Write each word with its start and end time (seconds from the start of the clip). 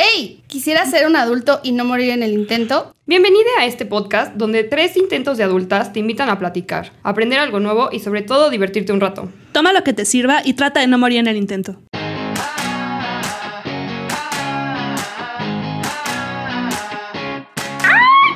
¡Ey! 0.00 0.44
¿Quisiera 0.46 0.86
ser 0.86 1.08
un 1.08 1.16
adulto 1.16 1.58
y 1.64 1.72
no 1.72 1.84
morir 1.84 2.10
en 2.10 2.22
el 2.22 2.32
intento? 2.32 2.94
Bienvenida 3.06 3.48
a 3.58 3.64
este 3.66 3.84
podcast 3.84 4.32
donde 4.36 4.62
tres 4.62 4.96
intentos 4.96 5.36
de 5.38 5.42
adultas 5.42 5.92
te 5.92 5.98
invitan 5.98 6.30
a 6.30 6.38
platicar, 6.38 6.92
aprender 7.02 7.40
algo 7.40 7.58
nuevo 7.58 7.88
y 7.90 7.98
sobre 7.98 8.22
todo 8.22 8.48
divertirte 8.48 8.92
un 8.92 9.00
rato. 9.00 9.28
Toma 9.50 9.72
lo 9.72 9.82
que 9.82 9.92
te 9.94 10.04
sirva 10.04 10.42
y 10.44 10.52
trata 10.54 10.78
de 10.78 10.86
no 10.86 10.98
morir 10.98 11.18
en 11.18 11.26
el 11.26 11.36
intento. 11.36 11.78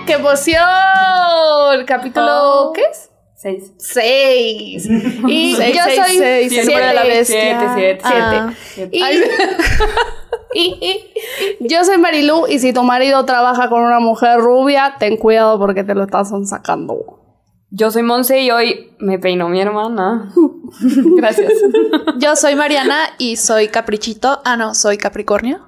¡Qué 0.06 0.14
emoción! 0.14 0.58
Capítulo, 1.86 2.26
Oh. 2.29 2.72
¿qué 2.72 2.82
es? 2.82 3.08
Seis. 3.36 3.72
Seis. 3.79 4.86
Y 5.29 5.54
Seis, 5.56 5.76
yo 5.76 5.82
seis, 5.84 5.96
soy 5.96 6.16
seis, 6.18 6.52
siete. 6.52 6.66
bestia. 7.06 7.24
Siete, 7.24 7.66
siete, 7.74 8.00
Ah. 8.04 8.52
siete. 8.74 8.96
Y- 8.96 9.22
yo 11.61 11.84
soy 11.84 11.98
Marilu 11.98 12.46
y 12.48 12.59
si 12.59 12.73
tu 12.73 12.82
marido 12.82 13.25
trabaja 13.25 13.69
con 13.69 13.83
una 13.83 14.01
mujer 14.01 14.38
rubia, 14.41 14.97
ten 14.98 15.16
cuidado 15.16 15.59
porque 15.59 15.84
te 15.84 15.95
lo 15.95 16.05
estás 16.05 16.33
sacando. 16.45 17.19
Yo 17.70 17.91
soy 17.91 18.02
Monse 18.02 18.41
y 18.41 18.51
hoy 18.51 18.95
me 18.98 19.19
peinó 19.19 19.48
mi 19.48 19.60
hermana. 19.60 20.30
Gracias. 21.16 21.52
Yo 22.19 22.37
soy 22.37 22.55
Mariana 22.55 22.96
y 23.19 23.37
soy 23.37 23.69
Caprichito. 23.69 24.41
Ah, 24.45 24.57
no, 24.57 24.74
soy 24.74 24.98
Capricornio. 24.98 25.60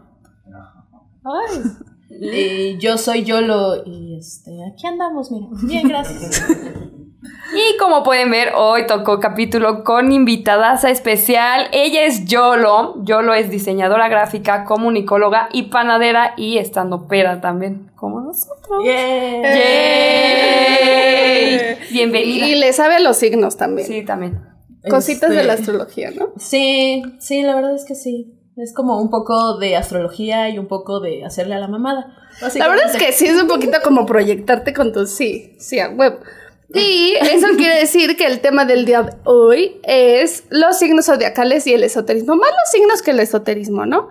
Ay. 1.24 1.62
Eh, 2.10 2.76
yo 2.78 2.98
soy 2.98 3.24
Yolo 3.24 3.82
y 3.86 4.18
este, 4.18 4.50
aquí 4.70 4.86
andamos, 4.86 5.30
mira. 5.30 5.46
Bien, 5.62 5.88
gracias. 5.88 6.44
Y 7.52 7.76
como 7.78 8.02
pueden 8.02 8.30
ver, 8.30 8.52
hoy 8.56 8.86
tocó 8.86 9.20
capítulo 9.20 9.84
con 9.84 10.10
invitadaza 10.12 10.90
especial. 10.90 11.68
Ella 11.72 12.04
es 12.04 12.24
Yolo. 12.24 12.94
Yolo 13.04 13.34
es 13.34 13.50
diseñadora 13.50 14.08
gráfica, 14.08 14.64
comunicóloga 14.64 15.48
y 15.52 15.64
panadera 15.64 16.32
y 16.36 16.58
estando 16.58 17.06
pera 17.06 17.40
también, 17.40 17.90
como 17.96 18.20
nosotros. 18.22 18.82
Yeah. 18.82 19.56
¡Yay! 20.64 21.76
Bienvenida. 21.90 22.46
Y 22.46 22.54
le 22.56 22.72
sabe 22.72 22.96
a 22.96 23.00
los 23.00 23.18
signos 23.18 23.56
también. 23.56 23.86
Sí, 23.86 24.04
también. 24.04 24.40
Cositas 24.88 25.30
Este, 25.30 25.42
de 25.42 25.46
la 25.46 25.52
astrología, 25.54 26.10
¿no? 26.10 26.32
Sí, 26.36 27.02
sí, 27.18 27.42
la 27.42 27.54
verdad 27.54 27.74
es 27.74 27.84
que 27.84 27.94
sí. 27.94 28.34
Es 28.56 28.72
como 28.72 29.00
un 29.00 29.10
poco 29.10 29.58
de 29.58 29.76
astrología 29.76 30.48
y 30.48 30.58
un 30.58 30.68
poco 30.68 31.00
de 31.00 31.24
hacerle 31.24 31.54
a 31.54 31.58
la 31.58 31.68
mamada. 31.68 32.06
La 32.56 32.68
verdad 32.68 32.86
es 32.92 32.96
que 32.96 33.12
sí 33.12 33.26
es 33.26 33.40
un 33.40 33.48
poquito 33.48 33.78
como 33.82 34.06
proyectarte 34.06 34.72
con 34.72 34.92
tu 34.92 35.06
sí, 35.06 35.56
sí, 35.58 35.78
a 35.80 35.90
huevo. 35.90 36.18
Y 36.74 37.14
eso 37.20 37.46
quiere 37.56 37.78
decir 37.78 38.16
que 38.16 38.26
el 38.26 38.40
tema 38.40 38.64
del 38.64 38.84
día 38.84 39.02
de 39.02 39.12
hoy 39.24 39.80
es 39.84 40.44
los 40.50 40.78
signos 40.78 41.06
zodiacales 41.06 41.66
y 41.66 41.72
el 41.72 41.84
esoterismo, 41.84 42.34
más 42.34 42.50
los 42.50 42.70
signos 42.72 43.02
que 43.02 43.12
el 43.12 43.20
esoterismo, 43.20 43.86
¿no? 43.86 44.08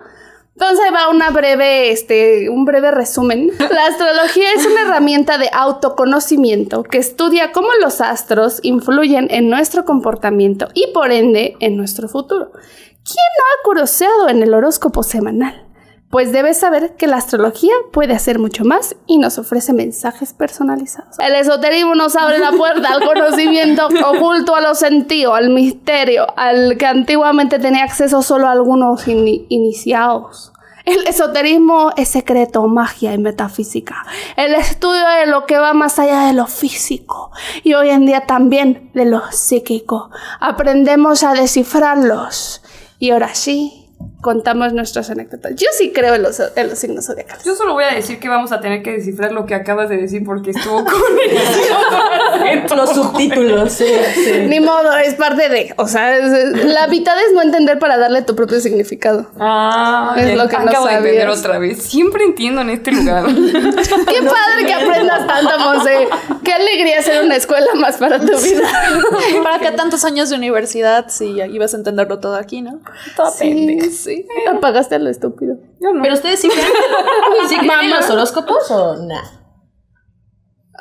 Entonces 0.56 0.86
va 0.94 1.10
una 1.10 1.30
breve, 1.30 1.90
este, 1.90 2.48
un 2.48 2.64
breve 2.64 2.92
resumen. 2.92 3.50
La 3.58 3.86
astrología 3.86 4.52
es 4.56 4.64
una 4.64 4.82
herramienta 4.82 5.36
de 5.36 5.50
autoconocimiento 5.52 6.84
que 6.84 6.98
estudia 6.98 7.50
cómo 7.50 7.68
los 7.82 8.00
astros 8.00 8.60
influyen 8.62 9.26
en 9.30 9.50
nuestro 9.50 9.84
comportamiento 9.84 10.68
y 10.72 10.86
por 10.94 11.10
ende 11.10 11.56
en 11.58 11.76
nuestro 11.76 12.08
futuro. 12.08 12.52
¿Quién 12.52 13.26
no 13.38 13.44
ha 13.44 13.64
curioseado 13.64 14.28
en 14.28 14.42
el 14.42 14.54
horóscopo 14.54 15.02
semanal? 15.02 15.66
Pues 16.14 16.30
debes 16.30 16.58
saber 16.60 16.94
que 16.94 17.08
la 17.08 17.16
astrología 17.16 17.74
puede 17.92 18.14
hacer 18.14 18.38
mucho 18.38 18.64
más 18.64 18.94
y 19.08 19.18
nos 19.18 19.36
ofrece 19.36 19.72
mensajes 19.72 20.32
personalizados. 20.32 21.18
El 21.18 21.34
esoterismo 21.34 21.96
nos 21.96 22.14
abre 22.14 22.38
la 22.38 22.52
puerta 22.52 22.88
al 22.92 23.04
conocimiento 23.04 23.88
oculto, 24.06 24.54
a 24.54 24.60
lo 24.60 24.76
sentido, 24.76 25.34
al 25.34 25.50
misterio, 25.50 26.24
al 26.36 26.78
que 26.78 26.86
antiguamente 26.86 27.58
tenía 27.58 27.82
acceso 27.82 28.22
solo 28.22 28.46
algunos 28.46 29.08
ini- 29.08 29.44
iniciados. 29.48 30.52
El 30.84 31.04
esoterismo 31.08 31.90
es 31.96 32.10
secreto, 32.10 32.62
magia 32.68 33.12
y 33.12 33.18
metafísica. 33.18 34.06
El 34.36 34.54
estudio 34.54 35.08
de 35.18 35.26
lo 35.26 35.46
que 35.46 35.58
va 35.58 35.72
más 35.72 35.98
allá 35.98 36.26
de 36.28 36.32
lo 36.32 36.46
físico 36.46 37.32
y 37.64 37.74
hoy 37.74 37.90
en 37.90 38.06
día 38.06 38.20
también 38.24 38.92
de 38.94 39.04
lo 39.06 39.20
psíquico. 39.32 40.10
Aprendemos 40.38 41.24
a 41.24 41.32
descifrarlos. 41.34 42.62
Y 43.00 43.10
ahora 43.10 43.34
sí, 43.34 43.83
contamos 44.24 44.72
nuestras 44.72 45.10
anécdotas. 45.10 45.52
Yo 45.54 45.66
sí 45.76 45.92
creo 45.94 46.14
en 46.14 46.22
los, 46.22 46.40
en 46.56 46.70
los 46.70 46.78
signos 46.78 47.04
zodiacales. 47.04 47.44
Yo 47.44 47.54
solo 47.54 47.74
voy 47.74 47.84
a 47.84 47.94
decir 47.94 48.18
que 48.18 48.30
vamos 48.30 48.52
a 48.52 48.60
tener 48.60 48.82
que 48.82 48.92
descifrar 48.92 49.32
lo 49.32 49.44
que 49.44 49.54
acabas 49.54 49.90
de 49.90 49.98
decir 49.98 50.24
porque 50.24 50.52
estuvo 50.52 50.82
con 52.68 52.76
los 52.78 52.90
subtítulos, 52.90 53.72
sí, 53.72 53.84
sí. 54.14 54.32
Ni 54.48 54.60
modo, 54.60 54.96
es 54.96 55.14
parte 55.14 55.48
de. 55.50 55.74
O 55.76 55.86
sea, 55.86 56.16
es- 56.16 56.32
es- 56.32 56.64
la 56.64 56.86
mitad 56.86 57.14
es 57.18 57.34
no 57.34 57.42
entender 57.42 57.78
para 57.78 57.98
darle 57.98 58.22
tu 58.22 58.34
propio 58.34 58.60
significado. 58.60 59.26
Ah, 59.38 60.14
Es 60.16 60.24
bien. 60.24 60.38
lo 60.38 60.48
que 60.48 60.56
no 60.56 60.62
acabo 60.62 60.86
de 60.86 60.94
entender 60.94 61.28
otra 61.28 61.58
vez. 61.58 61.82
Siempre 61.82 62.24
entiendo 62.24 62.62
en 62.62 62.70
este 62.70 62.92
lugar. 62.92 63.26
Qué 63.34 64.22
padre 64.22 64.66
que 64.66 64.72
aprendas 64.74 65.26
tanto, 65.26 65.58
Monse. 65.58 66.08
Qué 66.44 66.52
alegría 66.52 67.02
ser 67.02 67.24
una 67.24 67.36
escuela 67.36 67.74
más 67.74 67.96
para 67.96 68.18
tu 68.20 68.26
vida. 68.38 68.68
¿Para 69.42 69.58
qué 69.58 69.70
tantos 69.72 70.04
años 70.04 70.30
de 70.30 70.36
universidad 70.36 71.06
si 71.08 71.40
ibas 71.40 71.74
a 71.74 71.76
entenderlo 71.76 72.20
todo 72.20 72.36
aquí, 72.36 72.62
no? 72.62 72.80
Toda 73.16 73.30
Sí, 73.30 73.80
sí. 73.90 74.26
Apagaste 74.50 74.94
a 74.94 74.98
lo 74.98 75.10
estúpido. 75.10 75.56
Yo 75.80 75.92
no. 75.92 76.02
Pero 76.02 76.14
ustedes 76.14 76.40
sí 76.40 76.48
creen, 76.48 76.66
¿sí 77.48 77.56
creen 77.56 77.80
en 77.84 77.90
los 77.90 78.10
horóscopos 78.10 78.70
o 78.70 78.96
no? 78.96 79.43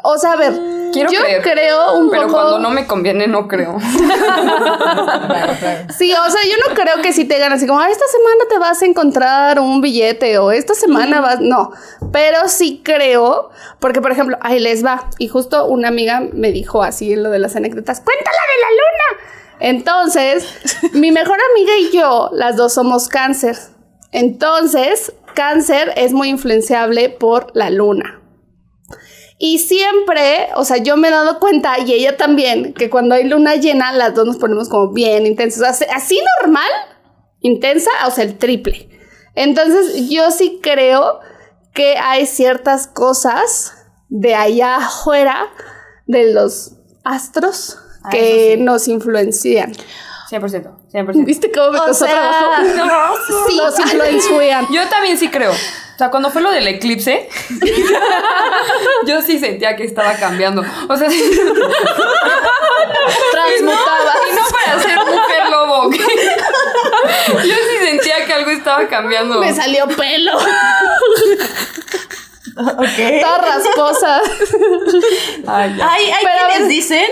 O 0.05 0.17
sea, 0.17 0.33
a 0.33 0.35
ver, 0.35 0.51
Quiero 0.91 1.09
yo 1.11 1.21
creer, 1.21 1.41
creo 1.41 1.93
un 1.97 2.09
pero 2.11 2.23
poco. 2.23 2.33
cuando 2.33 2.59
no 2.59 2.69
me 2.71 2.85
conviene 2.85 3.25
no 3.27 3.47
creo. 3.47 3.77
Claro, 4.43 5.53
claro. 5.59 5.87
Sí, 5.97 6.11
o 6.13 6.29
sea, 6.31 6.41
yo 6.43 6.57
no 6.67 6.75
creo 6.75 7.01
que 7.01 7.13
si 7.13 7.25
te 7.25 7.35
digan 7.35 7.53
así 7.53 7.65
como, 7.65 7.79
"Ah, 7.79 7.89
esta 7.89 8.05
semana 8.07 8.43
te 8.49 8.57
vas 8.59 8.81
a 8.81 8.85
encontrar 8.85 9.59
un 9.59 9.81
billete 9.81 10.37
o 10.37 10.51
esta 10.51 10.73
semana 10.75 11.21
vas, 11.21 11.39
no, 11.39 11.71
pero 12.11 12.47
sí 12.47 12.81
creo, 12.83 13.49
porque 13.79 14.01
por 14.01 14.11
ejemplo, 14.11 14.37
ahí 14.41 14.59
les 14.59 14.85
va, 14.85 15.09
y 15.17 15.27
justo 15.29 15.65
una 15.65 15.87
amiga 15.87 16.21
me 16.33 16.51
dijo 16.51 16.83
así 16.83 17.13
en 17.13 17.23
lo 17.23 17.29
de 17.29 17.39
las 17.39 17.55
anécdotas, 17.55 18.01
cuéntala 18.01 18.37
de 18.55 18.61
la 18.61 18.69
luna. 18.71 19.29
Entonces, 19.59 20.45
mi 20.93 21.11
mejor 21.11 21.37
amiga 21.51 21.73
y 21.79 21.91
yo, 21.97 22.29
las 22.33 22.57
dos 22.57 22.73
somos 22.73 23.07
cáncer. 23.07 23.57
Entonces, 24.11 25.13
cáncer 25.33 25.91
es 25.95 26.11
muy 26.13 26.29
influenciable 26.29 27.09
por 27.09 27.47
la 27.55 27.69
luna. 27.69 28.19
Y 29.45 29.57
siempre, 29.59 30.47
o 30.55 30.63
sea, 30.63 30.77
yo 30.77 30.95
me 30.95 31.09
he 31.09 31.11
dado 31.11 31.37
cuenta, 31.37 31.77
y 31.77 31.91
ella 31.91 32.15
también, 32.15 32.73
que 32.73 32.89
cuando 32.89 33.13
hay 33.13 33.25
luna 33.25 33.55
llena, 33.55 33.91
las 33.91 34.15
dos 34.15 34.25
nos 34.25 34.37
ponemos 34.37 34.69
como 34.69 34.93
bien 34.93 35.25
intensas. 35.25 35.63
Así, 35.67 35.85
así 35.93 36.17
normal, 36.41 36.69
intensa, 37.41 37.89
o 38.07 38.11
sea, 38.11 38.23
el 38.23 38.37
triple. 38.37 38.87
Entonces, 39.35 40.09
yo 40.09 40.31
sí 40.31 40.61
creo 40.63 41.19
que 41.73 41.97
hay 41.97 42.25
ciertas 42.25 42.87
cosas 42.87 43.73
de 44.07 44.33
allá 44.33 44.77
afuera, 44.77 45.49
de 46.07 46.31
los 46.31 46.75
astros, 47.03 47.79
Ah, 48.01 48.11
que 48.11 48.53
sí. 48.55 48.63
nos 48.63 48.87
influencian. 48.87 49.73
100%, 50.29 50.71
100%. 50.93 51.25
¿Viste 51.25 51.51
cómo 51.51 51.71
me 51.71 51.79
O 51.79 51.85
costó 51.87 52.05
sea, 52.05 52.63
trabajo? 52.73 53.15
Sí, 53.49 53.57
nos 53.57 53.77
influencian. 53.77 54.67
Yo 54.71 54.87
también 54.87 55.17
sí 55.17 55.27
creo. 55.29 55.51
O 56.03 56.05
sea, 56.05 56.11
cuando 56.11 56.29
fue 56.31 56.41
lo 56.41 56.51
del 56.51 56.67
eclipse, 56.67 57.29
yo 59.07 59.21
sí 59.21 59.39
sentía 59.39 59.77
que 59.77 59.85
estaba 59.85 60.15
cambiando. 60.15 60.61
O 60.89 60.97
sea, 60.97 61.07
Transmutaba. 63.31 64.13
y 64.29 64.35
no 64.35 64.41
para 64.51 64.79
ser 64.81 64.97
mujer 64.97 65.49
lobo. 65.49 65.89
Yo 65.93 67.55
sí 67.55 67.77
sentía 67.87 68.25
que 68.25 68.33
algo 68.33 68.51
estaba 68.51 68.85
cambiando. 68.87 69.39
Me 69.39 69.53
salió 69.53 69.87
pelo. 69.87 70.33
Ok. 72.57 73.21
Toda 73.21 73.37
rasposa. 73.37 74.19
Ay. 75.47 75.79
Hay, 75.81 76.11
hay 76.11 76.21
Pero 76.21 76.35
quienes 76.49 76.67
dicen 76.67 77.05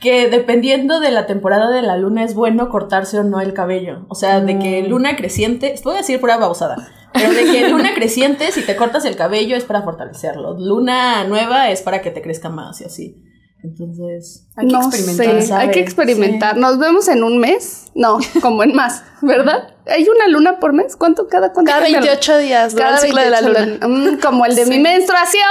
que 0.00 0.28
dependiendo 0.28 1.00
de 1.00 1.10
la 1.10 1.24
temporada 1.26 1.70
de 1.70 1.80
la 1.80 1.96
luna 1.96 2.24
es 2.24 2.34
bueno 2.34 2.68
cortarse 2.68 3.18
o 3.18 3.24
no 3.24 3.40
el 3.40 3.54
cabello. 3.54 4.04
O 4.08 4.14
sea, 4.14 4.40
de 4.40 4.58
que 4.58 4.82
luna 4.82 5.16
creciente, 5.16 5.74
voy 5.82 5.94
a 5.94 5.98
decir 5.98 6.20
pura 6.20 6.36
babosada, 6.36 6.76
pero 7.14 7.32
de 7.32 7.44
que 7.44 7.68
luna 7.70 7.94
creciente, 7.94 8.52
si 8.52 8.60
te 8.62 8.76
cortas 8.76 9.04
el 9.06 9.16
cabello 9.16 9.56
es 9.56 9.64
para 9.64 9.80
fortalecerlo. 9.82 10.54
Luna 10.58 11.24
nueva 11.24 11.70
es 11.70 11.80
para 11.80 12.02
que 12.02 12.10
te 12.10 12.20
crezca 12.20 12.50
más 12.50 12.80
y 12.82 12.84
así. 12.84 13.22
Entonces, 13.62 14.46
Hay 14.56 14.66
que 14.66 14.72
no 14.74 14.82
experimentar, 14.86 15.58
hay 15.60 15.70
que 15.70 15.80
experimentar. 15.80 16.56
Nos 16.58 16.78
vemos 16.78 17.08
en 17.08 17.24
un 17.24 17.38
mes. 17.38 17.86
No, 17.94 18.18
como 18.42 18.62
en 18.62 18.74
más, 18.74 19.02
¿verdad? 19.22 19.68
¿Hay 19.86 20.06
una 20.06 20.28
luna 20.28 20.58
por 20.60 20.74
mes? 20.74 20.96
¿Cuánto 20.96 21.28
cada 21.28 21.52
cuánto 21.52 21.70
Cada 21.70 21.82
cambia 21.84 22.00
la- 22.00 22.06
28 22.08 22.38
días 22.38 22.74
Cada 22.74 22.98
ciclo 22.98 23.22
de 23.22 23.30
la 23.30 23.40
28 23.40 23.70
luna. 23.88 23.88
Mm, 24.12 24.20
como 24.20 24.44
el 24.44 24.54
de 24.54 24.66
mi 24.66 24.80
menstruación. 24.80 25.42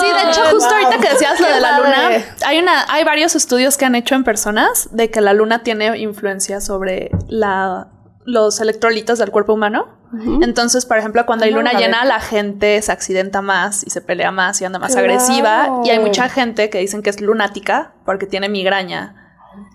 Sí, 0.00 0.06
de 0.06 0.30
hecho, 0.30 0.40
justo 0.50 0.68
Wow. 0.68 0.84
ahorita 0.84 1.00
que 1.02 1.12
decías 1.14 1.40
lo 1.40 1.46
Qué 1.46 1.52
de 1.54 1.60
la 1.60 1.78
luna, 1.78 2.24
hay 2.46 2.58
una, 2.58 2.84
hay 2.92 3.04
varios 3.04 3.34
estudios 3.34 3.78
que 3.78 3.86
han 3.86 3.94
hecho 3.94 4.14
en 4.14 4.24
personas 4.24 4.88
de 4.92 5.10
que 5.10 5.22
la 5.22 5.32
luna 5.32 5.62
tiene 5.62 5.96
influencia 5.98 6.60
sobre 6.60 7.10
la, 7.28 7.88
los 8.26 8.60
electrolitos 8.60 9.18
del 9.20 9.30
cuerpo 9.30 9.54
humano. 9.54 9.97
Entonces, 10.42 10.86
por 10.86 10.96
ejemplo, 10.96 11.26
cuando 11.26 11.44
hay 11.44 11.50
luna 11.50 11.72
llena, 11.74 12.04
la 12.04 12.18
gente 12.20 12.80
se 12.80 12.90
accidenta 12.92 13.42
más 13.42 13.86
y 13.86 13.90
se 13.90 14.00
pelea 14.00 14.30
más 14.30 14.60
y 14.60 14.64
anda 14.64 14.78
más 14.78 14.92
Claro. 14.92 15.06
agresiva. 15.06 15.80
Y 15.84 15.90
hay 15.90 15.98
mucha 15.98 16.28
gente 16.28 16.70
que 16.70 16.78
dicen 16.78 17.02
que 17.02 17.10
es 17.10 17.20
lunática 17.20 17.92
porque 18.06 18.26
tiene 18.26 18.48
migraña 18.48 19.14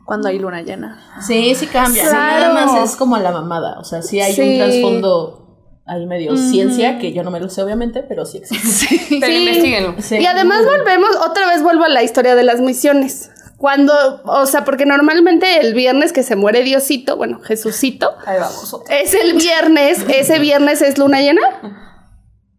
cuando 0.05 0.29
hay 0.29 0.39
luna 0.39 0.61
llena. 0.61 0.99
sí, 1.21 1.53
sí 1.55 1.67
cambia. 1.67 2.03
Sí, 2.03 2.09
Claro. 2.09 2.53
nada 2.53 2.65
más 2.65 2.89
es 2.91 2.95
como 2.95 3.17
la 3.17 3.31
mamada. 3.31 3.79
O 3.79 3.83
sea, 3.83 4.01
sí 4.01 4.19
hay 4.21 4.33
Sí. 4.33 4.41
un 4.41 4.57
trasfondo 4.57 5.39
ahí 5.85 6.05
medio 6.05 6.35
ciencia, 6.37 6.97
que 6.97 7.11
yo 7.13 7.23
no 7.23 7.29
me 7.31 7.39
lo 7.41 7.49
sé 7.49 7.61
obviamente, 7.61 8.03
pero 8.03 8.25
sí 8.25 8.37
existe. 8.37 8.87
Pero 9.19 9.27
Sí. 9.27 9.43
investiguen. 9.47 10.01
Sí. 10.01 10.15
Y 10.17 10.25
además 10.25 10.63
volvemos, 10.65 11.09
otra 11.27 11.45
vez 11.47 11.61
vuelvo 11.61 11.83
a 11.83 11.89
la 11.89 12.01
historia 12.03 12.35
de 12.35 12.43
las 12.43 12.61
misiones. 12.61 13.31
Cuando, 13.63 14.21
o 14.25 14.45
sea, 14.45 14.65
porque 14.65 14.85
normalmente 14.85 15.61
el 15.61 15.73
viernes 15.73 16.11
que 16.11 16.21
se 16.21 16.35
muere 16.35 16.63
Diosito, 16.63 17.15
bueno, 17.15 17.39
Jesucito, 17.39 18.13
Ahí 18.25 18.37
vamos. 18.37 18.75
es 18.89 19.13
el 19.13 19.35
viernes, 19.35 20.03
ese 20.09 20.37
viernes 20.39 20.81
es 20.81 20.97
luna 20.97 21.21
llena. 21.21 21.39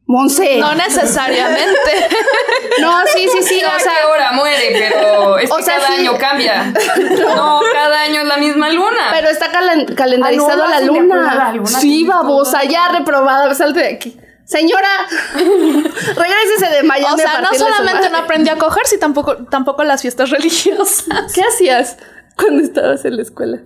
Monse. 0.06 0.56
No 0.58 0.74
necesariamente. 0.74 1.90
No, 2.80 3.02
sí, 3.14 3.28
sí, 3.30 3.42
sí, 3.42 3.60
¿A 3.62 3.76
o 3.76 3.78
sea, 3.78 3.92
qué 3.92 4.06
hora 4.10 4.32
muere? 4.32 4.72
Pero 4.72 5.38
es 5.38 5.50
O 5.50 5.56
que 5.58 5.62
sea, 5.62 5.76
cada 5.76 5.88
sí. 5.88 6.00
año 6.00 6.16
cambia. 6.18 6.72
No, 7.36 7.60
cada 7.72 8.00
año 8.00 8.22
es 8.22 8.26
la 8.26 8.36
misma 8.38 8.70
luna. 8.70 9.10
pero 9.12 9.28
está 9.28 9.52
calen- 9.52 9.94
calendarizado 9.94 10.64
Ah, 10.64 10.66
no, 10.66 10.70
la 10.70 10.80
luna. 10.80 11.34
la 11.34 11.52
luna 11.52 11.68
Sí, 11.68 12.04
babosa, 12.04 12.64
ya 12.64 12.88
reprobada, 12.88 13.54
salte 13.54 13.80
de 13.80 13.88
aquí. 13.94 14.18
Señora, 14.44 14.88
regrésese 15.34 16.70
de 16.70 16.82
Miami 16.82 17.14
O 17.14 17.16
sea, 17.16 17.38
a 17.38 17.40
no 17.40 17.54
solamente 17.54 18.10
no 18.10 18.18
aprendí 18.18 18.50
a 18.50 18.56
coger, 18.56 18.86
sino 18.86 19.00
tampoco, 19.00 19.36
tampoco 19.46 19.84
las 19.84 20.02
fiestas 20.02 20.30
religiosas. 20.36 21.32
¿Qué 21.32 21.42
hacías 21.42 21.96
cuando 22.36 22.62
estabas 22.62 23.04
en 23.04 23.16
la 23.16 23.22
escuela? 23.22 23.62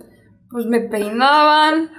Pues 0.49 0.65
me 0.65 0.79
peinaban, 0.79 1.91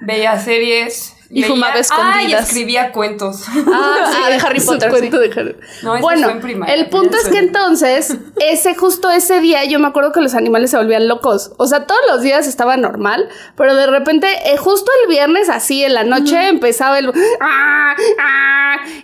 veía 0.00 0.38
series. 0.38 1.14
Y 1.30 1.42
leía- 1.42 1.48
fumaba 1.48 1.72
Ah, 1.74 1.76
y 1.76 1.80
escondidas. 1.80 2.44
escribía 2.48 2.90
cuentos. 2.92 3.42
Ah, 3.48 4.12
Ah, 4.24 4.28
de 4.30 4.36
Harry 4.36 4.60
su 4.60 4.66
Potter, 4.66 4.90
cuento 4.90 5.18
de 5.18 5.30
Harry- 5.30 5.56
No, 5.82 5.98
bueno, 6.00 6.22
fue 6.24 6.32
en 6.32 6.40
primaria, 6.40 6.74
el 6.74 6.88
punto 6.88 7.16
es 7.18 7.28
que 7.28 7.38
entonces, 7.38 8.16
ese 8.40 8.74
justo 8.74 9.10
ese 9.10 9.40
día, 9.40 9.64
yo 9.64 9.78
me 9.78 9.88
acuerdo 9.88 10.12
que 10.12 10.20
los 10.20 10.34
animales 10.34 10.70
se 10.70 10.78
volvían 10.78 11.06
locos. 11.06 11.52
O 11.58 11.66
sea, 11.66 11.84
todos 11.86 12.00
los 12.08 12.22
días 12.22 12.46
estaba 12.46 12.76
normal, 12.78 13.28
pero 13.56 13.74
de 13.74 13.86
repente, 13.86 14.26
eh, 14.46 14.56
justo 14.56 14.90
el 15.02 15.08
viernes, 15.10 15.48
así 15.50 15.84
en 15.84 15.94
la 15.94 16.04
noche, 16.04 16.48
empezaba 16.48 16.98
el 16.98 17.12
¡Ah! 17.40 17.94
¡Ah! 18.20 18.57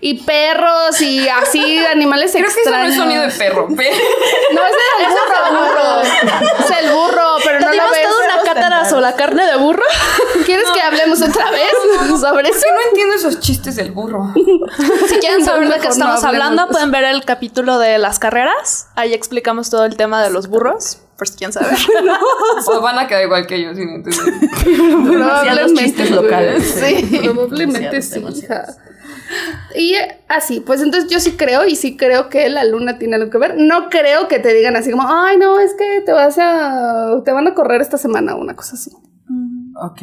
Y 0.06 0.12
perros 0.22 1.00
y 1.00 1.26
así 1.30 1.78
animales 1.78 2.32
Creo 2.32 2.44
que 2.44 2.50
eso 2.60 2.70
no 2.70 2.76
extraños. 2.76 2.90
es 2.92 2.96
sonido 2.98 3.22
de 3.22 3.30
perro. 3.30 3.68
No, 4.54 4.60
ese 4.66 4.76
es 5.00 5.08
el 5.08 5.08
burro, 5.08 5.60
burro. 5.64 6.02
Es 6.02 6.78
el 6.78 6.90
burro, 6.92 7.36
pero 7.42 7.60
no 7.60 7.66
lo 7.68 7.72
¿Dimos 7.72 7.90
ves. 7.90 8.06
toda 8.06 8.24
una 8.34 8.42
cátara 8.52 8.88
sobre 8.88 9.00
la 9.00 9.16
carne 9.16 9.46
de 9.46 9.56
burro? 9.56 9.82
¿Quieres 10.44 10.68
que 10.72 10.80
hablemos 10.82 11.22
otra 11.22 11.50
vez 11.50 11.70
sobre 12.20 12.50
eso? 12.50 12.58
Sí, 12.60 12.66
no 12.70 12.88
entiendo 12.90 13.14
esos 13.14 13.40
chistes 13.40 13.76
del 13.76 13.92
burro. 13.92 14.34
Si 15.08 15.16
quieren 15.20 15.42
saber 15.42 15.68
de 15.68 15.80
qué 15.80 15.86
no 15.86 15.92
estamos 15.92 16.22
hablando, 16.22 16.68
pueden 16.68 16.90
ver 16.90 17.04
el 17.04 17.24
capítulo 17.24 17.78
de 17.78 17.96
las 17.96 18.18
carreras. 18.18 18.88
Ahí 18.96 19.14
explicamos 19.14 19.70
todo 19.70 19.86
el 19.86 19.96
tema 19.96 20.22
de 20.22 20.28
los 20.28 20.48
burros, 20.48 20.98
por 21.16 21.28
si 21.28 21.36
quieren 21.36 21.54
saber. 21.54 21.78
O 22.66 22.80
van 22.82 22.98
a 22.98 23.06
quedar 23.08 23.22
igual 23.22 23.46
que 23.46 23.62
yo 23.62 23.74
sin 23.74 23.88
entender. 23.88 24.34
Demasiados 24.66 25.72
chistes 25.72 26.10
locales. 26.10 26.74
Sí, 26.78 27.20
probablemente 27.22 28.02
sí. 28.02 28.22
hija. 28.36 28.66
Y 29.74 29.94
así, 30.28 30.60
pues 30.60 30.80
entonces 30.82 31.10
yo 31.10 31.20
sí 31.20 31.32
creo 31.36 31.64
y 31.66 31.76
sí 31.76 31.96
creo 31.96 32.28
que 32.28 32.48
la 32.48 32.64
luna 32.64 32.98
tiene 32.98 33.16
algo 33.16 33.30
que 33.30 33.38
ver. 33.38 33.56
No 33.56 33.88
creo 33.90 34.28
que 34.28 34.38
te 34.38 34.54
digan 34.54 34.76
así 34.76 34.90
como, 34.90 35.04
ay, 35.08 35.36
no, 35.36 35.58
es 35.58 35.74
que 35.74 36.02
te 36.04 36.12
vas 36.12 36.38
a, 36.38 37.22
te 37.24 37.32
van 37.32 37.46
a 37.48 37.54
correr 37.54 37.80
esta 37.80 37.98
semana 37.98 38.34
o 38.34 38.40
una 38.40 38.54
cosa 38.54 38.74
así. 38.74 38.90
Ok. 39.82 40.02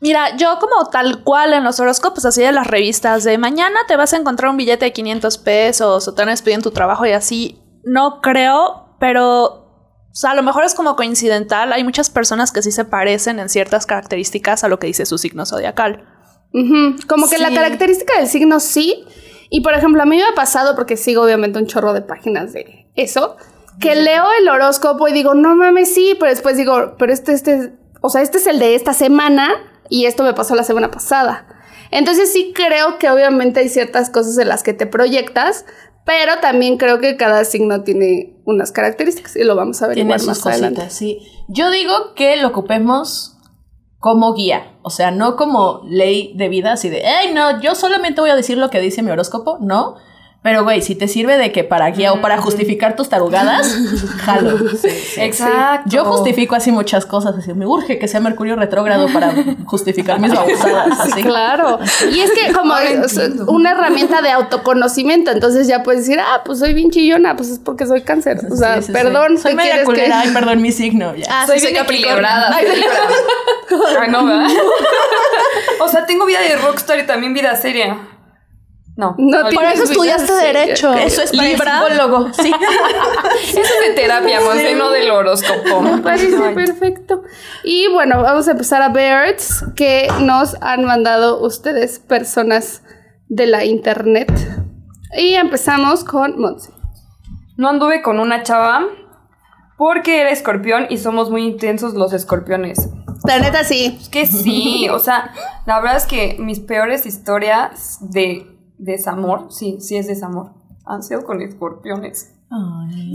Mira, 0.00 0.36
yo 0.36 0.58
como 0.60 0.90
tal 0.90 1.24
cual 1.24 1.52
en 1.52 1.64
los 1.64 1.80
horóscopos, 1.80 2.24
así 2.24 2.42
de 2.42 2.52
las 2.52 2.66
revistas, 2.66 3.24
de 3.24 3.36
mañana 3.38 3.78
te 3.88 3.96
vas 3.96 4.12
a 4.12 4.16
encontrar 4.16 4.50
un 4.50 4.56
billete 4.56 4.86
de 4.86 4.92
500 4.92 5.38
pesos 5.38 6.06
o 6.06 6.14
te 6.14 6.22
van 6.22 6.28
a 6.28 6.32
despedir 6.32 6.56
en 6.56 6.62
tu 6.62 6.70
trabajo 6.70 7.04
y 7.06 7.12
así, 7.12 7.60
no 7.84 8.20
creo, 8.20 8.96
pero 9.00 9.68
o 10.10 10.20
sea, 10.20 10.32
a 10.32 10.34
lo 10.34 10.42
mejor 10.42 10.64
es 10.64 10.74
como 10.74 10.96
coincidental. 10.96 11.72
Hay 11.72 11.84
muchas 11.84 12.10
personas 12.10 12.50
que 12.50 12.62
sí 12.62 12.72
se 12.72 12.84
parecen 12.84 13.38
en 13.38 13.48
ciertas 13.48 13.86
características 13.86 14.64
a 14.64 14.68
lo 14.68 14.78
que 14.78 14.88
dice 14.88 15.06
su 15.06 15.18
signo 15.18 15.46
zodiacal. 15.46 16.17
Como 16.52 17.28
que 17.28 17.38
la 17.38 17.52
característica 17.52 18.18
del 18.18 18.28
signo 18.28 18.60
sí. 18.60 19.04
Y 19.50 19.62
por 19.62 19.74
ejemplo, 19.74 20.02
a 20.02 20.06
mí 20.06 20.16
me 20.16 20.24
ha 20.24 20.34
pasado, 20.34 20.74
porque 20.74 20.96
sigo 20.96 21.22
obviamente 21.22 21.58
un 21.58 21.66
chorro 21.66 21.92
de 21.92 22.02
páginas 22.02 22.52
de 22.52 22.86
eso, 22.96 23.36
que 23.80 23.94
leo 23.94 24.24
el 24.40 24.48
horóscopo 24.48 25.08
y 25.08 25.12
digo, 25.12 25.34
no 25.34 25.56
mames, 25.56 25.94
sí, 25.94 26.16
pero 26.18 26.30
después 26.30 26.56
digo, 26.56 26.96
pero 26.98 27.12
este, 27.12 27.32
este, 27.32 27.72
o 28.00 28.10
sea, 28.10 28.22
este 28.22 28.38
es 28.38 28.46
el 28.46 28.58
de 28.58 28.74
esta 28.74 28.92
semana 28.92 29.50
y 29.88 30.06
esto 30.06 30.22
me 30.22 30.34
pasó 30.34 30.54
la 30.54 30.64
semana 30.64 30.90
pasada. 30.90 31.46
Entonces 31.90 32.30
sí 32.32 32.52
creo 32.54 32.98
que 32.98 33.08
obviamente 33.08 33.60
hay 33.60 33.68
ciertas 33.68 34.10
cosas 34.10 34.36
en 34.38 34.48
las 34.48 34.62
que 34.62 34.74
te 34.74 34.86
proyectas, 34.86 35.64
pero 36.04 36.38
también 36.40 36.76
creo 36.76 36.98
que 36.98 37.16
cada 37.16 37.44
signo 37.44 37.82
tiene 37.82 38.34
unas 38.44 38.72
características 38.72 39.36
y 39.36 39.44
lo 39.44 39.56
vamos 39.56 39.80
a 39.82 39.88
ver 39.88 40.04
más 40.04 40.24
cositas, 40.24 40.46
adelante. 40.46 40.90
sí. 40.90 41.20
Yo 41.48 41.70
digo 41.70 42.14
que 42.14 42.36
lo 42.36 42.48
ocupemos 42.48 43.37
como 43.98 44.34
guía, 44.34 44.76
o 44.82 44.90
sea, 44.90 45.10
no 45.10 45.36
como 45.36 45.82
ley 45.84 46.32
de 46.36 46.48
vida, 46.48 46.72
así 46.72 46.88
de, 46.88 47.02
hey, 47.04 47.32
no, 47.34 47.60
yo 47.60 47.74
solamente 47.74 48.20
voy 48.20 48.30
a 48.30 48.36
decir 48.36 48.56
lo 48.56 48.70
que 48.70 48.80
dice 48.80 49.02
mi 49.02 49.10
horóscopo, 49.10 49.58
no. 49.60 49.96
Pero, 50.40 50.62
güey, 50.62 50.82
si 50.82 50.94
te 50.94 51.08
sirve 51.08 51.36
de 51.36 51.50
que 51.50 51.64
para 51.64 51.90
guía 51.90 52.12
o 52.12 52.20
para 52.20 52.38
justificar 52.38 52.94
tus 52.94 53.08
tarugadas, 53.08 53.76
jalo. 54.24 54.56
Sí, 54.70 54.88
sí. 54.88 55.20
Exacto. 55.20 55.90
Yo 55.90 56.04
justifico 56.04 56.54
así 56.54 56.70
muchas 56.70 57.04
cosas, 57.06 57.34
así 57.36 57.52
me 57.54 57.66
urge 57.66 57.98
que 57.98 58.06
sea 58.06 58.20
Mercurio 58.20 58.54
retrógrado 58.54 59.08
para 59.12 59.34
justificar 59.66 60.20
mis 60.20 60.32
babosadas, 60.32 61.00
así. 61.00 61.22
Claro. 61.24 61.80
Y 62.12 62.20
es 62.20 62.30
que 62.30 62.52
como 62.52 62.72
una 63.48 63.72
herramienta 63.72 64.22
de 64.22 64.30
autoconocimiento, 64.30 65.32
entonces 65.32 65.66
ya 65.66 65.82
puedes 65.82 66.06
decir, 66.06 66.20
ah, 66.20 66.42
pues 66.44 66.60
soy 66.60 66.72
bien 66.72 66.90
chillona, 66.90 67.34
pues 67.36 67.50
es 67.50 67.58
porque 67.58 67.84
soy 67.86 68.02
cáncer. 68.02 68.38
O 68.50 68.54
sea, 68.56 68.76
Sí, 68.76 68.82
sí, 68.82 68.86
sí. 68.86 68.92
perdón, 68.92 69.38
soy 69.38 69.50
¿qué 69.50 69.56
media 69.56 69.78
que- 69.78 69.84
culera, 69.84 70.20
ay, 70.20 70.30
perdón, 70.32 70.62
mi 70.62 70.70
signo, 70.70 71.16
ya. 71.16 71.26
Ah, 71.30 71.46
Soy 71.48 71.58
Capricornio. 71.60 71.98
equilibrada. 71.98 72.54
Ay. 72.54 72.66
Ay, 74.00 74.08
no, 74.10 74.24
¿verdad? 74.24 74.46
o 75.80 75.88
sea, 75.88 76.06
tengo 76.06 76.24
vida 76.26 76.40
de 76.40 76.54
rockstar 76.56 76.98
y 77.00 77.06
también 77.06 77.34
vida 77.34 77.54
seria. 77.56 77.98
No. 78.98 79.14
Por 79.16 79.64
eso 79.64 79.84
estudiaste 79.84 80.32
derecho. 80.32 80.92
Eso 80.92 81.22
es 81.22 81.32
Libra. 81.32 81.84
psicólogo, 81.86 82.32
sí. 82.32 82.52
Eso 83.48 83.60
es 83.60 83.88
de 83.88 83.94
terapia, 83.94 84.40
Monse, 84.40 84.74
no 84.74 84.90
del 84.90 85.08
horóscopo. 85.12 85.82
Me 85.82 85.98
parece 85.98 86.36
perfecto. 86.52 87.22
Y 87.62 87.86
bueno, 87.92 88.20
vamos 88.20 88.48
a 88.48 88.50
empezar 88.50 88.82
a 88.82 88.88
Birds, 88.88 89.64
que 89.76 90.08
nos 90.22 90.56
han 90.62 90.84
mandado 90.84 91.40
ustedes, 91.40 92.00
personas 92.00 92.82
de 93.28 93.46
la 93.46 93.64
internet. 93.64 94.32
Y 95.16 95.34
empezamos 95.34 96.02
con 96.02 96.36
Monse. 96.36 96.72
No 97.56 97.68
anduve 97.68 98.02
con 98.02 98.18
una 98.18 98.42
chava 98.42 98.84
porque 99.76 100.22
era 100.22 100.30
escorpión 100.30 100.86
y 100.90 100.98
somos 100.98 101.30
muy 101.30 101.44
intensos 101.44 101.94
los 101.94 102.12
escorpiones. 102.12 102.88
La 103.22 103.38
neta 103.38 103.62
sí. 103.62 103.96
Es 104.00 104.08
que 104.08 104.26
sí, 104.26 104.88
o 104.90 104.98
sea, 104.98 105.32
la 105.66 105.78
verdad 105.78 105.98
es 105.98 106.06
que 106.06 106.36
mis 106.40 106.58
peores 106.58 107.06
historias 107.06 107.98
de 108.00 108.57
desamor, 108.78 109.52
sí, 109.52 109.78
sí 109.80 109.96
es 109.96 110.06
desamor, 110.06 110.52
han 110.84 111.02
sido 111.02 111.24
con 111.24 111.40
escorpiones. 111.42 112.34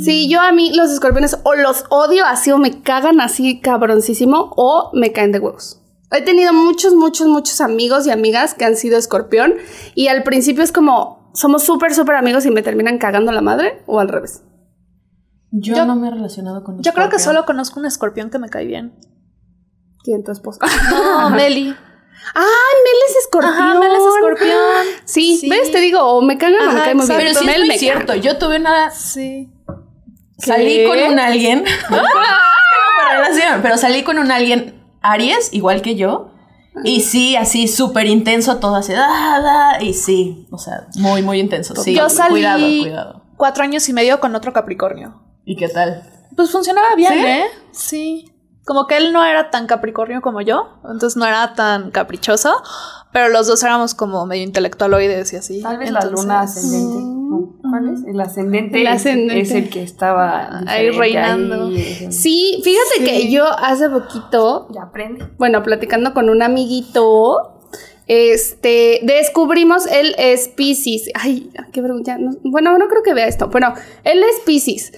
Sí, 0.04 0.30
yo 0.30 0.42
a 0.42 0.52
mí 0.52 0.72
los 0.76 0.92
escorpiones 0.92 1.40
o 1.44 1.56
los 1.56 1.86
odio 1.90 2.24
así 2.26 2.52
o 2.52 2.60
me 2.60 2.82
cagan 2.84 3.20
así 3.20 3.60
cabroncísimo 3.62 4.52
o 4.56 4.92
me 4.94 5.12
caen 5.12 5.32
de 5.32 5.40
huevos. 5.40 5.80
He 6.12 6.22
tenido 6.22 6.54
muchos, 6.54 6.94
muchos, 6.94 7.28
muchos 7.28 7.60
amigos 7.60 8.06
y 8.06 8.12
amigas 8.12 8.54
que 8.54 8.66
han 8.66 8.76
sido 8.76 8.98
escorpión 9.00 9.56
y 9.96 10.08
al 10.10 10.22
principio 10.22 10.64
es 10.64 10.72
como 10.72 11.32
somos 11.34 11.64
súper, 11.64 11.96
súper 11.96 12.16
amigos 12.16 12.46
y 12.46 12.52
me 12.52 12.62
terminan 12.62 13.00
cagando 13.00 13.32
la 13.32 13.42
madre 13.42 13.82
o 13.88 14.00
al 14.00 14.10
revés. 14.10 14.44
Yo, 15.50 15.76
Yo- 15.76 15.86
no 15.86 15.96
me 15.96 16.08
he 16.08 16.12
relacionado 16.12 16.64
con 16.64 16.80
Yo 16.82 16.94
creo 16.94 17.10
que 17.10 17.18
solo 17.18 17.46
conozco 17.46 17.80
un 17.80 17.88
escorpión 17.88 18.30
que 18.30 18.38
me 18.38 18.50
cae 18.50 18.66
bien. 18.68 18.94
¿Quién 20.04 20.24
tu 20.24 20.32
esposa? 20.32 20.60
No, 20.92 21.30
Meli. 21.36 21.74
¡Ay, 22.36 22.44
Mel 22.84 22.96
es 23.10 23.16
escorpión! 23.18 23.54
Ajá, 23.54 23.74
Mel 23.80 23.92
es 23.92 24.04
escorpión. 24.16 24.86
Sí, 25.06 25.38
Sí. 25.38 25.50
¿ves? 25.50 25.72
Te 25.72 25.80
digo, 25.80 26.00
o 26.02 26.22
me 26.22 26.38
cagan 26.38 26.70
o 26.70 26.72
me 26.72 26.94
muy 26.96 27.06
bien. 27.06 27.18
Pero 27.20 27.34
sí 27.40 27.46
Mel 27.46 27.62
es 27.64 27.68
muy 27.68 27.78
cierto. 27.78 28.16
Yo 28.16 28.38
tuve 28.38 28.58
una. 28.58 28.90
Sí. 28.92 29.50
Salí 30.38 30.78
¿Qué? 30.78 30.86
con 30.88 31.14
un 31.14 31.20
alguien. 31.20 31.64
Relación, 33.12 33.62
pero 33.62 33.78
salí 33.78 34.04
con 34.04 34.18
un 34.18 34.32
alguien 34.32 34.82
Aries, 35.02 35.54
igual 35.54 35.82
que 35.82 35.96
yo. 35.96 36.30
Y 36.84 37.02
sí, 37.02 37.36
así 37.36 37.68
súper 37.68 38.08
intenso, 38.08 38.58
todo 38.58 38.76
así. 38.76 38.94
Da, 38.94 39.40
da, 39.42 39.82
y 39.84 39.94
sí, 39.94 40.48
o 40.52 40.58
sea, 40.58 40.88
muy, 40.96 41.22
muy 41.22 41.40
intenso. 41.40 41.76
Sí, 41.76 41.94
Yo 41.94 42.10
salí 42.10 42.32
cuidado, 42.32 42.60
cuidado. 42.60 43.24
cuatro 43.38 43.64
años 43.64 43.88
y 43.90 43.94
medio 43.94 44.20
con 44.20 44.36
otro 44.36 44.54
Capricornio. 44.54 45.22
¿Y 45.46 45.56
qué 45.56 45.70
tal? 45.70 46.04
Pues 46.36 46.50
funcionaba 46.50 46.96
bien, 46.96 47.14
¿Sí? 47.14 47.20
¿eh? 47.20 47.46
Sí. 47.72 48.33
Como 48.66 48.88
que 48.88 48.96
él 48.98 49.12
no 49.12 49.26
era 49.26 49.50
tan 49.52 49.68
Capricornio 49.68 50.22
como 50.22 50.40
yo, 50.42 50.70
entonces 50.86 51.18
no 51.18 51.26
era 51.26 51.54
tan 51.54 51.92
caprichoso, 51.92 52.54
pero 53.12 53.28
los 53.28 53.46
dos 53.48 53.62
éramos 53.64 53.94
como 53.94 54.26
medio 54.26 54.44
intelectualoides 54.44 55.34
y 55.34 55.36
así. 55.36 55.62
Tal 55.62 55.78
vez 55.80 55.92
la 55.92 56.06
luna 56.06 56.42
ascendente. 56.42 57.22
¿Cuál 57.62 57.90
es? 57.94 58.04
El 58.08 58.22
ascendente, 58.22 58.80
El 58.82 58.88
es- 58.88 58.94
ascendente. 58.96 59.40
Es, 59.42 59.52
el 59.52 59.70
que 59.70 59.84
estaba 59.84 60.62
Ahí 60.68 60.92
reinando. 60.92 61.66
ahí, 61.68 62.08
Sí, 62.12 62.62
fíjate 62.64 63.04
que 63.04 63.30
yo 63.32 63.46
hace 63.48 63.90
poquito, 63.90 64.68
Ya 64.72 64.84
aprende. 64.84 65.26
bueno, 65.38 65.62
platicando 65.64 66.14
con 66.14 66.30
un 66.30 66.42
amiguito, 66.42 67.60
este, 68.08 69.00
descubrimos, 69.04 69.88
él 69.88 70.16
es 70.18 70.48
Pisces. 70.50 71.10
Ay, 71.16 71.50
qué 71.72 71.82
vergüenza. 71.82 72.18
no- 72.18 72.36
bueno, 72.44 72.78
no 72.78 72.88
creo 72.88 73.02
que 73.04 73.14
vea 73.14 73.28
esto. 73.28 73.48
Bueno, 73.50 73.74
él 74.04 74.20
es 74.24 74.40
Pisces. 74.46 74.92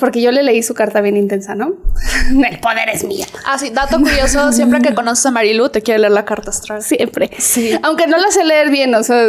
Porque 0.00 0.20
yo 0.20 0.32
le 0.32 0.42
leí 0.42 0.62
su 0.62 0.74
carta 0.74 1.00
bien 1.00 1.16
intensa, 1.16 1.54
¿no? 1.54 1.74
El 2.30 2.58
poder 2.58 2.88
es 2.92 3.04
mío. 3.04 3.24
Ah, 3.46 3.58
sí, 3.58 3.70
dato 3.70 3.98
curioso, 3.98 4.52
siempre 4.52 4.80
que 4.80 4.94
conoces 4.94 5.24
a 5.26 5.30
Marilu 5.30 5.68
te 5.68 5.82
quiere 5.82 6.00
leer 6.00 6.12
la 6.12 6.24
carta 6.24 6.50
astral. 6.50 6.82
Siempre. 6.82 7.30
Aunque 7.82 8.06
no 8.06 8.18
la 8.18 8.30
sé 8.30 8.44
leer 8.44 8.70
bien, 8.70 8.94
o 8.94 9.02
sea. 9.02 9.28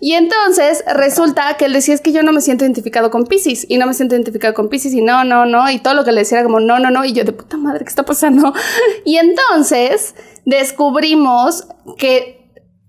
Y 0.00 0.12
entonces 0.12 0.84
resulta 0.92 1.56
que 1.56 1.64
él 1.64 1.72
decía 1.72 1.94
es 1.94 2.00
que 2.00 2.12
yo 2.12 2.22
no 2.22 2.32
me 2.32 2.40
siento 2.40 2.64
identificado 2.64 3.10
con 3.10 3.24
Pisces 3.24 3.64
y 3.68 3.78
no 3.78 3.86
me 3.86 3.94
siento 3.94 4.14
identificado 4.14 4.52
con 4.52 4.68
Pisces 4.68 4.92
y 4.92 5.00
no, 5.00 5.24
no, 5.24 5.46
no. 5.46 5.70
Y 5.70 5.78
todo 5.78 5.94
lo 5.94 6.04
que 6.04 6.12
le 6.12 6.20
decía 6.20 6.38
era 6.38 6.44
como 6.44 6.60
no, 6.60 6.78
no, 6.78 6.90
no. 6.90 7.04
Y 7.04 7.12
yo 7.12 7.24
de 7.24 7.32
puta 7.32 7.56
madre, 7.56 7.84
¿qué 7.84 7.88
está 7.88 8.04
pasando? 8.04 8.52
Y 9.04 9.16
entonces 9.16 10.14
descubrimos 10.44 11.66
que 11.96 12.43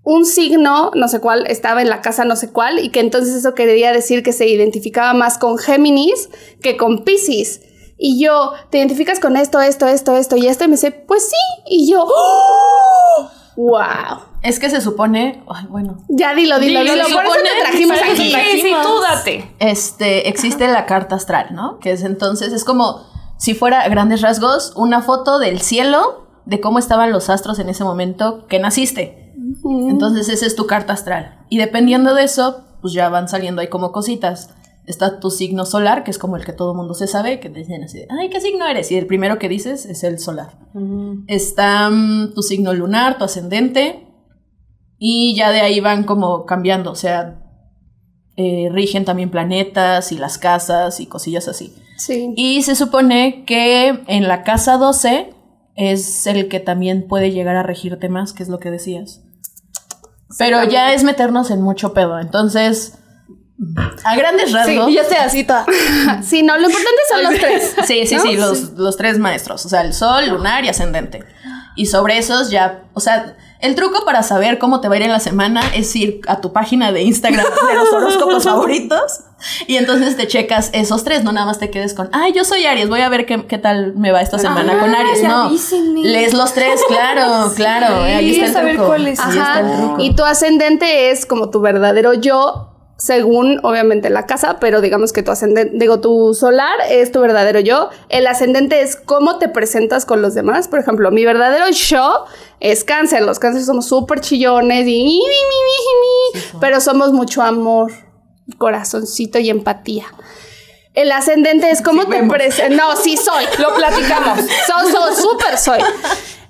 un 0.06 0.24
signo, 0.24 0.92
no 0.94 1.08
sé 1.08 1.18
cuál, 1.18 1.48
estaba 1.48 1.82
en 1.82 1.88
la 1.88 2.00
casa 2.00 2.24
no 2.24 2.36
sé 2.36 2.52
cuál 2.52 2.78
y 2.78 2.90
que 2.90 3.00
entonces 3.00 3.34
eso 3.34 3.54
quería 3.54 3.92
decir 3.92 4.22
que 4.22 4.32
se 4.32 4.46
identificaba 4.46 5.14
más 5.14 5.36
con 5.36 5.58
Géminis 5.58 6.28
que 6.62 6.76
con 6.76 7.02
Pisces. 7.02 7.60
Y 7.98 8.22
yo, 8.22 8.52
¿te 8.70 8.78
identificas 8.78 9.18
con 9.18 9.36
esto, 9.36 9.60
esto, 9.60 9.88
esto, 9.88 10.16
esto 10.16 10.36
y 10.36 10.46
esto? 10.46 10.62
Y 10.62 10.68
me 10.68 10.74
dice, 10.74 10.92
pues 10.92 11.28
sí. 11.28 11.64
Y 11.66 11.90
yo, 11.90 12.04
¡oh! 12.06 13.30
¡Wow! 13.56 14.20
Es 14.44 14.60
que 14.60 14.70
se 14.70 14.80
supone. 14.80 15.42
Ay, 15.48 15.66
bueno. 15.68 16.04
Ya 16.08 16.34
dilo, 16.34 16.60
dilo, 16.60 16.82
Dilo, 16.82 17.02
Por 17.12 17.24
eso 17.24 17.34
te 17.42 17.62
trajimos 17.62 17.98
aquí. 18.00 18.32
Sí, 18.32 18.60
sí, 18.62 18.74
tú 18.80 19.00
date. 19.00 19.56
Este, 19.58 20.28
existe 20.28 20.68
la 20.68 20.86
carta 20.86 21.16
astral, 21.16 21.48
¿no? 21.50 21.80
Que 21.80 21.90
es 21.90 22.04
entonces, 22.04 22.52
es 22.52 22.62
como 22.62 23.04
si 23.38 23.54
fuera 23.54 23.80
a 23.80 23.88
grandes 23.88 24.20
rasgos 24.20 24.72
una 24.76 25.02
foto 25.02 25.40
del 25.40 25.60
cielo 25.60 26.28
de 26.44 26.60
cómo 26.60 26.78
estaban 26.78 27.10
los 27.10 27.28
astros 27.28 27.58
en 27.58 27.70
ese 27.70 27.82
momento 27.82 28.46
que 28.46 28.60
naciste. 28.60 29.25
Entonces, 29.64 30.28
esa 30.28 30.46
es 30.46 30.56
tu 30.56 30.66
carta 30.66 30.92
astral. 30.92 31.44
Y 31.48 31.58
dependiendo 31.58 32.14
de 32.14 32.24
eso, 32.24 32.64
pues 32.80 32.92
ya 32.92 33.08
van 33.08 33.28
saliendo 33.28 33.60
ahí 33.60 33.68
como 33.68 33.92
cositas. 33.92 34.50
Está 34.86 35.18
tu 35.18 35.30
signo 35.30 35.66
solar, 35.66 36.04
que 36.04 36.12
es 36.12 36.18
como 36.18 36.36
el 36.36 36.44
que 36.44 36.52
todo 36.52 36.74
mundo 36.74 36.94
se 36.94 37.08
sabe, 37.08 37.40
que 37.40 37.50
te 37.50 37.58
dicen 37.58 37.82
así, 37.82 37.98
de, 37.98 38.08
ay, 38.10 38.30
¿qué 38.30 38.40
signo 38.40 38.66
eres? 38.66 38.92
Y 38.92 38.96
el 38.96 39.06
primero 39.06 39.38
que 39.38 39.48
dices 39.48 39.84
es 39.86 40.04
el 40.04 40.20
solar. 40.20 40.58
Está 41.26 41.90
mm, 41.90 42.34
tu 42.34 42.42
signo 42.42 42.72
lunar, 42.72 43.18
tu 43.18 43.24
ascendente, 43.24 44.06
y 44.98 45.34
ya 45.34 45.50
de 45.50 45.60
ahí 45.60 45.80
van 45.80 46.04
como 46.04 46.46
cambiando, 46.46 46.92
o 46.92 46.94
sea, 46.94 47.42
eh, 48.36 48.68
rigen 48.70 49.04
también 49.04 49.30
planetas 49.30 50.12
y 50.12 50.18
las 50.18 50.38
casas 50.38 51.00
y 51.00 51.06
cosillas 51.06 51.48
así. 51.48 51.74
Sí. 51.96 52.32
Y 52.36 52.62
se 52.62 52.74
supone 52.74 53.44
que 53.44 54.02
en 54.06 54.28
la 54.28 54.42
casa 54.42 54.76
12 54.76 55.30
es 55.74 56.26
el 56.26 56.48
que 56.48 56.60
también 56.60 57.06
puede 57.08 57.30
llegar 57.30 57.56
a 57.56 57.62
regirte 57.62 58.08
más, 58.08 58.32
que 58.32 58.42
es 58.42 58.48
lo 58.48 58.58
que 58.58 58.70
decías. 58.70 59.22
Pero 60.38 60.64
ya 60.64 60.92
es 60.92 61.04
meternos 61.04 61.50
en 61.50 61.62
mucho 61.62 61.92
pedo, 61.94 62.18
entonces, 62.18 62.94
a 64.04 64.16
grandes 64.16 64.52
rasgos... 64.52 64.90
Y 64.90 64.94
yo 64.94 65.02
estoy 65.02 65.18
así 65.18 65.44
toda. 65.44 65.64
Sí, 66.22 66.42
no, 66.42 66.56
lo 66.58 66.68
importante 66.68 67.00
son 67.08 67.22
los 67.22 67.34
tres. 67.40 67.74
Sí, 67.86 68.06
sí, 68.06 68.16
¿no? 68.16 68.22
sí, 68.22 68.36
los, 68.36 68.70
los 68.72 68.96
tres 68.96 69.18
maestros, 69.18 69.64
o 69.64 69.68
sea, 69.68 69.82
el 69.82 69.92
sol, 69.92 70.28
lunar 70.28 70.64
y 70.64 70.68
ascendente. 70.68 71.24
Y 71.76 71.86
sobre 71.86 72.18
esos 72.18 72.50
ya, 72.50 72.84
o 72.94 73.00
sea, 73.00 73.36
el 73.60 73.74
truco 73.74 74.04
para 74.04 74.22
saber 74.22 74.58
cómo 74.58 74.80
te 74.80 74.88
va 74.88 74.94
a 74.94 74.98
ir 74.98 75.04
en 75.04 75.12
la 75.12 75.20
semana 75.20 75.60
es 75.74 75.94
ir 75.94 76.20
a 76.26 76.40
tu 76.40 76.52
página 76.52 76.90
de 76.92 77.02
Instagram 77.02 77.44
de 77.44 77.74
los 77.74 77.92
horóscopos 77.92 78.44
favoritos 78.44 79.20
y 79.66 79.76
entonces 79.76 80.16
te 80.16 80.26
checas 80.26 80.70
esos 80.72 81.04
tres, 81.04 81.22
no 81.24 81.32
nada 81.32 81.46
más 81.46 81.58
te 81.58 81.70
quedes 81.70 81.92
con, 81.94 82.08
ay, 82.12 82.32
yo 82.32 82.44
soy 82.44 82.64
Aries, 82.64 82.88
voy 82.88 83.00
a 83.02 83.08
ver 83.08 83.26
qué, 83.26 83.46
qué 83.46 83.58
tal 83.58 83.94
me 83.94 84.10
va 84.12 84.20
esta 84.22 84.38
semana 84.38 84.78
con 84.78 84.94
Aries. 84.94 85.22
No, 85.22 85.42
avísenme. 85.44 86.02
lees 86.02 86.32
los 86.34 86.52
tres, 86.54 86.80
claro, 86.88 87.52
claro, 87.56 88.02
ahí 88.02 88.38
está 88.40 88.62
el 88.62 88.68
truco. 88.76 88.86
cuál 88.88 89.06
es. 89.08 89.20
Ahí 89.20 89.30
está 89.38 89.60
el 89.60 89.66
Ajá. 89.66 89.76
truco. 89.76 90.02
Y 90.02 90.14
tu 90.16 90.24
ascendente 90.24 91.10
es 91.10 91.26
como 91.26 91.50
tu 91.50 91.60
verdadero 91.60 92.14
yo, 92.14 92.75
según 92.96 93.60
obviamente 93.62 94.08
la 94.08 94.24
casa, 94.24 94.56
pero 94.58 94.80
digamos 94.80 95.12
que 95.12 95.22
tu 95.22 95.30
ascendente, 95.30 95.76
digo, 95.76 96.00
tu 96.00 96.32
solar 96.32 96.78
es 96.88 97.12
tu 97.12 97.20
verdadero 97.20 97.60
yo. 97.60 97.90
El 98.08 98.26
ascendente 98.26 98.80
es 98.80 98.96
cómo 98.96 99.38
te 99.38 99.48
presentas 99.48 100.06
con 100.06 100.22
los 100.22 100.34
demás. 100.34 100.68
Por 100.68 100.78
ejemplo, 100.78 101.10
mi 101.10 101.24
verdadero 101.24 101.68
yo 101.68 102.24
es 102.60 102.84
cáncer. 102.84 103.22
Los 103.22 103.38
cánceres 103.38 103.66
somos 103.66 103.86
súper 103.86 104.20
chillones 104.20 104.86
y 104.88 105.20
pero 106.58 106.80
somos 106.80 107.12
mucho 107.12 107.42
amor, 107.42 107.92
corazoncito 108.56 109.38
y 109.38 109.50
empatía. 109.50 110.06
El 110.94 111.12
ascendente 111.12 111.70
es 111.70 111.82
cómo 111.82 112.06
te 112.06 112.22
presentas. 112.24 112.78
No, 112.78 112.96
sí 112.96 113.18
soy. 113.18 113.44
Lo 113.58 113.74
platicamos. 113.74 114.38
Soy, 114.66 114.90
soy, 114.90 115.14
súper 115.14 115.58
soy. 115.58 115.80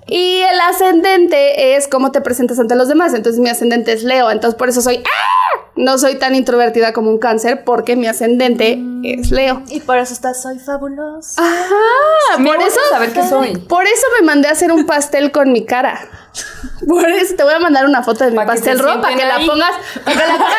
Y 0.07 0.39
el 0.39 0.59
ascendente 0.61 1.75
es 1.75 1.89
cómo 1.89 2.13
te 2.13 2.21
presentas 2.21 2.57
ante 2.57 2.75
los 2.75 2.87
demás. 2.87 3.13
Entonces 3.13 3.41
mi 3.41 3.49
ascendente 3.49 3.91
es 3.91 4.03
Leo. 4.03 4.31
Entonces 4.31 4.57
por 4.57 4.69
eso 4.69 4.79
soy... 4.81 5.03
¡ah! 5.03 5.46
No 5.77 5.97
soy 5.99 6.15
tan 6.15 6.33
introvertida 6.35 6.91
como 6.91 7.11
un 7.11 7.19
cáncer 7.19 7.63
porque 7.63 7.95
mi 7.95 8.07
ascendente 8.07 8.79
es 9.03 9.29
Leo. 9.31 9.61
Y 9.69 9.79
por 9.79 9.97
eso 9.99 10.13
estás, 10.13 10.41
soy 10.41 10.57
fabulosa. 10.59 11.39
Ajá, 11.41 12.39
Me 12.39 12.51
por 12.51 12.61
eso... 12.61 12.79
saber 12.89 13.13
qué 13.13 13.23
soy. 13.23 13.57
Por 13.57 13.85
eso 13.85 14.01
me 14.19 14.25
mandé 14.25 14.47
a 14.47 14.51
hacer 14.51 14.71
un 14.71 14.85
pastel 14.87 15.31
con 15.31 15.51
mi 15.51 15.65
cara. 15.65 15.99
Por 16.87 17.09
eso 17.09 17.35
te 17.35 17.43
voy 17.43 17.53
a 17.53 17.59
mandar 17.59 17.85
una 17.85 18.03
foto 18.03 18.23
de 18.23 18.29
mi 18.29 18.37
pastel 18.37 18.77
rojo 18.77 19.01
para 19.01 19.15
que 19.15 19.25
la 19.25 19.39
pongas. 19.39 19.71
Para 20.05 20.21
que 20.21 20.27
la 20.27 20.33
pongas. 20.35 20.53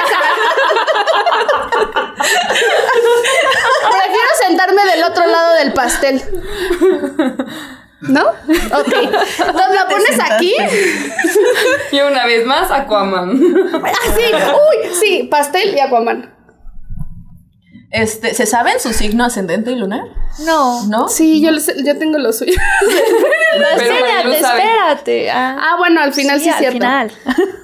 Prefiero 3.90 4.28
sentarme 4.46 4.84
del 4.86 5.04
otro 5.04 5.26
lado 5.26 5.54
del 5.54 5.72
pastel. 5.72 6.22
¿No? 8.00 8.22
Ok. 8.28 8.92
Entonces 8.94 9.74
la 9.74 9.86
pones 9.88 10.20
aquí. 10.30 10.54
Y 11.92 12.00
una 12.00 12.26
vez 12.26 12.46
más, 12.46 12.70
Aquaman. 12.70 13.30
Así. 13.84 14.22
Uy, 14.32 14.90
sí, 15.00 15.28
pastel 15.30 15.74
y 15.74 15.80
Aquaman. 15.80 16.34
Este, 17.90 18.34
¿Se 18.34 18.44
saben 18.44 18.78
su 18.80 18.92
signo 18.92 19.24
ascendente 19.24 19.70
y 19.72 19.76
lunar? 19.76 20.02
No. 20.44 20.84
¿No? 20.86 21.08
Sí, 21.08 21.40
yo, 21.40 21.50
lo 21.50 21.58
sé- 21.58 21.82
yo 21.84 21.96
tengo 21.98 22.18
lo 22.18 22.32
suyo. 22.34 22.52
Pero 23.52 23.82
espérate, 23.82 24.36
espérate. 24.36 25.30
Ah, 25.30 25.56
Ah, 25.58 25.76
bueno, 25.78 26.00
al 26.02 26.12
final 26.12 26.38
sí, 26.38 26.48
es 26.48 26.54
al 26.54 26.58
cierto. 26.60 26.76
final. 26.78 27.10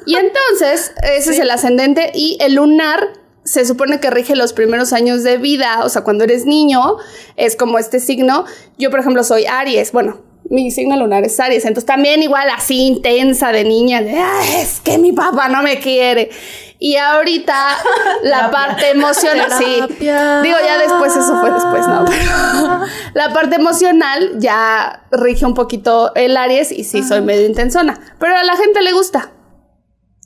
Y 0.06 0.16
entonces, 0.16 0.94
ese 1.02 1.30
es 1.32 1.38
el 1.38 1.50
ascendente 1.50 2.10
y 2.14 2.38
el 2.40 2.54
lunar 2.54 3.08
se 3.44 3.64
supone 3.64 4.00
que 4.00 4.10
rige 4.10 4.34
los 4.36 4.52
primeros 4.52 4.92
años 4.92 5.22
de 5.22 5.36
vida, 5.36 5.80
o 5.84 5.88
sea, 5.88 6.02
cuando 6.02 6.24
eres 6.24 6.46
niño, 6.46 6.96
es 7.36 7.56
como 7.56 7.78
este 7.78 8.00
signo. 8.00 8.44
Yo, 8.78 8.90
por 8.90 9.00
ejemplo, 9.00 9.22
soy 9.22 9.44
Aries, 9.46 9.92
bueno, 9.92 10.18
mi 10.50 10.70
signo 10.70 10.96
lunar 10.96 11.24
es 11.24 11.38
Aries, 11.40 11.64
entonces 11.64 11.86
también 11.86 12.22
igual 12.22 12.48
así 12.54 12.86
intensa 12.86 13.52
de 13.52 13.64
niña, 13.64 14.02
de, 14.02 14.18
"Ay, 14.18 14.48
es 14.60 14.80
que 14.80 14.98
mi 14.98 15.12
papá 15.12 15.48
no 15.48 15.62
me 15.62 15.78
quiere. 15.78 16.30
Y 16.78 16.96
ahorita 16.96 17.54
la 18.24 18.50
parte 18.50 18.90
emocional, 18.90 19.50
sí. 19.56 19.82
Digo, 19.98 20.56
ya 20.66 20.78
después, 20.78 21.16
eso 21.16 21.40
fue 21.40 21.50
después, 21.50 21.86
¿no? 21.86 22.04
Pero 22.04 22.80
la 23.14 23.32
parte 23.32 23.56
emocional 23.56 24.32
ya 24.38 25.04
rige 25.10 25.46
un 25.46 25.54
poquito 25.54 26.14
el 26.14 26.36
Aries 26.36 26.72
y 26.72 26.84
sí, 26.84 27.02
soy 27.02 27.20
medio 27.22 27.46
intensona, 27.46 27.98
pero 28.18 28.36
a 28.36 28.42
la 28.42 28.56
gente 28.56 28.82
le 28.82 28.92
gusta. 28.92 29.30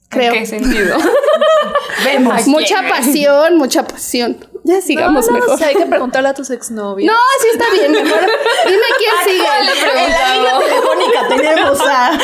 Creo. 0.09 0.33
¿En 0.33 0.41
qué 0.41 0.47
sentido? 0.47 0.97
Vemos. 2.05 2.47
Mucha 2.47 2.83
pasión, 2.89 3.57
mucha 3.57 3.87
pasión. 3.87 4.39
Ya 4.65 4.81
sigamos 4.81 5.27
no, 5.27 5.33
no, 5.33 5.39
mejor. 5.41 5.59
sé, 5.59 5.65
hay 5.67 5.75
que 5.75 5.87
preguntarle 5.87 6.29
a 6.29 6.35
tus 6.35 6.51
exnovios. 6.51 7.11
No, 7.13 7.19
sí 7.41 7.49
está 7.53 7.65
bien, 7.73 7.91
mejor. 7.93 8.21
Dime 8.67 8.83
quién 8.99 9.15
sigue. 9.25 9.49
le 9.65 9.93
preguntamos? 9.93 10.65
telefónica 10.65 11.29
tenemos 11.29 11.81
a... 11.81 12.19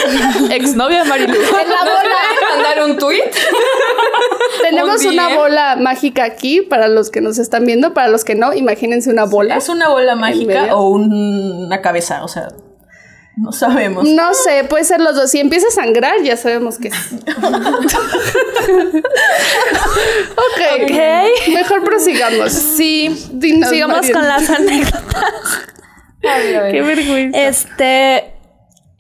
Exnovio 0.55 0.99
de 0.99 1.05
Marilu. 1.05 1.35
En 1.35 1.43
la 1.43 1.85
¿Nos 1.85 1.95
bola. 1.95 2.55
mandar 2.55 2.85
un 2.85 2.99
tweet? 2.99 3.31
Tenemos 4.63 5.05
Un 5.05 5.13
una 5.13 5.29
bola 5.35 5.77
mágica 5.77 6.25
aquí 6.25 6.63
para 6.63 6.89
los 6.89 7.11
que 7.11 7.21
nos 7.21 7.39
están 7.39 7.65
viendo, 7.67 7.93
para 7.95 8.09
los 8.09 8.25
que 8.25 8.35
no, 8.35 8.53
imagínense 8.55 9.11
una 9.11 9.25
bola. 9.25 9.57
¿Es 9.57 9.69
una 9.69 9.89
bola 9.89 10.15
mágica 10.15 10.75
o 10.77 10.89
un- 10.89 11.65
una 11.67 11.83
cabeza? 11.83 12.25
O 12.25 12.29
sea, 12.29 12.49
no 13.37 13.51
sabemos. 13.53 14.09
No 14.09 14.33
sé, 14.33 14.65
puede 14.65 14.85
ser 14.85 15.01
los 15.01 15.17
dos. 15.17 15.31
Si 15.31 15.41
empieza 15.41 15.67
a 15.69 15.71
sangrar, 15.71 16.23
ya 16.23 16.37
sabemos 16.37 16.79
que 16.79 16.89
es. 16.89 17.13
ok. 17.13 17.45
Ok. 20.83 21.49
Mejor 21.53 21.85
prosigamos. 21.85 22.53
Sí. 22.53 23.29
Dinos, 23.33 23.71
Sigamos 23.71 24.09
con 24.11 24.27
las 24.27 24.49
anécdotas. 24.51 25.63
Qué 26.21 26.83
vergüenza. 26.83 27.39
Este. 27.41 28.31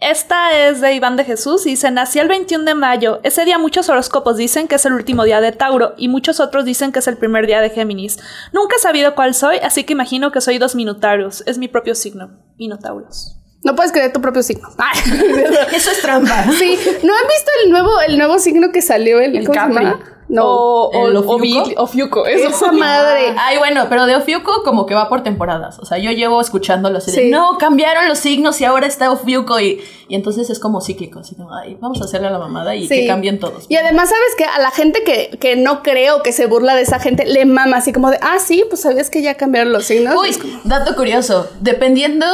Esta 0.01 0.67
es 0.69 0.83
de 0.83 0.93
Iván 0.93 1.17
de 1.17 1.25
Jesús 1.25 1.65
y 1.65 1.71
dice, 1.71 1.91
nací 1.91 2.19
el 2.19 2.29
21 2.29 2.65
de 2.65 2.75
mayo. 2.75 3.21
Ese 3.23 3.47
día 3.47 3.57
muchos 3.57 3.89
horóscopos 3.89 4.37
dicen 4.37 4.69
que 4.69 4.75
es 4.75 4.85
el 4.85 4.93
último 4.93 5.25
día 5.25 5.41
de 5.41 5.53
Tauro 5.53 5.95
y 5.97 6.09
muchos 6.09 6.41
otros 6.41 6.67
dicen 6.67 6.93
que 6.93 6.99
es 6.99 7.07
el 7.07 7.17
primer 7.17 7.47
día 7.47 7.63
de 7.63 7.71
Géminis. 7.71 8.19
Nunca 8.53 8.77
he 8.77 8.81
sabido 8.81 9.15
cuál 9.15 9.33
soy, 9.33 9.57
así 9.63 9.85
que 9.85 9.95
imagino 9.95 10.31
que 10.31 10.43
soy 10.43 10.59
dos 10.59 10.75
minotauros. 10.75 11.43
Es 11.47 11.57
mi 11.57 11.69
propio 11.69 11.95
signo, 11.95 12.33
minotauros. 12.59 13.44
No 13.65 13.75
puedes 13.75 13.93
creer 13.93 14.13
tu 14.13 14.21
propio 14.21 14.43
signo. 14.43 14.69
Eso 15.75 15.91
es 15.91 16.01
trampa. 16.03 16.45
Sí, 16.59 16.79
¿no 17.03 17.13
han 17.15 17.27
visto 17.29 17.51
el 17.65 17.71
nuevo, 17.71 17.91
el 18.07 18.19
nuevo 18.19 18.39
signo 18.39 18.71
que 18.73 18.83
salió? 18.83 19.21
El, 19.21 19.37
El 19.37 19.47
¿cómo 19.47 19.55
se 19.55 19.75
Capri. 19.75 19.87
No. 20.27 20.43
O, 20.47 21.07
¿El 21.09 21.17
o 21.17 21.21
Ofiuco? 21.21 21.71
Ofiuco, 21.83 22.27
eso. 22.27 22.49
Esa 22.49 22.73
madre. 22.73 23.35
Ay, 23.39 23.59
bueno, 23.59 23.87
pero 23.91 24.07
de 24.07 24.17
Ofiuco 24.17 24.63
como 24.65 24.87
que 24.87 24.95
va 24.95 25.11
por 25.11 25.23
temporadas. 25.23 25.79
O 25.81 25.85
sea, 25.85 25.99
yo 25.99 26.11
llevo 26.13 26.41
escuchándolo 26.41 26.97
así 26.97 27.11
de, 27.11 27.17
Sí. 27.25 27.31
no, 27.31 27.59
cambiaron 27.59 28.09
los 28.09 28.19
signos 28.19 28.59
y 28.61 28.65
ahora 28.65 28.87
está 28.87 29.11
Ofiuco 29.13 29.61
y, 29.61 29.83
y 30.09 30.15
entonces 30.15 30.49
es 30.49 30.59
como 30.59 30.81
cíclico. 30.81 31.21
Así 31.21 31.35
como, 31.35 31.55
ay, 31.55 31.77
vamos 31.79 32.01
a 32.01 32.07
hacerle 32.07 32.29
a 32.29 32.31
la 32.31 32.39
mamada 32.39 32.75
y 32.75 32.89
Sí. 32.89 33.03
que 33.03 33.07
cambien 33.07 33.39
todos. 33.39 33.67
Y 33.69 33.77
además, 33.77 34.09
¿sabes 34.09 34.35
qué? 34.39 34.45
A 34.47 34.59
la 34.61 34.71
gente 34.71 35.05
que, 35.05 35.37
que 35.39 35.57
no 35.57 35.83
creo 35.83 36.23
que 36.23 36.33
se 36.33 36.47
burla 36.47 36.75
de 36.75 36.83
esa 36.83 36.99
gente, 36.99 37.27
le 37.27 37.45
mama 37.45 37.77
así 37.77 37.93
como 37.93 38.11
de, 38.11 38.19
ah, 38.23 38.39
sí, 38.41 38.65
pues 38.69 38.81
sabías 38.81 39.11
que 39.11 39.21
ya 39.21 39.35
cambiaron 39.35 39.73
los 39.75 39.85
signos. 39.85 40.15
Uy, 40.17 40.33
como- 40.35 40.59
dato 40.65 40.97
curioso. 40.97 41.49
Dependiendo 41.61 42.27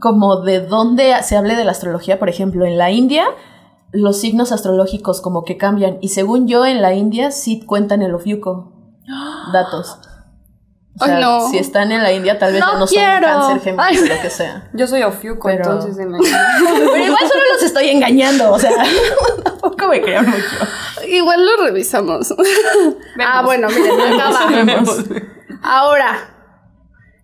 como 0.00 0.42
de 0.42 0.60
dónde 0.60 1.14
se 1.22 1.36
hable 1.36 1.54
de 1.56 1.64
la 1.64 1.72
astrología, 1.72 2.18
por 2.18 2.28
ejemplo, 2.28 2.64
en 2.66 2.76
la 2.78 2.90
India, 2.90 3.24
los 3.92 4.20
signos 4.20 4.52
astrológicos 4.52 5.20
como 5.20 5.44
que 5.44 5.56
cambian. 5.56 5.98
Y 6.00 6.08
según 6.08 6.48
yo, 6.48 6.66
en 6.66 6.82
la 6.82 6.92
India 6.94 7.30
sí 7.30 7.60
cuentan 7.64 8.02
el 8.02 8.14
Ofiuco. 8.14 8.72
Datos. 9.52 9.98
O 10.98 11.04
Ay, 11.04 11.10
sea, 11.10 11.20
no. 11.20 11.48
si 11.50 11.58
están 11.58 11.92
en 11.92 12.02
la 12.02 12.10
India, 12.10 12.38
tal 12.38 12.52
vez 12.54 12.60
No 12.60 12.78
no 12.78 12.86
quiero. 12.86 13.28
son 13.28 13.40
cáncer, 13.58 13.60
Géminis, 13.60 13.86
Ay. 13.86 13.98
o 13.98 14.14
lo 14.14 14.22
que 14.22 14.30
sea. 14.30 14.70
Yo 14.72 14.86
soy 14.86 15.02
Ofiuco, 15.02 15.46
Pero- 15.48 15.64
entonces 15.64 15.98
en 15.98 16.10
la... 16.10 16.18
Pero 16.58 16.96
igual 17.04 17.20
solo 17.28 17.42
los 17.52 17.62
estoy 17.62 17.88
engañando, 17.90 18.50
o 18.50 18.58
sea, 18.58 18.70
tampoco 19.44 19.88
me 19.88 20.00
crean 20.00 20.24
mucho. 20.26 21.06
Igual 21.06 21.44
lo 21.44 21.64
revisamos. 21.64 22.34
ah, 23.26 23.42
bueno, 23.44 23.68
miren, 23.68 24.18
va. 24.18 24.82
Ahora, 25.62 26.16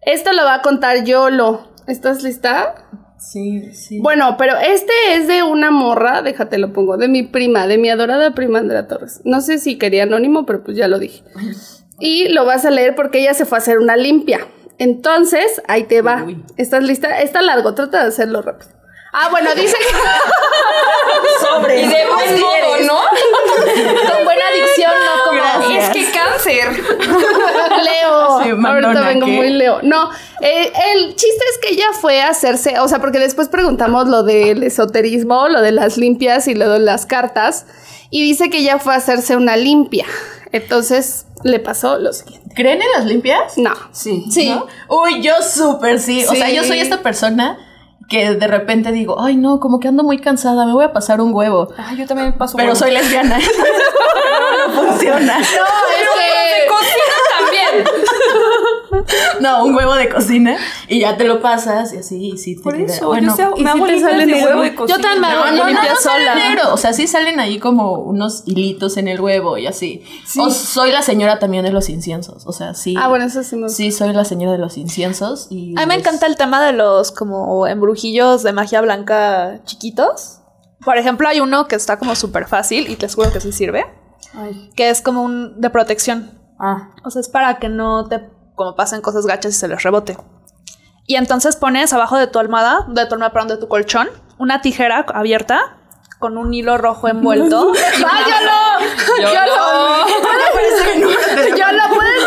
esto 0.02 0.32
lo 0.34 0.44
va 0.44 0.54
a 0.56 0.62
contar 0.62 1.04
Yolo. 1.04 1.71
¿Estás 1.86 2.22
lista? 2.22 2.86
Sí, 3.18 3.72
sí. 3.72 4.00
Bueno, 4.00 4.36
pero 4.36 4.56
este 4.56 4.92
es 5.14 5.28
de 5.28 5.42
una 5.42 5.70
morra, 5.70 6.22
déjate 6.22 6.58
lo 6.58 6.72
pongo, 6.72 6.96
de 6.96 7.08
mi 7.08 7.22
prima, 7.22 7.66
de 7.66 7.78
mi 7.78 7.88
adorada 7.88 8.34
prima 8.34 8.58
Andrea 8.58 8.88
Torres. 8.88 9.20
No 9.24 9.40
sé 9.40 9.58
si 9.58 9.78
quería 9.78 10.02
anónimo, 10.02 10.44
pero 10.44 10.64
pues 10.64 10.76
ya 10.76 10.88
lo 10.88 10.98
dije. 10.98 11.22
Y 12.00 12.30
lo 12.30 12.44
vas 12.44 12.64
a 12.64 12.70
leer 12.72 12.96
porque 12.96 13.20
ella 13.20 13.32
se 13.32 13.44
fue 13.44 13.58
a 13.58 13.60
hacer 13.60 13.78
una 13.78 13.96
limpia. 13.96 14.48
Entonces, 14.78 15.62
ahí 15.68 15.84
te 15.84 16.02
va. 16.02 16.24
Uy. 16.24 16.42
¿Estás 16.56 16.82
lista? 16.82 17.20
Está 17.20 17.42
largo, 17.42 17.74
trata 17.74 18.02
de 18.02 18.08
hacerlo 18.08 18.42
rápido. 18.42 18.72
Ah, 19.12 19.28
bueno, 19.30 19.54
dice 19.54 19.76
que... 19.76 21.46
sobre. 21.46 21.82
Y 21.82 21.86
de 21.86 22.06
buen 22.06 22.40
modo, 22.40 22.80
¿no? 22.86 23.00
Con 24.14 24.24
buena 24.24 24.42
adicción, 24.50 24.92
no 25.04 25.24
como. 25.24 25.38
Gracias. 25.38 25.96
Es 25.96 26.06
que 26.06 26.18
cáncer. 26.18 26.68
Leo. 27.84 28.42
Sí, 28.42 28.50
Ahorita 28.64 29.00
vengo 29.02 29.26
¿qué? 29.26 29.32
muy 29.32 29.50
Leo. 29.50 29.80
No, 29.82 30.10
eh, 30.40 30.72
el 30.94 31.14
chiste 31.14 31.44
es 31.52 31.58
que 31.60 31.74
ella 31.74 31.88
fue 31.92 32.22
a 32.22 32.30
hacerse, 32.30 32.78
o 32.80 32.88
sea, 32.88 33.00
porque 33.00 33.18
después 33.18 33.48
preguntamos 33.48 34.08
lo 34.08 34.22
del 34.22 34.62
esoterismo, 34.62 35.48
lo 35.48 35.60
de 35.60 35.72
las 35.72 35.96
limpias 35.98 36.48
y 36.48 36.54
lo 36.54 36.70
de 36.70 36.78
las 36.78 37.06
cartas, 37.06 37.66
y 38.10 38.22
dice 38.22 38.48
que 38.50 38.58
ella 38.58 38.78
fue 38.78 38.94
a 38.94 38.96
hacerse 38.96 39.36
una 39.36 39.56
limpia. 39.56 40.06
Entonces 40.52 41.26
le 41.44 41.58
pasó 41.58 41.98
lo 41.98 42.12
siguiente. 42.12 42.54
¿Creen 42.54 42.80
en 42.82 42.90
las 42.94 43.04
limpias? 43.06 43.56
No. 43.56 43.72
Sí. 43.92 44.24
Sí. 44.30 44.48
¿No? 44.50 44.66
Uy, 44.88 45.22
yo 45.22 45.34
súper 45.42 45.98
sí. 45.98 46.24
O 46.24 46.34
sea, 46.34 46.50
yo 46.50 46.64
soy 46.64 46.80
esta 46.80 47.02
persona 47.02 47.58
que 48.08 48.34
de 48.34 48.46
repente 48.46 48.92
digo, 48.92 49.20
ay, 49.20 49.36
no, 49.36 49.60
como 49.60 49.80
que 49.80 49.88
ando 49.88 50.02
muy 50.04 50.18
cansada, 50.18 50.66
me 50.66 50.72
voy 50.72 50.84
a 50.84 50.92
pasar 50.92 51.20
un 51.20 51.34
huevo. 51.34 51.68
Ay, 51.76 51.96
yo 51.96 52.06
también 52.06 52.32
paso 52.34 52.56
Pero 52.56 52.70
huevo. 52.70 52.78
soy 52.78 52.90
lesbiana. 52.92 53.38
no 54.68 54.72
funciona. 54.82 55.38
No, 55.38 55.42
es 55.42 56.08
que... 56.14 56.68
Cocina 56.68 57.16
también. 57.38 57.84
No, 59.40 59.64
un 59.64 59.74
huevo 59.74 59.94
de 59.94 60.08
cocina 60.08 60.56
y 60.88 61.00
ya 61.00 61.16
te 61.16 61.24
lo 61.24 61.40
pasas 61.40 61.92
y 61.92 61.98
así, 61.98 62.32
y 62.32 62.38
sí 62.38 62.56
te 62.56 62.62
Por 62.62 62.76
eso, 62.76 63.08
bueno, 63.08 63.34
yo 63.36 63.54
¿y 63.56 63.64
me 63.64 63.70
hago 63.70 63.86
te 63.86 63.92
limpias 63.92 64.10
sale 64.12 64.26
de 64.26 64.44
huevo 64.44 64.62
de 64.62 64.74
cocina. 64.74 64.96
Yo 64.96 65.02
también 65.02 65.20
me 65.20 65.26
hago 65.28 65.44
No, 65.46 65.70
no, 65.70 65.72
no, 65.72 65.96
sola. 66.00 66.34
negro. 66.34 66.72
O 66.72 66.76
sea, 66.76 66.92
sí 66.92 67.06
salen 67.06 67.40
ahí 67.40 67.58
como 67.58 67.92
unos 67.94 68.42
hilitos 68.46 68.96
en 68.96 69.08
el 69.08 69.20
huevo 69.20 69.58
y 69.58 69.66
así. 69.66 70.04
O 70.38 70.50
soy 70.50 70.92
la 70.92 71.02
señora 71.02 71.38
también 71.38 71.64
de 71.64 71.72
los 71.72 71.88
inciensos. 71.88 72.46
O 72.46 72.52
sea, 72.52 72.74
sí. 72.74 72.94
Ah, 72.98 73.08
bueno, 73.08 73.24
eso 73.24 73.42
sí 73.42 73.56
me 73.56 73.62
gusta. 73.62 73.76
Sí, 73.76 73.90
soy 73.92 74.12
la 74.12 74.24
señora 74.24 74.52
de 74.52 74.58
los 74.58 74.76
inciensos. 74.76 75.46
Y 75.50 75.74
A 75.78 75.80
mí 75.80 75.86
me 75.86 75.94
encanta 75.94 76.26
el 76.26 76.36
tema 76.36 76.64
de 76.64 76.72
los 76.72 77.12
como 77.12 77.66
embrujillos 77.66 78.42
de 78.42 78.52
magia 78.52 78.80
blanca 78.80 79.60
chiquitos. 79.64 80.38
Por 80.84 80.98
ejemplo, 80.98 81.28
hay 81.28 81.40
uno 81.40 81.68
que 81.68 81.76
está 81.76 81.98
como 81.98 82.14
súper 82.14 82.46
fácil 82.48 82.90
y 82.90 82.96
te 82.96 83.08
juro 83.08 83.32
que 83.32 83.40
sí 83.40 83.52
sirve, 83.52 83.86
Ay. 84.34 84.70
que 84.74 84.90
es 84.90 85.00
como 85.00 85.22
un 85.22 85.60
de 85.60 85.70
protección. 85.70 86.38
Ah. 86.58 86.90
O 87.04 87.10
sea, 87.10 87.20
es 87.20 87.28
para 87.28 87.58
que 87.58 87.68
no 87.68 88.08
te 88.08 88.20
como 88.62 88.76
pasen 88.76 89.00
cosas 89.00 89.26
gachas 89.26 89.56
y 89.56 89.58
se 89.58 89.66
les 89.66 89.82
rebote. 89.82 90.16
Y 91.04 91.16
entonces 91.16 91.56
pones 91.56 91.92
abajo 91.92 92.16
de 92.16 92.28
tu 92.28 92.38
almohada, 92.38 92.86
de 92.86 93.06
tu 93.06 93.14
almohada, 93.14 93.32
perdón, 93.32 93.48
de 93.48 93.56
tu 93.56 93.66
colchón, 93.66 94.08
una 94.38 94.62
tijera 94.62 95.04
abierta 95.12 95.78
con 96.20 96.38
un 96.38 96.54
hilo 96.54 96.78
rojo 96.78 97.08
envuelto. 97.08 97.72
¡Ah, 98.06 98.20
yo 98.28 98.36
no! 98.46 99.20
Yo 99.20 99.34
¡Yo 99.34 99.40
no. 99.46 99.56
no! 99.56 100.06
¡Yo 101.56 101.72
no! 101.72 101.94
¿Puedes 101.94 102.24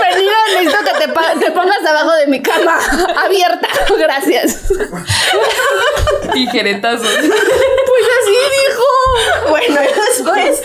necesito 0.54 0.78
que 0.84 0.94
te, 1.08 1.46
te 1.46 1.52
pongas 1.52 1.86
abajo 1.86 2.14
de 2.14 2.28
mi 2.28 2.42
cama? 2.42 2.78
Abierta. 3.24 3.68
Gracias. 3.98 4.64
Tijeretazos. 6.34 7.08
Pues 7.08 8.06
así 8.22 8.38
dijo. 8.68 9.50
Bueno, 9.50 9.82
y 9.84 9.88
después. 9.88 10.62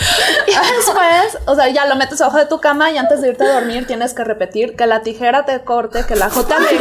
Y 0.46 0.50
después, 0.76 1.38
o 1.46 1.54
sea, 1.54 1.68
ya 1.68 1.86
lo 1.86 1.96
metes 1.96 2.20
abajo 2.20 2.38
de 2.38 2.46
tu 2.46 2.60
cama 2.60 2.90
y 2.90 2.98
antes 2.98 3.20
de 3.22 3.28
irte 3.28 3.44
a 3.44 3.54
dormir 3.54 3.86
tienes 3.86 4.14
que 4.14 4.24
repetir 4.24 4.76
que 4.76 4.86
la 4.86 5.02
tijera 5.02 5.44
te 5.44 5.60
corte, 5.62 6.04
que 6.06 6.16
la 6.16 6.30
J 6.30 6.56
aleje, 6.56 6.78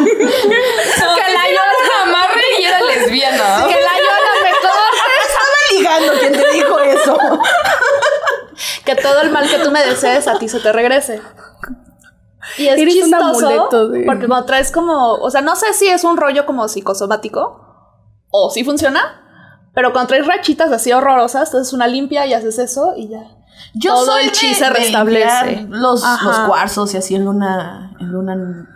No, 0.00 1.14
que 1.16 1.32
la 1.32 1.50
yo 1.50 1.60
amarre 2.02 2.42
y 2.58 2.64
era 2.64 2.80
lesbiana. 2.80 3.66
Que 3.68 3.80
la 3.80 3.98
Yola 3.98 4.32
me 4.42 4.50
corte. 4.50 5.00
Estaba 5.26 5.56
ligando 5.72 6.12
quien 6.18 6.32
te 6.32 6.48
dijo 6.52 6.78
eso. 6.80 7.18
Que 8.84 8.94
todo 8.96 9.20
el 9.22 9.30
mal 9.30 9.48
que 9.48 9.58
tú 9.58 9.70
me 9.70 9.84
desees 9.84 10.26
a 10.28 10.38
ti 10.38 10.48
se 10.48 10.60
te 10.60 10.72
regrese. 10.72 11.20
Y 12.58 12.66
es 12.68 12.78
Eres 12.80 12.94
un 12.96 13.02
chistoso 13.02 13.46
amuleto 13.46 13.88
de- 13.90 14.04
porque 14.06 14.26
cuando 14.26 14.46
traes 14.46 14.72
como, 14.72 15.14
o 15.14 15.30
sea, 15.30 15.40
no 15.42 15.54
sé 15.56 15.72
si 15.74 15.88
es 15.88 16.04
un 16.04 16.16
rollo 16.16 16.46
como 16.46 16.66
psicosomático 16.68 17.66
o 18.30 18.50
si 18.50 18.64
funciona, 18.64 19.00
pero 19.74 19.92
cuando 19.92 20.08
traes 20.08 20.26
rachitas 20.26 20.72
así 20.72 20.92
horrorosas, 20.92 21.48
entonces 21.48 21.72
una 21.72 21.86
limpia 21.86 22.26
y 22.26 22.34
haces 22.34 22.58
eso 22.58 22.94
y 22.96 23.08
ya. 23.08 23.22
Yo 23.74 23.92
Todo 23.94 24.06
soy 24.06 24.24
el 24.24 24.32
chi 24.32 24.54
se 24.54 24.68
restablece. 24.70 25.66
Los, 25.68 26.02
los 26.02 26.38
cuarzos 26.48 26.94
y 26.94 26.96
así 26.96 27.14
en 27.14 27.24
luna. 27.24 27.94
En 28.00 28.08
luna 28.08 28.66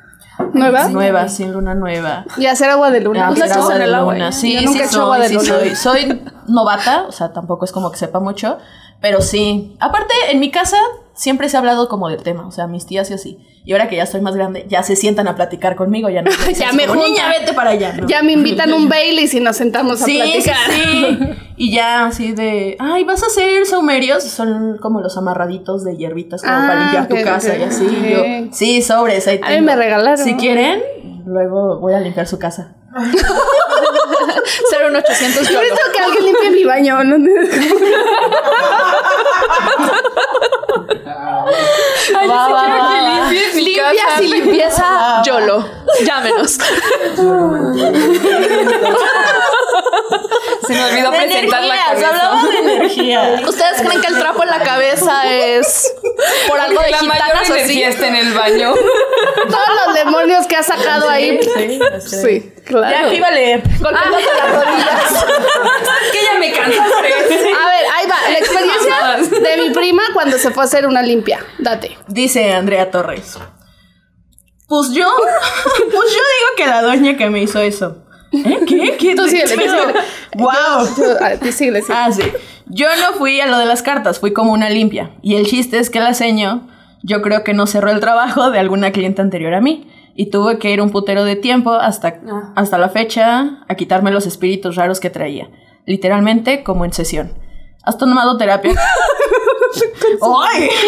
¿Nueva? 0.53 0.89
nueva, 0.89 1.29
sí, 1.29 1.45
en 1.45 1.53
luna 1.53 1.75
nueva. 1.75 2.25
Y 2.37 2.47
hacer 2.47 2.69
agua 2.71 2.91
de 2.91 3.01
luna. 3.01 3.27
Ah, 3.29 3.29
Pues 3.31 3.43
hacer 3.51 3.57
agua 3.57 3.75
de 3.79 3.87
luna. 3.87 4.33
Sí, 4.33 4.53
Yo 4.55 4.61
sí 4.61 4.67
nunca 4.67 4.81
he 4.81 4.83
hecho 4.83 4.93
soy, 4.93 5.03
agua 5.03 5.19
de 5.21 5.29
sí 5.29 5.35
luna. 5.35 5.47
soy. 5.49 5.75
Soy 5.77 6.23
novata, 6.49 7.05
o 7.09 7.13
sea, 7.13 7.33
tampoco 7.33 7.65
es 7.65 7.73
como 7.73 7.91
que 7.91 7.97
sepa 7.99 8.21
mucho, 8.21 8.59
pero 9.05 9.21
sí. 9.21 9.77
Aparte, 9.81 10.15
en 10.31 10.41
mi 10.41 10.51
casa 10.51 10.79
siempre 11.13 11.51
se 11.51 11.59
ha 11.59 11.61
hablado 11.61 11.91
como 11.91 12.09
del 12.09 12.23
tema, 12.23 12.47
o 12.47 12.51
sea, 12.51 12.67
mis 12.67 12.87
tías 12.87 13.11
y 13.11 13.13
así. 13.13 13.39
Y 13.67 13.73
ahora 13.73 13.87
que 13.91 13.97
ya 13.97 14.05
estoy 14.05 14.23
más 14.23 14.35
grande, 14.35 14.65
ya 14.67 14.83
se 14.83 14.97
sientan 14.97 15.29
a 15.29 15.37
platicar 15.37 15.77
conmigo, 15.77 16.09
ya 16.09 16.23
no. 16.23 16.31
Ya 16.57 16.73
me 16.73 16.87
niña, 16.87 17.29
vete 17.29 17.53
para 17.53 17.71
allá. 17.71 17.93
¿no? 17.93 18.09
Ya 18.09 18.23
me 18.23 18.33
invitan 18.39 18.73
un 18.73 18.89
Bailey 18.89 19.29
y 19.31 19.41
nos 19.41 19.57
sentamos 19.59 20.01
a 20.01 20.07
Sí, 20.07 20.17
platicar. 20.17 20.57
sí. 20.71 21.19
Y 21.59 21.75
ya 21.75 22.07
así 22.07 22.33
de, 22.33 22.77
ay, 22.79 23.05
vas 23.05 23.23
a 23.23 23.27
hacer 23.27 23.67
saumerios. 23.67 24.25
Son 24.25 24.79
como 24.81 25.03
los 25.03 25.19
amarraditos 25.19 25.85
de 25.85 25.99
hierbitas 25.99 26.41
como 26.41 26.55
Ah, 26.55 26.65
para 26.67 26.81
limpiar 26.81 27.09
tu 27.09 27.17
casa 27.23 27.59
y 27.59 27.63
así. 27.63 27.85
yo, 28.11 28.49
sí, 28.53 28.81
sobres, 28.81 29.29
ahí 29.29 29.39
A 29.43 29.51
mí 29.51 29.61
me 29.61 29.77
regalaron. 29.77 30.17
Si 30.25 30.33
quieren, 30.37 30.81
luego 31.27 31.79
voy 31.79 31.93
a 31.93 32.01
limpiar 32.01 32.27
su 32.27 32.39
casa. 32.39 32.73
01800 34.27 35.49
Yo 35.49 35.53
YOLO. 35.53 35.63
necesito 35.63 35.93
que 35.93 35.99
alguien 36.01 36.25
limpie 36.25 36.51
mi 36.51 36.65
baño. 36.65 37.05
¿no? 37.05 37.17
Ay, 42.17 42.29
Va, 42.29 42.47
yo 42.47 42.47
sí 42.47 42.53
va, 42.53 42.63
va. 42.63 42.89
que 42.89 43.35
limpies 43.35 43.55
mi 43.55 43.63
Limpias 43.65 43.95
casa. 44.07 44.23
y 44.23 44.27
limpieza 44.29 45.23
YOLO. 45.25 45.65
Llámenos. 46.05 46.51
Se 50.67 50.73
me 50.73 50.85
olvidó 50.85 51.11
De 51.11 51.19
presentarla 51.19 51.75
energías, 51.75 52.13
hablamos 52.13 52.45
eso. 52.45 52.53
de 52.53 52.59
energía. 52.75 53.41
¿Ustedes 53.47 53.83
creen 53.83 54.01
que 54.01 54.07
el 54.09 54.19
trapo 54.19 54.43
en 54.43 54.51
la 54.51 54.61
cabeza 54.61 55.31
es 55.33 55.93
por 56.49 56.59
algo 56.59 56.81
de 56.81 56.91
la 56.91 57.03
mayor 57.03 57.23
gitanas 57.27 57.51
o 57.51 57.55
energía 57.55 57.89
así? 57.89 57.95
está 57.97 58.07
en 58.09 58.17
el 58.17 58.33
baño. 58.33 58.73
Todos 58.75 59.69
los 59.87 59.95
demonios 59.95 60.47
que 60.47 60.57
ha 60.57 60.63
sacado 60.63 61.09
ahí. 61.09 61.39
Sí, 61.43 61.81
Sí, 62.23 62.53
claro. 62.65 62.95
Ya 63.05 63.09
que 63.11 63.17
iba 63.17 63.29
a 63.29 63.31
leer. 63.33 63.63
Golpeándote 63.81 64.25
las 64.37 64.55
rodillas. 64.65 65.25
que 66.13 66.19
ya 66.33 66.39
me 66.39 66.53
cansaste. 66.53 66.93
A 66.93 67.69
ver, 67.69 67.85
ahí 67.95 68.07
va. 68.09 68.17
La 68.31 68.39
experiencia 69.19 69.41
de 69.51 69.57
mi 69.63 69.71
prima 69.75 70.03
cuando 70.13 70.39
se 70.39 70.51
fue 70.51 70.63
a 70.65 70.67
hacer 70.67 70.87
una 70.87 71.03
limpia. 71.03 71.45
Date. 71.59 71.97
Dice 72.09 72.53
Andrea 72.53 72.91
Torres. 72.91 73.39
Pues 74.67 74.93
yo, 74.93 75.07
pues 75.77 75.91
yo 75.93 75.93
digo 75.93 76.57
que 76.57 76.67
la 76.67 76.83
doña 76.83 77.17
que 77.17 77.29
me 77.31 77.43
hizo 77.43 77.61
eso. 77.61 78.05
¿Eh? 78.33 78.59
¿Qué? 78.67 78.97
¿Qué? 78.99 79.15
Tú 79.15 79.29
síguele, 79.29 79.55
tú 79.55 79.61
síguele. 79.61 79.95
Wow. 80.37 80.97
Yo- 80.97 81.17
ah, 81.21 81.53
síguele, 81.53 81.83
sí. 81.83 81.93
Ah, 81.95 82.11
sí. 82.11 82.23
Yo 82.67 82.89
no 82.97 83.13
fui 83.19 83.41
a 83.41 83.47
lo 83.47 83.59
de 83.59 83.67
las 83.67 83.83
cartas, 83.83 84.19
fui 84.19 84.33
como 84.33 84.53
una 84.53 84.71
limpia. 84.71 85.11
Y 85.23 85.37
el 85.37 85.47
chiste 85.47 85.79
es 85.79 85.91
que 85.91 86.01
la 86.01 86.15
seño, 86.15 86.67
yo 87.03 87.21
creo 87.23 87.45
que 87.45 87.53
no 87.53 87.67
cerró 87.67 87.91
el 87.91 88.01
trabajo 88.01 88.51
de 88.51 88.59
alguna 88.59 88.91
cliente 88.91 89.21
anterior 89.23 89.55
a 89.55 89.61
mí. 89.61 89.89
Y 90.15 90.31
tuve 90.31 90.59
que 90.59 90.71
ir 90.71 90.81
un 90.81 90.91
putero 90.91 91.25
de 91.25 91.37
tiempo 91.37 91.73
hasta, 91.73 92.21
Ah. 92.31 92.53
hasta 92.57 92.79
la 92.79 92.89
fecha 92.89 93.65
a 93.69 93.75
quitarme 93.75 94.11
los 94.13 94.27
espíritus 94.27 94.77
raros 94.77 95.01
que 95.01 95.11
traía. 95.11 95.49
Literalmente 95.87 96.63
como 96.63 96.85
en 96.85 96.93
sesión. 96.93 97.33
¿Has 97.83 97.99
tomado 97.99 98.37
terapia? 98.39 98.73
¡Ay! 100.53 100.69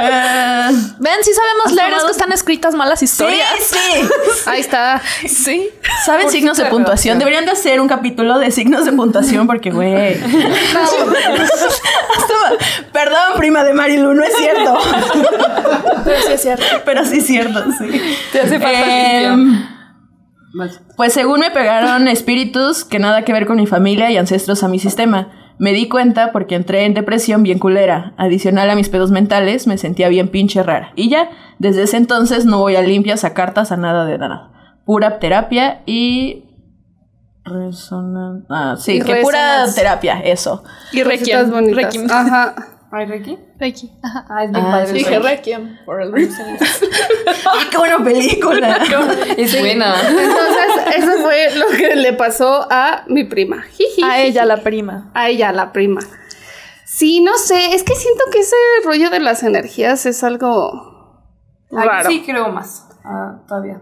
Eh, 0.00 0.68
Ven, 0.98 1.14
sí 1.22 1.30
sabemos 1.32 1.72
leer, 1.72 1.92
es 1.94 2.04
que 2.04 2.10
están 2.10 2.32
escritas 2.32 2.74
malas 2.74 2.98
sí, 2.98 3.04
historias. 3.04 3.48
sí. 3.60 3.78
Ahí 4.46 4.60
está. 4.60 5.00
Sí. 5.26 5.68
¿Saben 6.04 6.24
Por 6.24 6.32
signos 6.32 6.56
de 6.56 6.64
puntuación? 6.64 6.84
relación. 6.84 7.18
Deberían 7.18 7.44
de 7.44 7.52
hacer 7.52 7.80
un 7.80 7.88
capítulo 7.88 8.38
de 8.38 8.50
signos 8.50 8.84
de 8.84 8.92
puntuación 8.92 9.46
porque, 9.46 9.70
güey. 9.70 10.16
Perdón, 12.92 13.34
prima 13.36 13.64
de 13.64 13.72
Marilu, 13.72 14.14
no 14.14 14.22
es 14.24 14.36
cierto. 14.36 14.76
Pero 16.04 16.20
sí 16.26 16.32
es 16.32 16.42
cierto. 16.42 16.64
Pero 16.84 17.04
sí 17.04 17.18
es 17.18 17.26
cierto, 17.26 17.64
sí. 17.78 18.00
Te 18.32 18.40
hace 18.40 18.60
falta 18.60 19.22
Em. 19.22 19.66
Pues 20.96 21.12
según 21.12 21.40
me 21.40 21.50
pegaron 21.50 22.06
espíritus 22.06 22.84
que 22.84 22.98
nada 23.00 23.22
que 23.22 23.32
ver 23.32 23.46
con 23.46 23.56
mi 23.56 23.66
familia 23.66 24.10
y 24.10 24.16
ancestros 24.16 24.62
a 24.62 24.68
mi 24.68 24.78
sistema. 24.78 25.43
Me 25.58 25.72
di 25.72 25.88
cuenta 25.88 26.32
porque 26.32 26.56
entré 26.56 26.84
en 26.84 26.94
depresión 26.94 27.42
bien 27.42 27.58
culera. 27.58 28.12
Adicional 28.16 28.70
a 28.70 28.74
mis 28.74 28.88
pedos 28.88 29.10
mentales, 29.10 29.66
me 29.66 29.78
sentía 29.78 30.08
bien 30.08 30.28
pinche 30.28 30.62
rara. 30.62 30.92
Y 30.96 31.08
ya, 31.08 31.30
desde 31.58 31.84
ese 31.84 31.96
entonces 31.96 32.44
no 32.44 32.58
voy 32.58 32.76
a 32.76 32.82
limpias, 32.82 33.24
a 33.24 33.34
cartas, 33.34 33.70
a 33.70 33.76
nada 33.76 34.04
de 34.04 34.18
nada. 34.18 34.50
Pura 34.84 35.18
terapia 35.18 35.82
y... 35.86 36.44
Resonan... 37.44 38.46
Ah, 38.48 38.74
sí, 38.78 38.96
Y 38.96 39.00
que 39.02 39.16
pura 39.16 39.66
terapia, 39.74 40.20
eso. 40.20 40.64
Y. 40.92 41.02
Requiem. 41.02 42.10
Ajá. 42.10 42.54
¿Ay, 42.96 43.06
Reiki? 43.06 43.38
Reiki. 43.58 43.90
Ajá. 44.02 44.24
Ah, 44.28 44.44
es 44.44 44.50
bien 44.52 44.64
Ah, 44.64 44.70
padre. 44.70 44.86
sí, 44.86 44.92
Dije 44.94 45.10
Reiki. 45.18 45.26
Requiem. 45.28 45.78
Por 45.84 46.00
el 46.02 46.12
reason. 46.12 46.46
¡Ah, 47.46 47.58
qué 47.70 47.76
buena 47.78 47.98
película! 48.04 48.76
Es 49.36 49.58
buena. 49.58 49.94
Entonces, 50.00 50.96
eso 50.96 51.12
fue 51.22 51.54
lo 51.56 51.66
que 51.76 51.96
le 51.96 52.12
pasó 52.12 52.68
a 52.70 53.02
mi 53.08 53.24
prima. 53.24 53.64
A 54.04 54.20
ella, 54.20 54.44
la 54.44 54.58
prima. 54.58 55.10
A 55.14 55.28
ella, 55.28 55.50
la 55.52 55.72
prima. 55.72 56.00
Sí, 56.84 57.20
no 57.20 57.36
sé, 57.36 57.74
es 57.74 57.82
que 57.82 57.94
siento 57.96 58.24
que 58.30 58.40
ese 58.40 58.54
rollo 58.84 59.10
de 59.10 59.18
las 59.18 59.42
energías 59.42 60.06
es 60.06 60.22
algo 60.22 61.20
Ahí 61.76 61.88
raro. 61.88 62.08
sí 62.08 62.22
creo 62.24 62.50
más. 62.50 62.86
Ah, 63.04 63.40
todavía. 63.48 63.80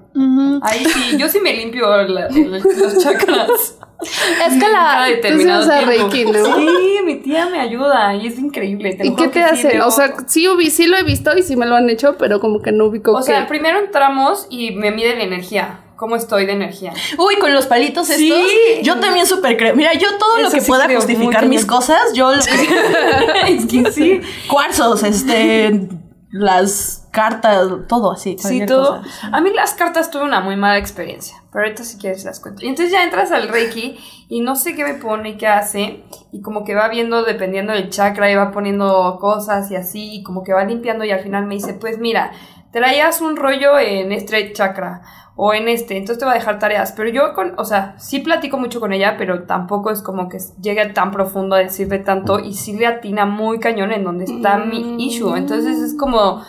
Ahí 0.63 0.85
sí, 0.87 1.17
yo 1.19 1.29
sí 1.29 1.39
me 1.41 1.53
limpio 1.53 1.87
la- 2.05 2.27
el- 2.29 2.51
los 2.63 2.99
chakras. 3.05 3.79
Es 4.47 4.55
que 4.63 4.69
la. 4.71 5.05
determinado 5.07 5.65
tiempo. 5.69 5.87
Reiki, 5.87 6.25
¿no? 6.25 6.57
Sí, 6.57 6.99
mi 7.05 7.17
tía 7.17 7.47
me 7.47 7.61
ayuda 7.61 8.15
y 8.15 8.27
es 8.27 8.39
increíble. 8.39 8.95
te 8.95 9.05
lo 9.05 9.13
¿Y 9.13 9.17
qué 9.17 9.29
te 9.29 9.57
sí 9.57 9.67
veo- 9.69 9.87
O 9.87 9.91
sea, 9.91 10.15
sí, 10.27 10.47
ubi- 10.47 10.71
sí 10.71 10.87
lo 10.87 10.97
he 10.97 11.03
visto 11.05 11.37
y 11.37 11.43
sí 11.43 11.57
me 11.57 11.67
lo 11.67 11.75
han 11.77 11.89
hecho, 11.91 12.17
pero 12.19 12.41
como 12.41 12.61
que 12.63 12.73
no 12.73 12.87
ubico 12.87 13.13
O 13.13 13.19
qué. 13.21 13.25
sea, 13.27 13.47
primero 13.47 13.79
entramos 13.79 14.47
y 14.51 14.73
me 14.73 14.91
mide 14.91 15.17
la 15.17 15.25
energía. 15.25 15.79
¿Cómo 15.97 16.17
estoy 16.17 16.47
de 16.47 16.53
energía? 16.53 16.93
Uy, 17.17 17.37
con 17.37 17.55
los 17.55 17.67
palitos 17.67 18.11
estos. 18.11 18.19
Sí. 18.19 18.81
Yo 18.83 18.99
también 18.99 19.25
súper 19.25 19.57
creo. 19.57 19.77
Mira, 19.77 19.93
yo 19.95 20.09
todo 20.19 20.39
lo 20.39 20.49
Eso 20.49 20.57
que 20.57 20.61
sí 20.61 20.67
pueda 20.67 20.89
justificar 20.93 21.47
mis 21.47 21.65
cosas, 21.65 22.13
yo 22.13 22.33
lo 22.33 22.39
es 23.47 23.67
que 23.67 23.93
sí. 23.93 24.21
Cuarzos, 24.49 25.05
este. 25.05 25.89
Las 26.31 27.02
cartas, 27.13 27.69
todo 27.89 28.11
así. 28.11 28.37
Sí, 28.39 28.67
todo. 28.67 29.03
cosa. 29.03 29.29
A 29.31 29.41
mí 29.41 29.51
las 29.55 29.75
cartas 29.75 30.11
tuve 30.11 30.25
una 30.25 30.41
muy 30.41 30.57
mala 30.57 30.79
experiencia, 30.79 31.45
pero 31.53 31.65
ahorita 31.65 31.85
si 31.85 31.99
quieres 31.99 32.25
las 32.25 32.41
cuento. 32.41 32.65
Y 32.65 32.69
entonces 32.69 32.91
ya 32.91 33.05
entras 33.05 33.31
al 33.31 33.49
Reiki 33.49 33.99
y 34.29 34.41
no 34.41 34.57
sé 34.57 34.75
qué 34.75 34.83
me 34.83 34.95
pone 34.95 35.31
y 35.31 35.37
qué 35.37 35.47
hace, 35.47 36.03
y 36.33 36.41
como 36.41 36.65
que 36.65 36.75
va 36.75 36.89
viendo 36.89 37.23
dependiendo 37.23 37.75
del 37.75 37.91
chakra 37.91 38.33
y 38.33 38.35
va 38.35 38.51
poniendo 38.51 39.19
cosas 39.21 39.71
y 39.71 39.77
así, 39.77 40.15
y 40.17 40.23
como 40.23 40.43
que 40.43 40.55
va 40.55 40.65
limpiando 40.65 41.05
y 41.05 41.11
al 41.11 41.21
final 41.21 41.47
me 41.47 41.55
dice, 41.55 41.75
pues 41.75 41.99
mira, 41.99 42.33
traías 42.73 43.21
un 43.21 43.37
rollo 43.37 43.79
en 43.79 44.11
este 44.11 44.53
chakra 44.55 45.03
o 45.37 45.55
en 45.55 45.69
este, 45.69 45.97
entonces 45.97 46.19
te 46.19 46.25
va 46.25 46.33
a 46.33 46.37
dejar 46.37 46.59
tareas. 46.59 46.93
Pero 46.93 47.11
yo 47.11 47.35
con, 47.35 47.55
o 47.59 47.65
sea, 47.65 47.95
sí 47.99 48.21
platico 48.21 48.59
mucho 48.59 48.81
con 48.81 48.93
ella, 48.93 49.17
pero 49.19 49.45
tampoco 49.45 49.91
es 49.91 50.03
como 50.03 50.29
que 50.29 50.39
llegue 50.61 50.87
tan 50.87 51.11
profundo 51.11 51.57
a 51.57 51.59
decirle 51.59 51.99
tanto 51.99 52.39
y 52.39 52.55
sí 52.55 52.75
le 52.77 52.87
atina 52.87 53.27
muy 53.27 53.59
cañón 53.59 53.93
en 53.93 54.05
donde 54.05 54.25
está 54.25 54.57
mi 54.59 54.97
issue. 55.05 55.37
Entonces 55.37 55.79
es 55.79 55.95
como, 55.95 56.43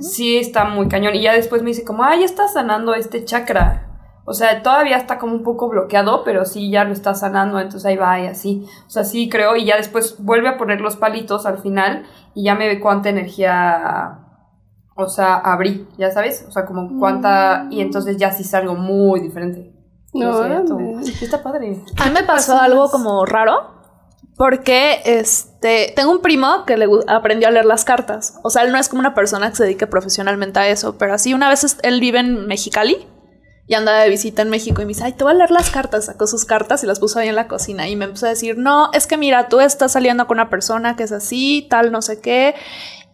sí 0.00 0.38
está 0.38 0.64
muy 0.64 0.88
cañón. 0.88 1.14
Y 1.14 1.22
ya 1.22 1.32
después 1.32 1.62
me 1.62 1.68
dice 1.68 1.84
como, 1.84 2.02
ah, 2.04 2.16
ya 2.16 2.24
está 2.24 2.48
sanando 2.48 2.94
este 2.94 3.24
chakra. 3.24 3.86
O 4.24 4.32
sea, 4.32 4.62
todavía 4.62 4.96
está 4.96 5.18
como 5.18 5.34
un 5.34 5.42
poco 5.42 5.68
bloqueado, 5.68 6.22
pero 6.24 6.44
sí 6.44 6.70
ya 6.70 6.84
lo 6.84 6.92
está 6.92 7.14
sanando, 7.14 7.58
entonces 7.58 7.84
ahí 7.86 7.96
va 7.96 8.20
y 8.20 8.26
así. 8.26 8.64
O 8.86 8.90
sea, 8.90 9.02
sí 9.02 9.28
creo, 9.28 9.56
y 9.56 9.64
ya 9.64 9.76
después 9.76 10.22
vuelve 10.22 10.48
a 10.48 10.56
poner 10.56 10.80
los 10.80 10.96
palitos 10.96 11.46
al 11.46 11.58
final 11.58 12.04
y 12.34 12.44
ya 12.44 12.54
me 12.54 12.68
ve 12.68 12.78
cuánta 12.78 13.08
energía, 13.08 14.20
o 14.94 15.08
sea, 15.08 15.34
abrí, 15.36 15.88
ya 15.98 16.12
sabes, 16.12 16.44
o 16.46 16.52
sea, 16.52 16.64
como 16.64 17.00
cuánta, 17.00 17.66
y 17.70 17.80
entonces 17.80 18.18
ya 18.18 18.30
sí 18.30 18.44
salgo 18.44 18.76
muy 18.76 19.18
diferente. 19.18 19.72
No, 20.12 20.36
órale. 20.36 21.02
Sí, 21.02 21.24
está 21.24 21.42
padre. 21.42 21.82
A 21.98 22.06
mí 22.06 22.12
me 22.12 22.22
pasó 22.22 22.56
algo 22.56 22.88
como 22.90 23.24
raro. 23.24 23.79
Porque 24.40 25.02
este 25.04 25.92
tengo 25.94 26.10
un 26.10 26.22
primo 26.22 26.64
que 26.64 26.78
le 26.78 26.86
aprendió 27.08 27.48
a 27.48 27.50
leer 27.50 27.66
las 27.66 27.84
cartas. 27.84 28.38
O 28.42 28.48
sea, 28.48 28.62
él 28.62 28.72
no 28.72 28.78
es 28.78 28.88
como 28.88 29.00
una 29.00 29.12
persona 29.12 29.50
que 29.50 29.56
se 29.56 29.64
dedique 29.64 29.86
profesionalmente 29.86 30.58
a 30.58 30.66
eso, 30.66 30.96
pero 30.96 31.12
así 31.12 31.34
una 31.34 31.50
vez 31.50 31.76
él 31.82 32.00
vive 32.00 32.20
en 32.20 32.46
Mexicali 32.46 33.06
y 33.66 33.74
anda 33.74 33.98
de 33.98 34.08
visita 34.08 34.40
en 34.40 34.48
México 34.48 34.80
y 34.80 34.86
me 34.86 34.94
dice, 34.94 35.04
ay, 35.04 35.12
te 35.12 35.24
voy 35.24 35.34
a 35.34 35.36
leer 35.36 35.50
las 35.50 35.68
cartas. 35.68 36.06
Sacó 36.06 36.26
sus 36.26 36.46
cartas 36.46 36.82
y 36.82 36.86
las 36.86 37.00
puso 37.00 37.18
ahí 37.18 37.28
en 37.28 37.36
la 37.36 37.48
cocina 37.48 37.86
y 37.86 37.96
me 37.96 38.06
empezó 38.06 38.24
a 38.24 38.30
decir, 38.30 38.56
no, 38.56 38.88
es 38.94 39.06
que 39.06 39.18
mira, 39.18 39.50
tú 39.50 39.60
estás 39.60 39.92
saliendo 39.92 40.26
con 40.26 40.38
una 40.38 40.48
persona 40.48 40.96
que 40.96 41.02
es 41.02 41.12
así, 41.12 41.66
tal, 41.68 41.92
no 41.92 42.00
sé 42.00 42.22
qué, 42.22 42.54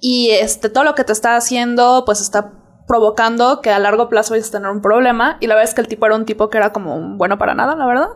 y 0.00 0.30
este, 0.30 0.68
todo 0.70 0.84
lo 0.84 0.94
que 0.94 1.02
te 1.02 1.12
está 1.12 1.34
haciendo, 1.34 2.04
pues 2.06 2.20
está 2.20 2.52
provocando 2.86 3.60
que 3.60 3.70
a 3.70 3.78
largo 3.78 4.08
plazo 4.08 4.34
vayas 4.34 4.48
a 4.48 4.52
tener 4.52 4.70
un 4.70 4.80
problema. 4.80 5.36
Y 5.40 5.46
la 5.46 5.54
verdad 5.54 5.68
es 5.68 5.74
que 5.74 5.80
el 5.80 5.88
tipo 5.88 6.06
era 6.06 6.14
un 6.14 6.24
tipo 6.24 6.50
que 6.50 6.58
era 6.58 6.72
como 6.72 6.96
un 6.96 7.18
bueno 7.18 7.38
para 7.38 7.54
nada, 7.54 7.74
la 7.74 7.86
verdad. 7.86 8.08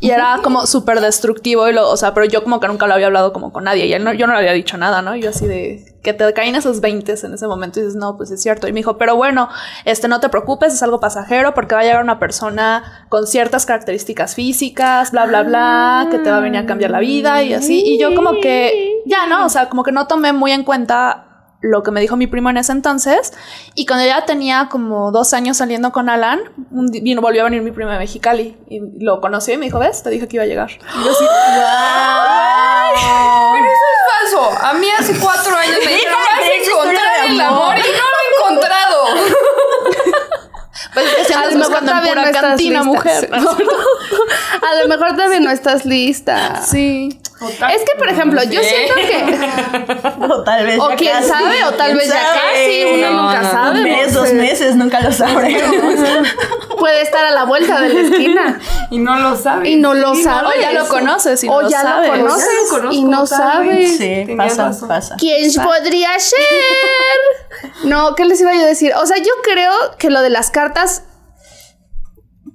Y 0.00 0.10
era 0.10 0.38
como 0.44 0.66
súper 0.66 1.00
destructivo 1.00 1.68
y 1.68 1.72
lo, 1.72 1.88
o 1.90 1.96
sea, 1.96 2.14
pero 2.14 2.24
yo 2.26 2.44
como 2.44 2.60
que 2.60 2.68
nunca 2.68 2.86
lo 2.86 2.94
había 2.94 3.06
hablado 3.06 3.32
como 3.32 3.52
con 3.52 3.64
nadie 3.64 3.86
y 3.86 3.92
él 3.92 4.04
no, 4.04 4.12
yo 4.12 4.28
no 4.28 4.34
le 4.34 4.38
había 4.38 4.52
dicho 4.52 4.76
nada, 4.78 5.02
¿no? 5.02 5.16
Y 5.16 5.22
yo 5.22 5.30
así 5.30 5.48
de 5.48 5.96
que 6.02 6.12
te 6.12 6.32
caen 6.32 6.54
esos 6.54 6.80
20 6.80 7.14
en 7.24 7.34
ese 7.34 7.46
momento 7.48 7.80
y 7.80 7.82
dices, 7.82 7.96
no, 7.96 8.16
pues 8.16 8.30
es 8.30 8.40
cierto. 8.40 8.68
Y 8.68 8.72
me 8.72 8.78
dijo, 8.78 8.96
pero 8.96 9.16
bueno, 9.16 9.48
este, 9.84 10.06
no 10.06 10.20
te 10.20 10.28
preocupes, 10.28 10.72
es 10.72 10.82
algo 10.84 11.00
pasajero 11.00 11.52
porque 11.52 11.74
va 11.74 11.80
a 11.80 11.84
llegar 11.84 12.02
una 12.02 12.20
persona 12.20 13.06
con 13.08 13.26
ciertas 13.26 13.66
características 13.66 14.36
físicas, 14.36 15.10
bla, 15.10 15.26
bla, 15.26 15.42
bla, 15.42 16.08
que 16.12 16.18
te 16.18 16.30
va 16.30 16.36
a 16.36 16.40
venir 16.40 16.60
a 16.60 16.66
cambiar 16.66 16.92
la 16.92 17.00
vida 17.00 17.42
y 17.42 17.54
así. 17.54 17.82
Y 17.84 17.98
yo 17.98 18.14
como 18.14 18.40
que, 18.40 19.02
ya, 19.04 19.26
¿no? 19.26 19.46
O 19.46 19.48
sea, 19.48 19.68
como 19.68 19.82
que 19.82 19.90
no 19.90 20.06
tomé 20.06 20.32
muy 20.32 20.52
en 20.52 20.62
cuenta 20.62 21.27
lo 21.60 21.82
que 21.82 21.90
me 21.90 22.00
dijo 22.00 22.16
mi 22.16 22.26
primo 22.26 22.50
en 22.50 22.56
ese 22.56 22.72
entonces. 22.72 23.32
Y 23.74 23.86
cuando 23.86 24.06
ya 24.06 24.24
tenía 24.24 24.68
como 24.70 25.10
dos 25.10 25.34
años 25.34 25.56
saliendo 25.56 25.90
con 25.92 26.08
Alan, 26.08 26.40
vino, 26.70 27.20
volvió 27.20 27.42
a 27.42 27.44
venir 27.44 27.62
mi 27.62 27.72
primo 27.72 27.90
de 27.90 27.98
Mexicali. 27.98 28.56
Y 28.68 28.80
lo 29.04 29.20
conoció 29.20 29.54
y 29.54 29.58
me 29.58 29.66
dijo, 29.66 29.78
¿ves? 29.78 30.02
Te 30.02 30.10
dije 30.10 30.28
que 30.28 30.36
iba 30.36 30.44
a 30.44 30.46
llegar. 30.46 30.70
Y 30.70 31.04
yo 31.04 31.10
así, 31.10 31.24
Pero 33.52 33.66
eso 33.66 33.86
es 33.92 34.00
falso. 34.30 34.66
A 34.66 34.72
mí 34.74 34.86
hace 34.98 35.18
cuatro 35.18 35.54
años 35.56 35.78
me 35.84 35.92
dijeron, 35.92 36.14
vas 36.14 36.48
a 36.48 36.54
encontrar 36.54 37.30
el 37.30 37.40
amor". 37.40 37.74
y 37.78 37.80
no 37.80 37.86
lo 37.86 38.18
he 38.20 38.26
encontrado. 38.36 39.04
pues 40.94 41.26
que 41.26 41.34
A 41.34 41.46
lo 41.46 41.58
mejor 41.58 41.78
pura 41.80 42.14
no 42.14 42.22
estás 42.22 42.42
cantina, 42.42 42.80
lista. 42.80 42.84
mujer. 42.84 43.30
A 43.32 44.82
lo 44.82 44.88
mejor 44.88 45.16
todavía 45.16 45.40
no 45.40 45.50
estás 45.50 45.84
lista. 45.84 46.62
Sí. 46.62 47.20
Es 47.40 47.82
que, 47.82 47.96
por 47.98 48.08
ejemplo, 48.08 48.42
yo 48.44 48.60
siento 48.62 48.94
que. 48.94 49.38
O 50.30 50.42
tal 50.42 50.66
vez 50.66 50.78
O 50.78 50.90
ya 50.90 50.96
quién 50.96 51.12
casi, 51.12 51.28
sabe, 51.28 51.64
o 51.64 51.72
tal 51.72 51.94
vez 51.96 52.08
ya 52.08 52.22
sabe. 52.22 52.40
casi, 52.52 52.84
uno 52.84 53.10
No, 53.10 53.22
nunca 53.22 53.42
no, 53.42 53.50
sabe. 53.50 53.78
Un 53.78 53.84
mes, 53.84 54.12
no 54.12 54.20
dos 54.20 54.32
meses, 54.32 54.76
nunca 54.76 55.00
lo 55.00 55.12
sabremos. 55.12 55.74
Puede 56.78 57.02
estar 57.02 57.24
a 57.24 57.30
la 57.32 57.44
vuelta 57.44 57.80
de 57.80 57.88
la 57.88 58.00
esquina 58.00 58.60
Y 58.90 58.98
no 58.98 59.18
lo 59.18 59.36
sabes. 59.36 59.68
y 59.68 59.76
no 59.76 59.94
lo 59.94 60.14
Sí, 60.14 60.22
sabes. 60.24 60.52
O 60.56 60.60
ya 60.60 60.72
lo 60.72 60.86
conoces 60.88 61.42
y 61.44 61.46
no 61.48 61.54
o 61.54 61.62
lo 61.62 61.68
ya 61.70 61.82
sabes. 61.82 62.08
lo 62.10 62.16
conoces 62.18 62.46
Ya 62.48 62.62
lo 62.62 62.68
conozco, 62.68 62.92
y 62.92 63.04
no 63.04 63.26
sabes. 63.26 63.96
Sí, 63.98 64.26
pasa, 64.36 64.66
razón. 64.66 64.88
pasa. 64.88 65.16
¿Quién 65.18 65.52
podría 65.62 66.18
ser? 66.18 66.38
No, 67.84 68.14
¿qué 68.14 68.24
les 68.24 68.40
iba 68.40 68.52
yo 68.54 68.62
a 68.62 68.66
decir? 68.66 68.92
O 68.96 69.06
sea, 69.06 69.16
yo 69.18 69.32
creo 69.42 69.72
que 69.98 70.10
lo 70.10 70.20
de 70.22 70.30
las 70.30 70.50
cartas 70.50 71.02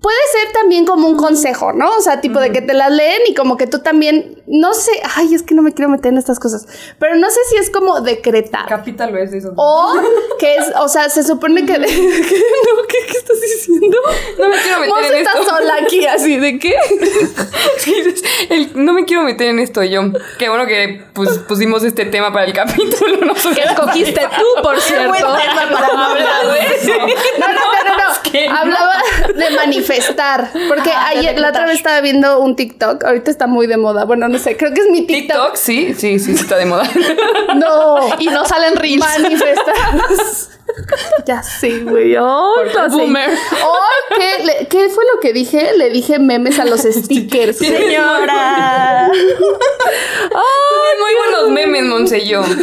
puede 0.03 0.17
ser 0.33 0.51
también 0.53 0.85
como 0.85 1.07
un 1.07 1.15
consejo, 1.17 1.71
¿no? 1.73 1.89
O 1.97 2.01
sea, 2.01 2.21
tipo 2.21 2.39
de 2.39 2.51
que 2.51 2.61
te 2.61 2.73
las 2.73 2.91
leen 2.91 3.21
y 3.27 3.33
como 3.33 3.55
que 3.57 3.65
tú 3.67 3.79
también, 3.79 4.43
no 4.47 4.73
sé, 4.73 4.91
ay, 5.15 5.33
es 5.33 5.41
que 5.43 5.55
no 5.55 5.61
me 5.61 5.73
quiero 5.73 5.89
meter 5.89 6.11
en 6.11 6.17
estas 6.19 6.39
cosas, 6.39 6.67
pero 6.99 7.15
no 7.15 7.29
sé 7.29 7.39
si 7.49 7.55
es 7.55 7.69
como 7.69 8.01
decretar. 8.01 8.67
Capítulo 8.67 9.17
es 9.17 9.31
eso. 9.33 9.53
O 9.55 9.93
que 10.39 10.55
es, 10.57 10.65
o 10.77 10.87
sea, 10.89 11.09
se 11.09 11.23
supone 11.23 11.65
que... 11.65 11.73
¿Qué? 11.79 11.79
No, 11.79 12.87
¿qué, 12.87 12.97
qué 13.11 13.17
estás 13.17 13.39
diciendo? 13.41 13.97
No 14.37 14.49
me 14.49 14.57
quiero 14.61 14.79
meter 14.81 14.93
Vos 14.93 15.05
en 15.09 15.15
estás 15.15 15.35
esto. 15.39 15.49
sola 15.57 15.73
aquí, 15.81 16.05
así, 16.05 16.37
¿de 16.37 16.59
qué? 16.59 16.75
El- 18.49 18.71
no 18.85 18.93
me 18.93 19.05
quiero 19.05 19.23
meter 19.23 19.47
en 19.47 19.59
esto 19.59 19.83
yo. 19.83 20.01
Qué 20.37 20.49
bueno 20.49 20.65
que 20.67 21.03
pues, 21.13 21.29
pusimos 21.39 21.83
este 21.83 22.05
tema 22.05 22.31
para 22.33 22.45
el 22.45 22.53
capítulo. 22.53 23.25
No 23.25 23.33
Que 23.33 23.61
escogiste 23.61 24.21
tú, 24.37 24.61
por 24.61 24.75
Qué 24.75 24.81
cierto. 24.81 25.07
buen 25.09 25.21
tema 25.21 25.69
para 25.71 25.87
no 25.93 26.03
hablar 26.03 26.47
de 26.47 26.59
eso. 26.75 26.91
No, 27.39 27.47
no, 27.47 27.53
no, 27.53 27.83
no, 27.85 27.97
no. 27.97 28.57
Hablaba 28.57 28.92
de 29.35 29.49
manifestar. 29.55 30.49
Porque 30.67 30.91
Ah, 30.91 31.09
ayer, 31.09 31.39
la 31.39 31.49
otra 31.49 31.65
vez 31.65 31.77
estaba 31.77 32.01
viendo 32.01 32.39
un 32.39 32.55
TikTok. 32.55 33.03
Ahorita 33.03 33.31
está 33.31 33.47
muy 33.47 33.67
de 33.67 33.77
moda. 33.77 34.05
Bueno, 34.05 34.27
no 34.27 34.37
sé, 34.39 34.55
creo 34.57 34.73
que 34.73 34.81
es 34.81 34.87
mi 34.89 35.05
TikTok. 35.05 35.37
TikTok, 35.37 35.55
sí, 35.55 35.93
sí, 35.97 36.19
sí, 36.19 36.31
está 36.31 36.57
de 36.57 36.65
moda. 36.65 36.83
No. 37.55 37.97
Y 38.19 38.27
no 38.27 38.45
salen 38.45 38.75
reels. 38.75 38.99
Manifestar. 38.99 39.75
Ya 41.25 41.41
sé, 41.43 41.79
güey. 41.81 42.15
Oh, 42.17 42.53
lo 42.73 42.89
boomer. 42.89 43.29
Oh, 43.63 43.77
¿qué, 44.17 44.43
le- 44.43 44.67
qué 44.67 44.89
fue 44.89 45.03
lo 45.13 45.19
que 45.21 45.31
dije? 45.33 45.71
Le 45.77 45.89
dije 45.89 46.19
memes 46.19 46.59
a 46.59 46.65
los 46.65 46.81
stickers. 46.83 47.57
Señora. 47.57 49.05
Ay, 49.05 50.99
muy 50.99 51.11
buenos 51.15 51.49
memes, 51.51 51.83
Monsello. 51.83 52.41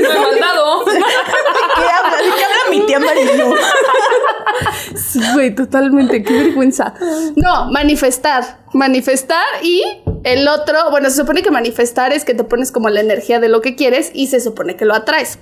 No 0.00 0.12
he 0.12 0.18
mandado. 0.20 0.84
¿De 0.84 0.92
qué 0.92 1.82
habla? 1.90 2.16
¿De 2.18 2.24
qué 2.24 2.44
habla 2.44 2.70
mi 2.70 2.80
tía 2.86 2.98
Marilu? 3.00 3.54
Sí, 4.94 5.20
güey, 5.34 5.54
totalmente, 5.54 6.22
qué 6.22 6.32
vergüenza. 6.32 6.94
No, 7.36 7.70
manifestar. 7.70 8.58
Manifestar 8.72 9.44
y 9.62 9.82
el 10.24 10.46
otro, 10.48 10.90
bueno, 10.90 11.10
se 11.10 11.16
supone 11.16 11.42
que 11.42 11.50
manifestar 11.50 12.12
es 12.12 12.24
que 12.24 12.34
te 12.34 12.44
pones 12.44 12.70
como 12.72 12.88
la 12.88 13.00
energía 13.00 13.40
de 13.40 13.48
lo 13.48 13.60
que 13.60 13.74
quieres 13.74 14.10
y 14.14 14.28
se 14.28 14.40
supone 14.40 14.76
que 14.76 14.84
lo 14.84 14.94
atraes. 14.94 15.38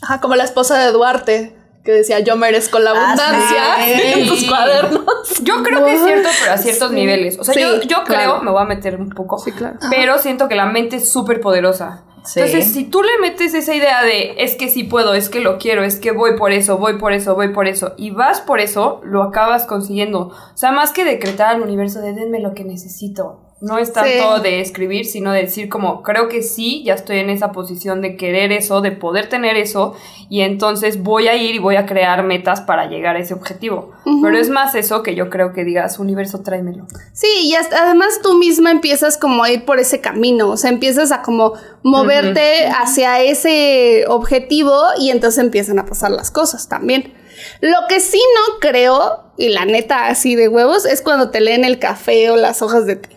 Ajá, 0.00 0.20
como 0.20 0.34
la 0.36 0.44
esposa 0.44 0.78
de 0.78 0.92
Duarte, 0.92 1.56
que 1.84 1.92
decía 1.92 2.20
yo 2.20 2.36
merezco 2.36 2.78
la 2.78 2.92
Ah, 2.92 3.04
abundancia 3.12 3.62
sí. 3.84 4.02
en 4.20 4.28
tus 4.28 4.44
cuadernos. 4.44 5.04
Yo 5.42 5.62
creo 5.62 5.84
que 5.84 5.94
es 5.94 6.02
cierto, 6.04 6.28
pero 6.40 6.52
a 6.52 6.56
ciertos 6.58 6.90
Sí. 6.90 6.94
niveles. 6.94 7.38
O 7.38 7.44
sea, 7.44 7.54
Sí, 7.54 7.60
yo, 7.60 7.80
yo 7.82 8.04
claro. 8.04 8.04
creo, 8.04 8.42
me 8.42 8.50
voy 8.50 8.62
a 8.62 8.66
meter 8.66 8.96
un 9.00 9.10
poco, 9.10 9.38
Sí, 9.38 9.52
claro. 9.52 9.78
pero 9.90 10.18
siento 10.18 10.48
que 10.48 10.54
la 10.54 10.66
mente 10.66 10.96
es 10.96 11.10
súper 11.12 11.40
poderosa. 11.40 12.04
Sí. 12.24 12.38
Entonces, 12.38 12.72
si 12.72 12.84
tú 12.84 13.02
le 13.02 13.18
metes 13.20 13.52
esa 13.52 13.74
idea 13.74 14.00
de 14.04 14.34
es 14.38 14.54
que 14.54 14.68
sí 14.68 14.84
puedo, 14.84 15.12
es 15.14 15.28
que 15.28 15.40
lo 15.40 15.58
quiero, 15.58 15.82
es 15.82 15.96
que 15.96 16.12
voy 16.12 16.36
por 16.36 16.52
eso, 16.52 16.78
voy 16.78 16.96
por 16.98 17.12
eso, 17.12 17.34
voy 17.34 17.48
por 17.48 17.66
eso, 17.66 17.94
y 17.96 18.10
vas 18.12 18.40
por 18.40 18.60
eso, 18.60 19.00
lo 19.02 19.24
acabas 19.24 19.64
consiguiendo. 19.66 20.28
O 20.28 20.56
sea, 20.56 20.70
más 20.70 20.92
que 20.92 21.04
decretar 21.04 21.56
al 21.56 21.62
universo 21.62 22.00
de 22.00 22.12
denme 22.12 22.38
lo 22.38 22.54
que 22.54 22.62
necesito. 22.62 23.40
No 23.62 23.78
es 23.78 23.92
tanto 23.92 24.36
Sí. 24.38 24.42
de 24.42 24.60
escribir, 24.60 25.06
sino 25.06 25.30
de 25.30 25.42
decir 25.42 25.68
como, 25.68 26.02
creo 26.02 26.28
que 26.28 26.42
sí, 26.42 26.82
ya 26.84 26.94
estoy 26.94 27.18
en 27.20 27.30
esa 27.30 27.52
posición 27.52 28.00
de 28.02 28.16
querer 28.16 28.50
eso, 28.50 28.80
de 28.80 28.90
poder 28.90 29.28
tener 29.28 29.56
eso, 29.56 29.94
y 30.28 30.40
entonces 30.40 31.00
voy 31.02 31.28
a 31.28 31.36
ir 31.36 31.54
y 31.54 31.58
voy 31.60 31.76
a 31.76 31.86
crear 31.86 32.24
metas 32.24 32.60
para 32.60 32.88
llegar 32.88 33.14
a 33.14 33.20
ese 33.20 33.34
objetivo. 33.34 33.92
Pero 34.20 34.36
es 34.36 34.48
más 34.50 34.74
eso 34.74 35.04
que 35.04 35.14
yo 35.14 35.30
creo 35.30 35.52
que 35.52 35.62
digas, 35.62 36.00
universo, 36.00 36.40
tráemelo. 36.42 36.86
Sí, 37.12 37.28
y 37.44 37.54
hasta- 37.54 37.84
además 37.84 38.18
tú 38.20 38.34
misma 38.36 38.72
empiezas 38.72 39.16
como 39.16 39.44
a 39.44 39.50
ir 39.52 39.64
por 39.64 39.78
ese 39.78 40.00
camino, 40.00 40.48
o 40.50 40.56
sea, 40.56 40.68
empiezas 40.70 41.12
a 41.12 41.22
como 41.22 41.52
moverte 41.84 42.66
hacia 42.66 43.20
ese 43.22 44.04
objetivo 44.08 44.74
y 44.98 45.10
entonces 45.10 45.42
empiezan 45.42 45.78
a 45.78 45.86
pasar 45.86 46.10
las 46.10 46.32
cosas 46.32 46.68
también. 46.68 47.14
Lo 47.60 47.76
que 47.88 48.00
sí 48.00 48.20
no 48.34 48.58
creo, 48.60 49.20
y 49.36 49.50
la 49.50 49.64
neta 49.64 50.06
así 50.08 50.34
de 50.34 50.48
huevos, 50.48 50.84
es 50.84 51.00
cuando 51.00 51.30
te 51.30 51.40
leen 51.40 51.64
el 51.64 51.78
café 51.78 52.30
o 52.30 52.36
las 52.36 52.60
hojas 52.62 52.86
de 52.86 52.96
té. 52.96 53.11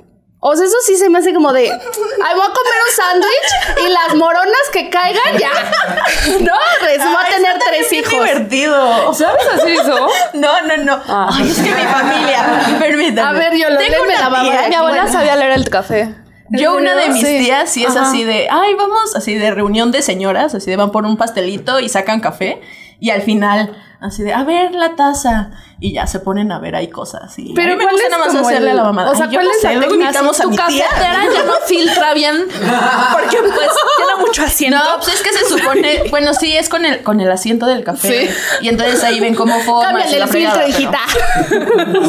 O 0.47 0.55
sea, 0.55 0.65
eso 0.67 0.75
sí 0.85 0.95
se 0.95 1.09
me 1.09 1.17
hace 1.17 1.33
como 1.33 1.51
de, 1.53 1.61
ay, 1.71 2.35
voy 2.35 2.43
a 2.43 2.53
comer 2.53 2.79
un 2.87 2.95
sándwich 2.95 3.87
y 3.87 3.89
las 3.91 4.15
moronas 4.15 4.61
que 4.71 4.91
caigan 4.91 5.37
ya. 5.39 5.49
No, 6.39 6.53
pues 6.79 6.97
voy 7.03 7.15
a 7.25 7.35
tener 7.35 7.57
tres 7.67 7.93
hijos. 7.93 8.11
divertido. 8.11 9.13
¿Sabes 9.13 9.47
hacer 9.47 9.69
eso? 9.69 10.07
No, 10.33 10.61
no, 10.61 10.77
no. 10.77 11.01
Ah. 11.07 11.29
Ay, 11.33 11.49
es 11.49 11.55
que 11.57 11.69
mi 11.71 11.81
familia. 11.81 12.77
Permítame. 12.79 13.27
A 13.27 13.31
ver, 13.31 13.55
yo 13.57 13.69
lo 13.71 13.77
Tengo 13.77 14.05
la 14.05 14.29
tía- 14.41 14.67
Mi 14.69 14.75
abuela 14.75 15.01
bueno, 15.03 15.11
sabía 15.11 15.35
leer 15.35 15.51
el 15.53 15.67
café. 15.69 16.13
Yo, 16.49 16.75
una 16.75 16.95
de 16.95 17.09
mis 17.09 17.25
Sí. 17.25 17.39
tías, 17.39 17.69
sí 17.71 17.83
es 17.83 17.95
Ajá. 17.95 18.07
así 18.09 18.23
de, 18.23 18.47
ay, 18.51 18.75
vamos, 18.75 19.15
así 19.15 19.33
de 19.33 19.49
reunión 19.49 19.91
de 19.91 20.03
señoras, 20.03 20.53
así 20.53 20.69
de 20.69 20.77
van 20.77 20.91
por 20.91 21.05
un 21.05 21.17
pastelito 21.17 21.79
y 21.79 21.89
sacan 21.89 22.19
café. 22.19 22.61
Y 22.99 23.09
al 23.09 23.23
final, 23.23 23.75
así 24.05 24.23
de, 24.23 24.33
a 24.33 24.43
ver 24.43 24.73
la 24.73 24.95
taza. 24.95 25.51
Y 25.77 25.93
ya 25.93 26.07
se 26.07 26.21
ponen 26.21 26.53
a 26.53 26.59
ver 26.59 26.73
ahí 26.73 26.87
cosas. 26.87 27.37
Y 27.37 27.53
Pero 27.53 27.73
a 27.73 27.75
mí 27.75 27.77
me 27.77 27.83
¿cuál 27.83 27.95
gusta 27.95 28.09
nada 28.09 28.25
más 28.25 28.35
hacerle 28.47 28.71
el- 28.71 28.79
a 28.79 28.81
la 28.81 28.83
mamá. 28.85 29.11
o 29.11 29.15
sea, 29.15 29.25
Ay, 29.25 29.33
¿cuál 29.35 29.45
no 29.45 29.51
es 29.51 29.61
sé, 29.61 29.67
técnica? 29.67 30.13
tu 30.41 30.49
mi 30.49 30.55
tía. 30.55 30.85
cafetera 30.87 31.23
ya 31.33 31.43
no 31.43 31.53
filtra 31.67 32.13
bien 32.13 32.45
porque 32.47 33.37
pues 33.39 33.69
tiene 33.97 34.15
mucho 34.25 34.43
asiento. 34.43 34.77
No, 34.77 34.83
pues 34.99 35.15
es 35.15 35.21
que 35.21 35.33
se 35.33 35.45
supone, 35.49 36.03
bueno, 36.11 36.33
sí, 36.33 36.55
es 36.55 36.69
con 36.69 36.85
el, 36.85 37.03
con 37.03 37.19
el 37.19 37.29
asiento 37.29 37.65
del 37.65 37.83
café. 37.83 38.27
Sí. 38.29 38.33
Y 38.61 38.69
entonces 38.69 39.03
ahí 39.03 39.19
ven 39.19 39.35
cómo 39.35 39.59
forma. 39.59 39.89
Cámbiale 39.89 40.17
el 40.21 40.27
filtro, 40.29 40.65
hijita. 40.65 40.99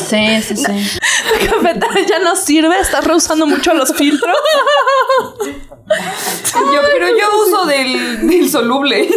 Sí, 0.09 0.42
sí, 0.42 0.56
sí. 0.56 0.98
La 1.40 1.46
cafetera 1.52 1.94
ya 2.09 2.18
no 2.20 2.37
sirve, 2.37 2.78
estás 2.78 3.04
reusando 3.04 3.46
mucho 3.46 3.74
los 3.74 3.92
filtros. 3.94 4.37
Yo, 5.88 6.81
pero 6.92 7.07
yo 7.09 7.42
uso 7.46 7.66
del, 7.66 8.27
del 8.29 8.51
soluble. 8.51 9.09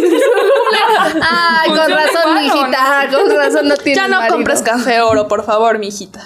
Ay, 1.20 1.68
con 1.68 1.78
Funciona 1.78 1.96
razón, 1.96 2.22
igual, 2.44 2.50
¿o 2.50 2.62
mijita, 2.62 3.08
con 3.10 3.30
razón 3.36 3.68
no 3.68 3.76
tienes 3.76 4.02
ya 4.02 4.08
no 4.08 4.16
marido. 4.18 4.34
compres 4.36 4.62
café 4.62 5.00
oro, 5.00 5.26
por 5.28 5.44
favor, 5.44 5.78
mijita. 5.78 6.20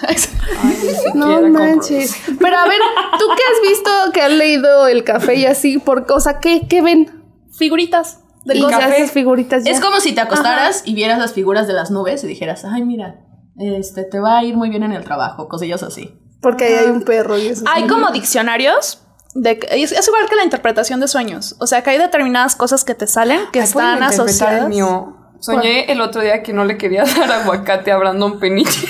No 1.15 1.41
manches. 1.41 2.15
Pero 2.39 2.57
a 2.57 2.65
ver, 2.67 2.79
¿tú 3.17 3.25
qué 3.35 3.43
has 3.43 3.69
visto 3.69 3.89
que 4.13 4.21
has 4.21 4.31
leído 4.31 4.87
el 4.87 5.03
café 5.03 5.35
y 5.35 5.45
así? 5.45 5.77
Por 5.79 6.05
cosa, 6.05 6.39
¿qué, 6.39 6.67
qué 6.69 6.81
ven? 6.81 7.23
Figuritas 7.57 8.19
de 8.43 8.57
Y 8.57 8.61
cosas. 8.61 8.93
esas 8.97 9.11
figuritas 9.11 9.63
ya. 9.63 9.71
Es 9.71 9.79
como 9.79 9.99
si 9.99 10.13
te 10.13 10.21
acostaras 10.21 10.83
y 10.85 10.93
vieras 10.93 11.17
las 11.17 11.33
figuras 11.33 11.65
de 11.67 11.73
las 11.73 11.89
nubes 11.89 12.23
y 12.23 12.27
dijeras, 12.27 12.65
ay, 12.65 12.83
mira, 12.83 13.15
este, 13.57 14.03
te 14.03 14.19
va 14.19 14.37
a 14.37 14.43
ir 14.43 14.55
muy 14.55 14.69
bien 14.69 14.83
en 14.83 14.91
el 14.91 15.03
trabajo, 15.03 15.47
cosillas 15.47 15.81
así. 15.83 16.13
Porque 16.41 16.65
ahí 16.65 16.73
hay 16.75 16.89
un 16.91 17.01
perro 17.03 17.37
y 17.39 17.47
eso. 17.47 17.63
Hay 17.67 17.87
como 17.87 18.11
diccionarios. 18.11 19.01
De, 19.37 19.59
es, 19.69 19.91
es 19.91 20.07
igual 20.07 20.27
que 20.29 20.35
la 20.37 20.43
interpretación 20.45 20.99
de 21.01 21.07
sueños. 21.09 21.55
O 21.59 21.67
sea, 21.67 21.83
que 21.83 21.89
hay 21.91 21.97
determinadas 21.97 22.55
cosas 22.55 22.83
que 22.85 22.95
te 22.95 23.05
salen 23.05 23.41
que 23.51 23.59
Ay, 23.61 23.67
¿pueden 23.71 23.93
están 23.95 24.03
asociadas. 24.03 24.63
el 24.63 24.69
mío? 24.69 25.17
Soñé 25.41 25.91
el 25.91 25.99
otro 26.01 26.21
día 26.21 26.41
que 26.41 26.53
no 26.53 26.63
le 26.65 26.77
quería 26.77 27.03
dar 27.19 27.31
aguacate 27.31 27.91
a 27.91 27.97
Brandon 27.97 28.39
Peniche. 28.39 28.87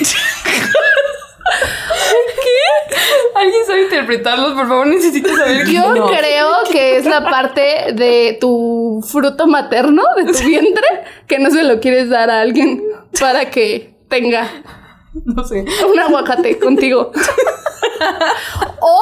¿Qué? 2.36 2.94
¿Alguien 3.34 3.66
sabe 3.66 3.82
interpretarlos? 3.82 4.52
Por 4.54 4.68
favor, 4.68 4.86
necesito 4.86 5.34
saber 5.36 5.66
Yo 5.66 5.94
No. 5.94 6.06
creo 6.06 6.48
que 6.70 6.96
es 6.96 7.04
la 7.06 7.22
parte 7.28 7.92
de 7.92 8.38
tu 8.40 9.04
fruto 9.06 9.46
materno, 9.46 10.02
de 10.16 10.32
tu 10.32 10.38
vientre, 10.46 10.86
que 11.26 11.38
no 11.38 11.50
se 11.50 11.64
lo 11.64 11.80
quieres 11.80 12.08
dar 12.08 12.30
a 12.30 12.40
alguien 12.40 12.82
para 13.20 13.50
que 13.50 13.96
tenga 14.08 14.48
No 15.24 15.44
sé. 15.44 15.64
un 15.92 15.98
aguacate 15.98 16.58
contigo. 16.58 17.10
o 18.80 19.00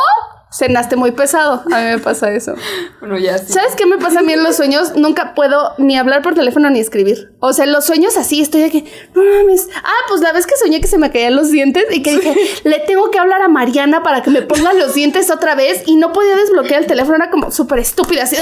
cenaste 0.55 0.97
muy 0.97 1.11
pesado. 1.13 1.63
A 1.73 1.79
mí 1.81 1.85
me 1.85 1.99
pasa 1.99 2.31
eso. 2.33 2.55
Bueno, 3.01 3.19
ya 3.19 3.37
sí. 3.37 3.53
¿Sabes 3.53 3.75
qué 3.77 3.85
me 3.85 3.99
pasa 3.99 4.21
a 4.21 4.23
mí 4.23 4.33
en 4.33 4.43
los 4.43 4.57
sueños? 4.57 4.95
Nunca 4.97 5.35
puedo 5.35 5.75
ni 5.77 5.99
hablar 5.99 6.23
por 6.23 6.35
teléfono 6.35 6.71
ni 6.71 6.81
escribir. 6.81 7.35
O 7.41 7.53
sea, 7.53 7.67
en 7.67 7.73
los 7.73 7.85
sueños 7.85 8.17
así 8.17 8.41
estoy 8.41 8.63
aquí. 8.63 8.87
No 9.15 9.23
mames. 9.23 9.69
Ah, 9.77 9.91
pues 10.09 10.23
la 10.23 10.33
vez 10.33 10.47
que 10.47 10.55
soñé 10.57 10.81
que 10.81 10.87
se 10.87 10.97
me 10.97 11.11
caían 11.11 11.37
los 11.37 11.51
dientes 11.51 11.85
y 11.91 12.03
que 12.03 12.13
dije, 12.13 12.35
le 12.65 12.79
tengo 12.81 13.11
que 13.11 13.19
hablar 13.19 13.43
a 13.43 13.49
Mariana 13.49 14.03
para 14.03 14.23
que 14.23 14.31
me 14.31 14.41
ponga 14.41 14.73
los 14.73 14.95
dientes 14.95 15.31
otra 15.31 15.55
vez 15.55 15.83
y 15.87 15.97
no 15.97 16.13
podía 16.13 16.37
desbloquear 16.37 16.81
el 16.83 16.87
teléfono. 16.87 17.17
Era 17.17 17.31
como 17.31 17.51
súper 17.51 17.81
estúpida, 17.81 18.23
así. 18.23 18.37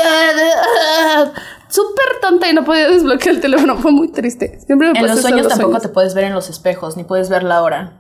Súper 1.69 2.21
tonta 2.21 2.49
y 2.49 2.55
no 2.55 2.65
podía 2.65 2.89
desbloquear 2.89 3.35
el 3.35 3.41
teléfono. 3.41 3.79
Fue 3.79 3.91
muy 3.91 4.13
triste. 4.13 4.61
Siempre 4.65 4.93
me 4.93 4.99
En 4.99 5.07
los 5.09 5.21
sueños 5.23 5.49
tampoco 5.49 5.71
sueños. 5.73 5.83
te 5.83 5.89
puedes 5.89 6.15
ver 6.15 6.25
en 6.25 6.35
los 6.35 6.51
espejos, 6.51 6.97
ni 6.97 7.03
puedes 7.03 7.31
ver 7.31 7.43
la 7.43 7.63
hora. 7.63 7.95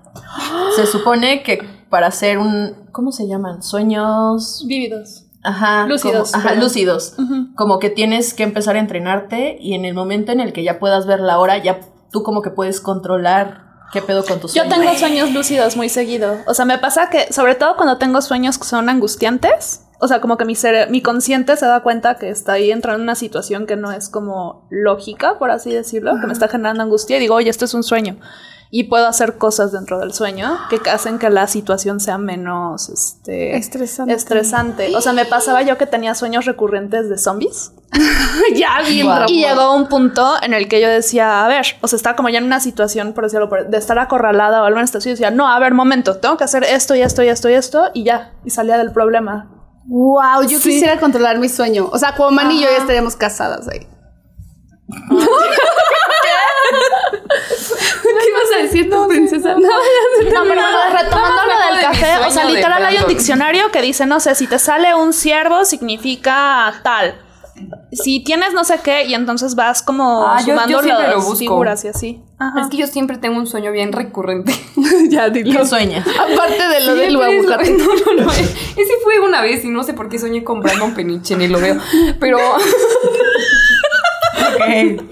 Se 0.76 0.86
supone 0.86 1.42
que 1.42 1.81
para 1.92 2.06
hacer 2.06 2.38
un, 2.38 2.74
¿cómo 2.90 3.12
se 3.12 3.28
llaman? 3.28 3.62
Sueños... 3.62 4.64
Vívidos. 4.66 5.26
Ajá, 5.44 5.86
Lúcidos, 5.86 6.32
como- 6.32 6.42
ajá, 6.44 6.54
lúcidos. 6.54 7.14
Como 7.54 7.78
que 7.78 7.90
tienes 7.90 8.32
que 8.32 8.44
empezar 8.44 8.76
a 8.76 8.78
entrenarte 8.78 9.58
y 9.60 9.74
en 9.74 9.84
el 9.84 9.92
momento 9.94 10.32
en 10.32 10.40
el 10.40 10.52
que 10.54 10.62
ya 10.64 10.78
puedas 10.78 11.04
ver 11.06 11.20
la 11.20 11.38
hora, 11.38 11.58
ya 11.58 11.80
tú 12.10 12.22
como 12.22 12.40
que 12.40 12.48
puedes 12.50 12.80
controlar 12.80 13.64
qué 13.92 14.00
pedo 14.00 14.24
con 14.24 14.40
tus 14.40 14.54
Yo 14.54 14.62
sueños. 14.62 14.78
tengo 14.80 14.98
sueños 14.98 15.32
lúcidos 15.32 15.76
muy 15.76 15.90
seguido. 15.90 16.36
O 16.46 16.54
sea, 16.54 16.64
me 16.64 16.78
pasa 16.78 17.10
que, 17.10 17.30
sobre 17.32 17.56
todo 17.56 17.76
cuando 17.76 17.98
tengo 17.98 18.22
sueños 18.22 18.56
que 18.56 18.64
son 18.64 18.88
angustiantes, 18.88 19.82
o 20.00 20.08
sea, 20.08 20.20
como 20.22 20.36
que 20.38 20.44
mi, 20.46 20.54
mi 20.90 21.02
consciente 21.02 21.56
se 21.56 21.66
da 21.66 21.82
cuenta 21.82 22.14
que 22.16 22.30
está 22.30 22.52
ahí 22.54 22.70
entrando 22.70 22.96
en 22.98 23.02
una 23.02 23.16
situación 23.16 23.66
que 23.66 23.76
no 23.76 23.92
es 23.92 24.08
como 24.08 24.66
lógica, 24.70 25.38
por 25.38 25.50
así 25.50 25.70
decirlo, 25.72 26.12
que 26.20 26.26
me 26.26 26.32
está 26.32 26.48
generando 26.48 26.82
angustia 26.84 27.18
y 27.18 27.20
digo, 27.20 27.34
oye, 27.34 27.50
esto 27.50 27.66
es 27.66 27.74
un 27.74 27.82
sueño. 27.82 28.16
Y 28.74 28.84
puedo 28.84 29.06
hacer 29.06 29.36
cosas 29.36 29.70
dentro 29.70 29.98
del 29.98 30.14
sueño 30.14 30.58
que 30.70 30.88
hacen 30.88 31.18
que 31.18 31.28
la 31.28 31.46
situación 31.46 32.00
sea 32.00 32.16
menos 32.16 32.88
este, 32.88 33.54
Estresante. 33.54 34.14
estresante. 34.14 34.96
O 34.96 35.02
sea, 35.02 35.12
me 35.12 35.26
pasaba 35.26 35.60
yo 35.60 35.76
que 35.76 35.86
tenía 35.86 36.14
sueños 36.14 36.46
recurrentes 36.46 37.10
de 37.10 37.18
zombies. 37.18 37.72
ya, 38.56 38.80
bien 38.88 39.06
bravo. 39.06 39.26
Y 39.28 39.44
llegó 39.44 39.76
un 39.76 39.88
punto 39.88 40.36
en 40.42 40.54
el 40.54 40.68
que 40.68 40.80
yo 40.80 40.88
decía, 40.88 41.44
a 41.44 41.48
ver, 41.48 41.66
o 41.82 41.86
sea, 41.86 41.98
estaba 41.98 42.16
como 42.16 42.30
ya 42.30 42.38
en 42.38 42.44
una 42.44 42.60
situación, 42.60 43.12
por 43.12 43.24
decirlo, 43.24 43.50
de 43.68 43.76
estar 43.76 43.98
acorralada 43.98 44.62
o 44.62 44.64
algo 44.64 44.78
en 44.78 44.84
esta 44.84 45.02
situación. 45.02 45.16
Decía, 45.16 45.30
no, 45.36 45.52
a 45.52 45.58
ver, 45.58 45.74
momento, 45.74 46.16
tengo 46.16 46.38
que 46.38 46.44
hacer 46.44 46.64
esto 46.64 46.94
y 46.94 47.02
esto 47.02 47.22
y 47.22 47.28
esto 47.28 47.50
y 47.50 47.52
esto 47.52 47.90
y 47.92 48.04
ya. 48.04 48.32
Y 48.42 48.48
salía 48.48 48.78
del 48.78 48.90
problema. 48.90 49.50
Wow, 49.84 50.44
yo 50.48 50.58
Sí. 50.58 50.70
quisiera 50.70 50.98
controlar 50.98 51.38
mi 51.38 51.50
sueño. 51.50 51.90
O 51.92 51.98
sea, 51.98 52.14
como 52.14 52.30
Man 52.30 52.50
y 52.50 52.62
yo 52.62 52.70
ya 52.70 52.78
estaríamos 52.78 53.16
casadas 53.16 53.68
ahí. 53.68 53.86
¿Qué 58.62 58.66
ibas 58.66 58.74
a 58.74 58.74
decir 58.78 58.90
tú, 58.90 59.08
princesa? 59.08 59.54
No. 59.54 59.60
No, 59.60 60.42
pero 60.48 60.62
retomando 60.98 61.40
lo 61.44 61.74
del 61.74 61.82
café, 61.84 62.26
o 62.26 62.30
sea, 62.30 62.44
literal 62.44 62.84
hay 62.84 62.98
un 62.98 63.08
diccionario 63.08 63.70
que 63.70 63.82
dice, 63.82 64.06
no 64.06 64.20
sé, 64.20 64.34
si 64.34 64.46
te 64.46 64.58
sale 64.58 64.94
un 64.94 65.12
ciervo 65.12 65.64
significa 65.64 66.72
tal. 66.82 67.20
Si 67.92 68.24
tienes 68.24 68.54
no 68.54 68.64
sé 68.64 68.80
qué, 68.82 69.04
y 69.04 69.14
entonces 69.14 69.54
vas 69.54 69.82
como 69.82 70.26
Ah, 70.26 70.40
yo- 70.40 70.46
yo 70.46 70.52
sumando 70.54 70.82
siempre 70.82 71.06
lo 71.06 71.14
las 71.16 71.24
busco. 71.24 71.36
figuras 71.38 71.84
y 71.84 71.88
así. 71.88 72.22
Ajá. 72.38 72.62
Es 72.62 72.68
que 72.68 72.76
yo 72.78 72.86
siempre 72.86 73.18
tengo 73.18 73.36
un 73.36 73.46
sueño 73.46 73.70
bien 73.70 73.92
recurrente. 73.92 74.52
ya, 75.10 75.28
dilo. 75.28 75.60
¿Qué 75.60 75.66
sueñas? 75.66 76.04
Aparte 76.18 76.66
de 76.68 76.80
lo 76.80 76.94
del 76.94 77.14
aguacate. 77.14 77.70
No, 77.78 77.84
no, 78.16 78.24
no. 78.24 78.32
Ese 78.32 78.92
fue 79.04 79.20
una 79.20 79.42
vez 79.42 79.64
y 79.64 79.68
no 79.68 79.84
sé 79.84 79.92
por 79.92 80.08
qué 80.08 80.18
soñé 80.18 80.42
con 80.42 80.60
Brandon 80.60 80.94
Peniche, 80.94 81.36
ni 81.36 81.46
lo 81.46 81.60
veo. 81.60 81.76
Pero, 82.18 82.38
Ok. 84.54 85.02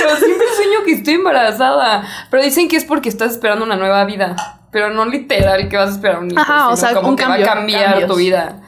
Pero 0.00 0.16
sueño 0.56 0.78
que 0.84 0.92
estoy 0.92 1.14
embarazada. 1.14 2.04
Pero 2.30 2.42
dicen 2.42 2.68
que 2.68 2.76
es 2.76 2.84
porque 2.84 3.08
estás 3.08 3.32
esperando 3.32 3.64
una 3.64 3.76
nueva 3.76 4.04
vida. 4.04 4.36
Pero 4.70 4.90
no 4.90 5.04
literal 5.06 5.68
que 5.68 5.76
vas 5.76 5.90
a 5.90 5.92
esperar 5.92 6.18
un 6.18 6.30
hijo. 6.32 6.40
Ajá, 6.40 6.68
o 6.68 6.76
sino 6.76 6.88
sea, 6.88 6.96
como 6.96 7.10
un 7.10 7.16
que 7.16 7.22
cambio, 7.24 7.46
va 7.46 7.52
a 7.52 7.54
cambiar 7.54 7.84
cambios. 7.90 8.10
tu 8.10 8.16
vida. 8.16 8.60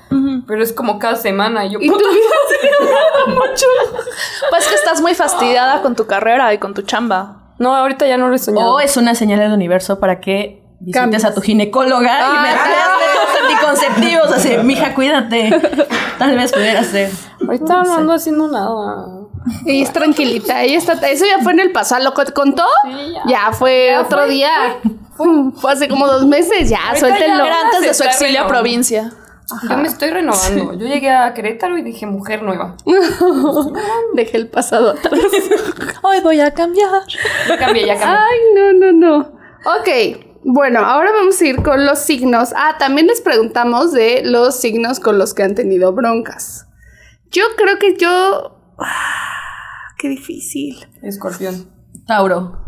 Pero 0.47 0.63
es 0.63 0.73
como 0.73 0.99
cada 1.01 1.17
semana. 1.17 1.65
Y 1.67 1.73
yo, 1.73 1.79
¿Y 1.81 1.89
tu 1.89 1.95
puta, 1.95 2.09
vida? 2.11 2.21
Pues 4.51 4.69
que 4.69 4.75
estás 4.75 5.01
muy 5.01 5.15
fastidiada 5.15 5.83
con 5.83 5.97
tu 5.97 6.07
carrera 6.07 6.53
y 6.55 6.59
con 6.59 6.75
tu 6.75 6.83
chamba. 6.83 7.55
No, 7.59 7.75
ahorita 7.75 8.07
ya 8.07 8.17
no 8.17 8.29
lo 8.29 8.35
he 8.35 8.39
soñado. 8.39 8.75
O 8.75 8.81
es 8.81 8.97
una 8.97 9.15
señal 9.15 9.41
del 9.41 9.53
universo 9.53 9.99
para 9.99 10.21
que 10.21 10.63
visites 10.81 11.25
a 11.25 11.35
tu 11.35 11.41
ginecóloga 11.41 12.01
y 12.29 12.33
me 12.39 12.49
Ah. 12.49 12.53
des 12.53 12.96
anticonceptivos. 13.51 14.33
Así, 14.33 14.57
mija, 14.63 14.95
cuídate. 14.95 15.51
Tal 16.19 16.37
vez 16.37 16.53
pudiera 16.53 16.83
ser. 16.85 17.11
Ahorita 17.41 17.83
no 17.85 17.95
ando 17.97 18.13
haciendo 18.15 18.49
nada. 18.49 19.07
Y 19.65 19.83
es 19.83 19.93
tranquilita. 19.93 20.63
Ella 20.63 20.79
está, 20.79 20.95
eso 21.09 21.25
ya 21.25 21.43
fue 21.43 21.53
en 21.53 21.61
el 21.61 21.73
pasado. 21.73 22.03
¿Lo 22.03 22.15
que 22.15 22.25
contó? 22.33 22.65
Sí, 22.85 23.13
ya. 23.15 23.23
ya. 23.27 23.53
fue 23.53 23.89
Ya 23.91 24.01
otro 24.03 24.19
fue, 24.25 24.29
día. 24.31 24.51
Fue 25.57 25.73
hace 25.73 25.89
como 25.89 26.07
dos 26.07 26.25
meses. 26.27 26.69
Ya, 26.69 26.81
Ahorita 26.89 27.01
suéltenlo. 27.09 27.45
ya. 27.45 27.61
Antes 27.65 27.83
de 27.83 27.95
su 27.95 28.03
exilio 28.05 28.43
a 28.43 28.47
provincia. 28.49 29.13
Yo 29.71 29.77
me 29.77 29.87
estoy 29.87 30.11
renovando. 30.11 30.73
Yo 30.73 30.87
llegué 30.89 31.09
a 31.11 31.33
Querétaro 31.33 31.79
y 31.79 31.83
dije 31.83 32.05
mujer 32.05 32.43
nueva. 32.43 32.75
Dejé 34.15 34.39
el 34.39 34.49
pasado 34.49 34.91
atrás. 34.91 35.21
Hoy 36.03 36.19
voy 36.21 36.41
a 36.41 36.53
cambiar. 36.53 37.03
Ya 37.49 37.57
cambié, 37.57 37.87
ya 37.87 37.97
cambié. 37.97 38.19
Ay, 38.19 38.39
no, 38.57 38.73
no, 38.73 38.93
no. 38.93 39.19
Ok. 39.79 40.26
Bueno, 40.49 40.79
ahora 40.79 41.11
vamos 41.11 41.41
a 41.41 41.45
ir 41.45 41.63
con 41.63 41.85
los 41.85 41.99
signos. 41.99 42.53
Ah, 42.57 42.77
también 42.79 43.09
les 43.09 43.21
preguntamos 43.21 43.93
de 43.93 44.23
los 44.25 44.55
signos 44.55 45.01
con 45.01 45.19
los 45.19 45.35
que 45.35 45.43
han 45.43 45.57
tenido 45.57 45.93
broncas. 45.93 46.69
Yo 47.31 47.43
creo 47.57 47.79
que 47.79 47.97
yo. 47.97 48.75
Ah, 48.79 49.93
qué 49.99 50.09
difícil. 50.09 50.87
Escorpión. 51.03 51.69
Tauro. 52.07 52.65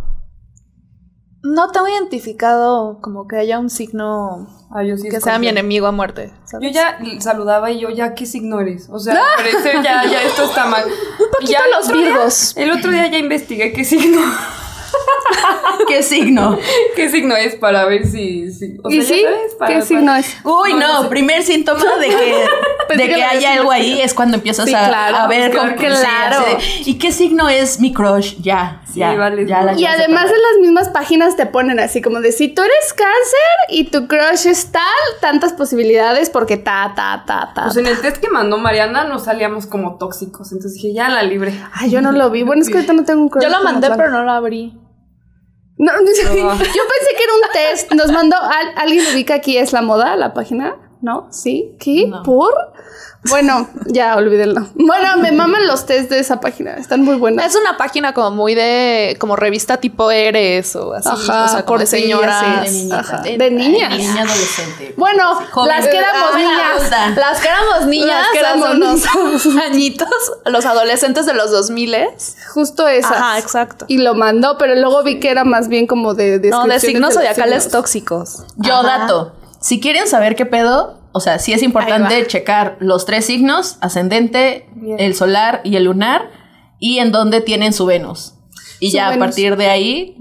No 1.43 1.71
tengo 1.71 1.87
identificado 1.89 2.99
como 3.01 3.29
que 3.29 3.37
haya 3.37 3.61
un 3.61 3.71
signo 3.71 4.49
Ah, 4.71 4.83
yo 4.83 4.97
sí 4.99 5.09
que 5.09 5.21
sea 5.21 5.39
mi 5.39 5.49
enemigo 5.49 5.87
a 5.87 5.93
muerte. 5.93 6.33
¿sabes? 6.45 6.69
Yo 6.69 6.75
ya 6.75 6.99
saludaba 7.21 7.71
y 7.71 7.81
yo 7.81 7.89
ya, 7.89 8.15
¿qué 8.15 8.27
signo 8.27 8.61
eres? 8.61 8.89
O 8.91 8.99
sea, 8.99 9.15
parece 9.37 9.73
ya, 9.83 10.05
ya 10.05 10.23
esto 10.23 10.45
está 10.45 10.67
mal. 10.67 10.85
Un 10.85 11.31
poquito 11.31 11.61
los 11.79 11.93
Virgos. 11.93 12.57
el 12.57 12.71
otro 12.73 12.91
día 12.91 13.07
ya 13.07 13.19
investigué 13.19 13.73
qué 13.73 13.85
signo, 13.85 14.21
¿Qué 15.87 16.03
signo? 16.03 16.59
qué 16.97 17.09
signo 17.09 17.35
es 17.37 17.55
para 17.57 17.85
ver 17.87 18.07
si, 18.07 18.53
si 18.53 18.77
o 18.83 18.91
¿Y 18.91 19.03
sea, 19.03 19.17
sí? 19.17 19.23
ya 19.23 19.31
sabes, 19.31 19.55
para- 19.55 19.69
¿Qué 19.69 19.75
para- 19.75 19.87
signo 19.87 20.15
es? 20.17 20.37
Uy, 20.45 20.73
No, 20.75 20.79
no, 20.81 20.93
no 20.95 21.03
sé. 21.03 21.09
primer 21.09 21.43
síntoma 21.43 21.85
de 22.01 22.09
que, 22.09 22.97
de 22.97 23.09
que 23.09 23.25
haya 23.25 23.53
algo 23.55 23.71
ahí 23.71 24.01
es 24.01 24.15
cuando 24.15 24.37
empiezas 24.37 24.67
Sí, 24.67 24.75
a, 24.75 24.89
claro, 24.89 25.17
a 25.17 25.27
ver 25.29 25.51
claro, 25.51 25.69
con- 25.77 25.79
claro. 25.79 26.45
¿Y 26.85 26.99
qué 26.99 27.13
signo 27.13 27.49
es 27.49 27.81
mi 27.81 27.93
crush? 27.93 28.37
Ya, 28.41 28.83
Sí, 28.93 29.01
ya, 29.01 29.15
vale. 29.15 29.47
ya 29.47 29.63
la 29.63 29.75
Y 29.79 29.85
además 29.87 30.27
en 30.27 30.43
las 30.43 30.61
mismas 30.61 30.89
páginas 30.91 31.37
te 31.37 31.47
ponen 31.47 31.79
así 31.81 32.01
como 32.03 32.21
de 32.21 32.33
si 32.33 32.49
tú 32.49 32.63
eres 32.63 32.93
cáncer 32.93 33.69
y 33.69 33.85
tu 33.91 34.07
crush 34.09 34.47
es 34.47 34.73
tal, 34.73 34.83
tantas 35.21 35.53
posibilidades 35.53 36.31
porque 36.31 36.57
ta, 36.57 36.93
ta, 36.97 37.25
ta, 37.27 37.53
ta. 37.55 37.65
Pues 37.65 37.77
en 37.77 37.87
el 37.87 38.01
test 38.01 38.17
que 38.19 38.29
mandó 38.31 38.59
Mariana 38.59 39.05
nos 39.05 39.25
salíamos 39.25 39.67
como 39.67 39.97
tóxicos. 39.97 40.53
Entonces 40.53 40.75
dije, 40.75 40.95
ya 40.95 41.09
la 41.09 41.23
libre. 41.23 41.59
Ay, 41.73 41.91
yo 41.91 42.01
no 42.01 42.13
lo 42.13 42.31
vi. 42.31 42.43
Bueno, 42.43 42.63
es 42.63 42.69
que 42.69 42.75
ahorita 42.77 42.93
no 42.93 43.05
tengo 43.05 43.23
un 43.23 43.29
crush. 43.29 43.43
Yo 43.45 43.51
lo 43.51 43.63
mandé, 43.63 43.89
pero 43.97 44.11
no 44.11 44.23
lo 44.25 44.33
abrí. 44.33 44.79
No, 45.79 45.93
no, 45.93 45.99
yo 46.07 46.15
pensé 46.15 47.11
que 47.17 47.25
era 47.25 47.35
un 47.35 47.53
test. 47.53 47.93
Nos 47.93 48.11
mandó. 48.13 48.37
¿al- 48.37 48.73
¿Alguien 48.77 49.05
ubica 49.13 49.35
aquí 49.35 49.57
es 49.57 49.73
la 49.73 49.81
moda, 49.83 50.17
la 50.17 50.35
página? 50.35 50.77
¿No? 51.01 51.29
¿Sí? 51.31 51.77
¿Qué? 51.79 52.07
No. 52.09 52.23
¿Por? 52.23 52.53
Bueno, 53.29 53.69
ya 53.87 54.17
olvídenlo. 54.17 54.69
Bueno, 54.75 55.17
me 55.19 55.33
maman 55.33 55.67
los 55.67 55.87
test 55.87 56.11
de 56.11 56.19
esa 56.21 56.41
página. 56.41 56.75
Están 56.75 57.03
muy 57.03 57.17
buenos. 57.17 57.45
Es 57.45 57.57
una 57.57 57.77
página 57.77 58.15
como 58.15 58.31
muy 58.31 58.55
de 58.55 59.17
como 59.19 59.37
revista 59.37 59.79
tipo 59.79 60.11
Eres 60.11 60.75
o 60.77 60.93
así, 60.95 61.09
Ajá, 61.09 61.45
o 61.45 61.49
sea, 61.49 61.65
como 61.65 61.79
de 61.81 61.87
señoras. 61.87 62.45
sí, 62.69 62.71
de 62.71 62.71
niñita. 62.79 62.99
Ajá. 63.01 63.23
De 63.23 63.51
niñas. 63.51 63.91
Niña 63.99 64.23
adolescente. 64.23 64.95
Bueno, 64.97 65.35
Joven. 65.51 65.69
las 65.69 65.87
que 65.89 65.99
éramos 65.99 66.35
me 66.35 66.41
niñas. 66.45 67.17
Las 67.17 67.41
que 67.41 67.49
éramos 67.49 67.87
niñas, 67.87 68.09
Las 68.09 68.29
que 68.33 68.39
éramos 68.39 68.71
unos 68.75 69.57
añitos, 69.65 70.09
los 70.47 70.65
adolescentes 70.65 71.27
de 71.27 71.35
los 71.35 71.51
2000 71.51 71.97
Justo 72.53 72.87
esas. 72.89 73.13
Ajá, 73.13 73.39
exacto. 73.39 73.85
Y 73.89 73.99
lo 73.99 74.15
mandó, 74.15 74.59
pero 74.59 74.75
luego 74.75 75.03
vi 75.03 75.21
que 75.21 75.31
era 75.31 75.45
más 75.45 75.69
bien 75.69 75.87
como 75.87 76.15
de 76.15 76.39
No, 76.51 76.67
de 76.67 76.81
signos 76.81 77.15
zodiacales 77.15 77.69
tóxicos. 77.69 78.45
Yo 78.57 78.75
Ajá. 78.75 78.99
dato. 78.99 79.33
Si 79.61 79.81
quieren 79.81 80.07
saber 80.07 80.37
qué 80.37 80.47
pedo, 80.47 81.01
o 81.13 81.21
sea, 81.21 81.39
sí 81.39 81.53
es 81.53 81.63
importante 81.63 82.27
checar 82.27 82.77
los 82.81 83.07
tres 83.07 83.27
signos, 83.27 83.79
ascendente, 83.81 84.69
Bien. 84.75 84.99
el 85.01 85.15
solar 85.15 85.61
y 85.65 85.77
el 85.77 85.85
lunar, 85.85 86.31
y 86.79 86.99
en 86.99 87.13
dónde 87.13 87.41
tienen 87.41 87.73
su 87.73 87.87
Venus. 87.87 88.35
Y 88.81 88.91
Su 88.91 88.97
ya 88.97 89.09
a 89.09 89.19
partir 89.19 89.57
de 89.57 89.69
ahí, 89.69 90.17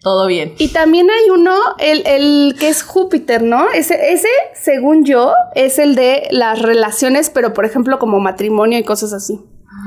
todo 0.00 0.26
bien. 0.26 0.54
Y 0.58 0.68
también 0.68 1.08
hay 1.10 1.30
uno, 1.30 1.56
el, 1.78 2.02
el 2.06 2.56
que 2.58 2.68
es 2.68 2.82
Júpiter, 2.82 3.42
¿no? 3.42 3.70
Ese, 3.70 4.12
ese, 4.12 4.28
según 4.54 5.04
yo, 5.04 5.32
es 5.54 5.78
el 5.78 5.94
de 5.94 6.26
las 6.32 6.60
relaciones, 6.60 7.30
pero 7.30 7.52
por 7.52 7.64
ejemplo 7.64 8.00
como 8.00 8.18
matrimonio 8.18 8.78
y 8.78 8.82
cosas 8.84 9.12
así. 9.12 9.40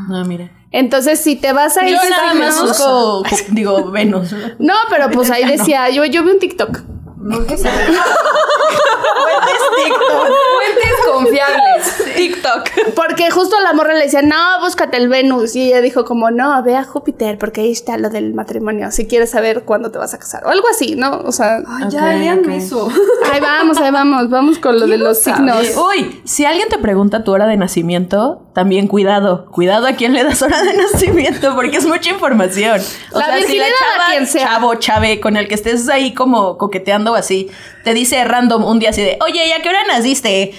Ah, 0.10 0.24
mira. 0.26 0.52
Entonces, 0.72 1.20
si 1.20 1.36
te 1.36 1.52
vas 1.54 1.78
a 1.78 1.88
Yo 1.88 1.98
ese 1.98 2.10
nada 2.10 2.34
más 2.34 2.62
busco, 2.62 3.24
digo, 3.52 3.92
Venus. 3.92 4.34
No, 4.60 4.74
pero 4.90 5.10
pues 5.10 5.32
ahí 5.32 5.46
decía, 5.50 5.90
yo, 5.90 6.06
yo 6.06 6.24
vi 6.24 6.32
un 6.32 6.40
TikTok. 6.40 6.80
No, 7.18 7.46
¿qué 7.46 7.58
sé? 9.06 9.84
TikTok. 9.84 10.28
Fuentes 10.28 11.06
confiables. 11.06 12.05
TikTok. 12.16 12.70
Porque 12.96 13.30
justo 13.32 13.56
a 13.58 13.62
la 13.62 13.74
morra 13.74 13.94
le 13.94 14.04
decía, 14.04 14.22
no, 14.22 14.60
búscate 14.62 14.98
el 14.98 15.08
Venus. 15.10 15.56
Y 15.56 15.68
ella 15.68 15.82
dijo 15.82 16.06
como, 16.06 16.32
no, 16.32 16.62
ve 16.64 16.76
a 16.76 16.84
Júpiter, 16.84 17.38
porque 17.38 17.62
ahí 17.62 17.72
está 17.72 17.98
lo 17.98 18.10
del 18.10 18.34
matrimonio, 18.34 18.92
si 18.92 19.08
quieres 19.08 19.32
saber 19.32 19.64
cuándo 19.64 19.92
te 19.92 19.98
vas 19.98 20.14
a 20.14 20.20
casar. 20.20 20.46
O 20.46 20.50
algo 20.50 20.68
así, 20.70 20.96
¿no? 20.96 21.20
O 21.26 21.32
sea, 21.32 21.58
Ay, 21.68 21.86
ya, 21.90 22.14
lean 22.14 22.40
ok. 22.40 22.48
eso. 22.50 22.90
ahí 23.32 23.40
vamos, 23.40 23.78
ahí 23.78 23.92
vamos, 23.92 24.30
vamos 24.30 24.60
con 24.60 24.80
lo 24.80 24.88
de 24.88 24.98
los 24.98 25.20
signos. 25.20 25.76
Uy, 25.76 26.22
si 26.26 26.46
alguien 26.46 26.68
te 26.70 26.78
pregunta 26.78 27.24
tu 27.24 27.32
hora 27.32 27.48
de 27.48 27.58
nacimiento, 27.58 28.42
también 28.54 28.88
cuidado. 28.88 29.46
Cuidado 29.52 29.88
a 29.88 29.94
quién 29.94 30.14
le 30.14 30.24
das 30.24 30.42
hora 30.42 30.62
de 30.64 30.74
nacimiento, 30.74 31.56
porque 31.56 31.78
es 31.78 31.86
mucha 31.86 32.10
información. 32.10 32.80
O 33.12 33.20
La 33.20 33.26
sea, 33.26 33.42
si 33.48 33.58
la 33.58 33.66
a 33.66 33.70
chava, 33.70 34.06
quien 34.12 34.28
sea. 34.28 34.48
chavo, 34.48 34.76
chave, 34.76 35.20
con 35.20 35.38
el 35.38 35.48
que 35.48 35.56
estés 35.56 35.90
ahí 35.90 36.14
como 36.14 36.58
coqueteando 36.58 37.12
o 37.12 37.16
así, 37.16 37.50
te 37.84 37.94
dice 37.94 38.24
random 38.24 38.64
un 38.64 38.80
día 38.80 38.90
así 38.92 39.02
de, 39.02 39.18
oye, 39.26 39.48
¿y 39.48 39.52
a 39.52 39.62
qué 39.62 39.70
hora 39.70 39.80
naciste? 39.88 40.54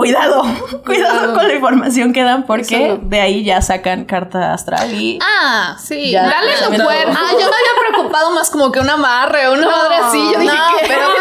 Cuidado, 0.04 0.42
cuidado 0.84 1.34
con 1.34 1.46
la 1.46 1.54
información 1.54 2.12
que 2.12 2.22
dan, 2.22 2.46
porque 2.46 2.62
Eso 2.86 2.96
no. 3.02 3.08
de 3.08 3.20
ahí 3.20 3.44
ya 3.44 3.60
sacan 3.60 4.04
carta 4.06 4.52
astral 4.54 4.92
y... 4.94 5.18
Ah, 5.22 5.76
Sí, 5.78 6.10
Ya, 6.10 6.22
dale 6.24 6.52
tu 6.64 6.70
me 6.70 6.78
cuerpo. 6.82 7.12
Ah, 7.14 7.30
yo 7.32 7.38
me 7.38 7.44
había 7.44 7.90
preocupado 7.90 8.30
más 8.32 8.48
como 8.50 8.72
que 8.72 8.80
un 8.80 8.88
amarre 8.90 9.46
o 9.48 9.52
una 9.54 9.66
madre 9.66 9.94
así. 9.96 10.18
Yo 10.32 10.40
dije 10.40 10.54
no, 10.54 10.78
que. 10.80 10.86
pero 10.88 11.02
no, 11.08 11.14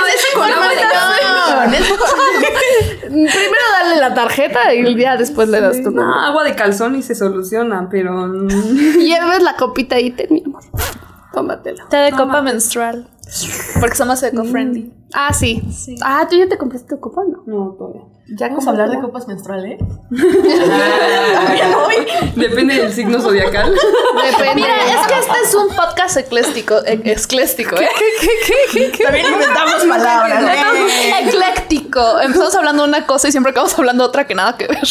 Primero 3.09 3.63
dale 3.71 3.99
la 3.99 4.13
tarjeta 4.13 4.73
y 4.73 4.95
ya 4.95 5.17
después 5.17 5.49
le 5.49 5.61
das 5.61 5.81
tu 5.83 5.91
No, 5.91 6.13
agua 6.13 6.43
de 6.43 6.55
calzón 6.55 6.95
y 6.95 7.03
se 7.03 7.15
soluciona, 7.15 7.87
pero. 7.89 8.13
mm, 8.27 8.47
lleves 8.99 9.41
la 9.43 9.55
copita 9.55 9.95
ahí, 9.95 10.11
ten, 10.11 10.27
mi 10.31 10.43
amor. 10.45 10.61
Tómatelo. 11.33 11.87
Té 11.89 11.97
de 11.97 12.11
copa 12.11 12.41
menstrual. 12.41 13.07
Porque 13.79 13.95
somos 13.95 14.21
eco-friendly. 14.23 14.91
Ah, 15.13 15.33
sí. 15.33 15.61
Ah, 16.03 16.25
¿tú 16.29 16.35
ya 16.37 16.47
te 16.47 16.57
compraste 16.57 16.95
tu 16.95 16.99
copa? 16.99 17.21
No. 17.27 17.43
No, 17.45 17.75
todavía. 17.77 18.01
Ya 18.31 18.47
Vamos 18.49 18.67
a 18.67 18.69
hablar 18.71 18.89
de 18.91 18.99
copas 18.99 19.27
menstruales. 19.27 19.79
También 20.09 21.73
hoy. 21.73 21.95
Depende 22.35 22.75
del 22.75 22.93
signo 22.93 23.19
zodiacal. 23.21 23.73
Depende. 23.73 24.55
Mira, 24.55 24.75
es 24.85 25.07
que 25.07 25.19
este 25.19 25.33
es 25.45 25.55
un 25.55 25.75
podcast 25.75 26.17
ecléstico. 26.17 26.75
e- 26.85 27.01
Escléstico, 27.05 27.75
¿eh? 27.77 27.87
También 29.03 29.25
inventamos 29.33 29.83
palabras. 29.85 30.43
¿eh? 30.43 31.23
Ecléctico. 31.25 32.19
Empezamos 32.21 32.55
hablando 32.55 32.83
de 32.83 32.89
una 32.89 33.05
cosa 33.07 33.27
y 33.27 33.31
siempre 33.31 33.51
acabamos 33.51 33.77
hablando 33.79 34.03
de 34.03 34.09
otra 34.09 34.27
que 34.27 34.35
nada 34.35 34.57
que 34.57 34.67
ver. 34.67 34.87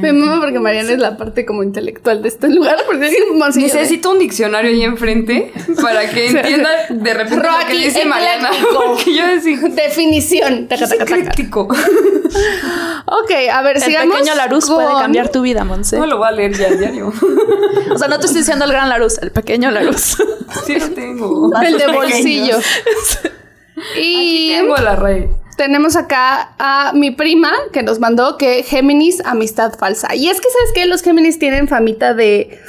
Me 0.00 0.12
mama 0.12 0.40
porque 0.40 0.58
Mariana 0.58 0.92
es 0.92 0.98
la 0.98 1.16
parte 1.16 1.44
como 1.44 1.62
intelectual 1.62 2.22
de 2.22 2.28
este 2.28 2.48
lugar. 2.48 2.78
Porque 2.86 3.08
es 3.08 3.14
más 3.34 3.56
Necesito 3.56 4.10
un 4.10 4.18
diccionario 4.20 4.70
ahí 4.70 4.82
enfrente 4.84 5.52
para 5.82 6.08
que 6.08 6.28
entienda 6.30 6.70
de 6.88 7.14
repente 7.14 7.36
lo 7.36 7.42
que 7.42 7.48
Rocky, 7.74 7.84
dice 7.84 8.04
Mariana. 8.06 8.48
ecléctico. 8.48 8.82
Porque 8.86 9.14
yo 9.14 9.26
decía, 9.26 9.58
Definición. 9.68 10.66
Ecléctico. 10.70 11.68
Ok, 13.06 13.30
a 13.52 13.62
ver, 13.62 13.76
El 13.76 13.82
sigamos. 13.82 14.16
pequeño 14.16 14.34
Larus 14.36 14.66
con- 14.66 14.74
puede 14.76 14.88
cambiar 15.00 15.28
tu 15.30 15.42
vida, 15.42 15.64
Monse. 15.64 15.98
No 15.98 16.06
lo 16.06 16.18
voy 16.18 16.28
a 16.28 16.32
leer 16.32 16.56
ya 16.56 16.68
diario. 16.70 17.12
O 17.92 17.98
sea, 17.98 18.08
no 18.08 18.18
te 18.18 18.26
estoy 18.26 18.40
diciendo 18.42 18.64
el 18.64 18.70
gran 18.72 18.88
Larus, 18.88 19.18
el 19.18 19.30
pequeño 19.32 19.70
Larus. 19.70 20.16
Sí 20.64 20.78
lo 20.78 20.90
tengo. 20.90 21.50
El 21.62 21.78
de 21.78 21.86
bolsillo. 21.92 22.56
pequeños. 22.58 23.20
y 24.00 24.50
Tengo 24.54 24.76
la 24.76 24.96
raíz. 24.96 25.26
tenemos 25.56 25.96
acá 25.96 26.52
a 26.58 26.92
mi 26.94 27.10
prima 27.10 27.52
que 27.72 27.82
nos 27.82 27.98
mandó 27.98 28.36
que 28.36 28.62
Géminis, 28.62 29.22
amistad 29.24 29.72
falsa. 29.78 30.14
Y 30.14 30.28
es 30.28 30.40
que, 30.40 30.48
¿sabes 30.50 30.70
qué? 30.74 30.86
Los 30.86 31.02
Géminis 31.02 31.38
tienen 31.38 31.68
famita 31.68 32.14
de, 32.14 32.60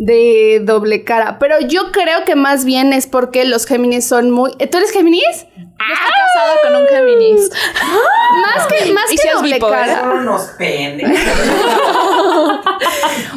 de 0.00 0.62
doble 0.64 1.04
cara. 1.04 1.38
Pero 1.38 1.60
yo 1.60 1.92
creo 1.92 2.24
que 2.24 2.34
más 2.34 2.64
bien 2.64 2.94
es 2.94 3.06
porque 3.06 3.44
los 3.44 3.66
Géminis 3.66 4.08
son 4.08 4.30
muy. 4.30 4.50
¿Tú 4.52 4.78
eres 4.78 4.92
Géminis? 4.92 5.46
Yo 5.56 5.94
estoy 5.94 6.12
casada 6.16 6.54
con 6.62 6.76
un 6.76 6.86
Géminis. 6.88 7.50
Más 8.42 8.66
que, 8.66 8.92
más 8.92 9.10
que 9.10 9.18
si 9.18 9.28
doble 9.28 9.58
cara. 9.58 10.00
Son 10.00 10.10
unos. 10.20 10.42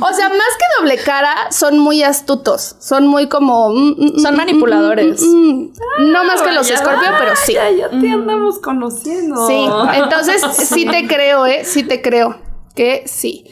O 0.01 0.13
sea, 0.13 0.29
más 0.29 0.39
que 0.57 0.65
doble 0.79 0.97
cara, 0.97 1.35
son 1.51 1.79
muy 1.79 2.01
astutos. 2.03 2.75
Son 2.79 3.07
muy 3.07 3.27
como. 3.27 3.69
mm, 3.69 3.95
mm, 3.97 4.19
Son 4.19 4.33
mm, 4.33 4.37
manipuladores. 4.37 5.21
mm, 5.21 5.25
mm, 5.25 5.73
mm. 5.99 6.11
No 6.11 6.23
más 6.23 6.41
que 6.41 6.51
los 6.51 6.67
Ya 6.67 6.77
Scorpio, 6.77 7.11
va, 7.11 7.19
pero 7.19 7.35
sí. 7.35 7.53
Ya, 7.53 7.69
ya 7.71 7.89
te 7.89 8.09
andamos 8.09 8.59
conociendo. 8.59 9.47
Sí, 9.47 9.65
entonces 9.95 10.41
sí 10.55 10.85
te 10.85 11.07
creo, 11.13 11.45
¿eh? 11.45 11.65
Sí 11.65 11.83
te 11.83 12.01
creo 12.01 12.37
que 12.75 13.03
sí. 13.05 13.45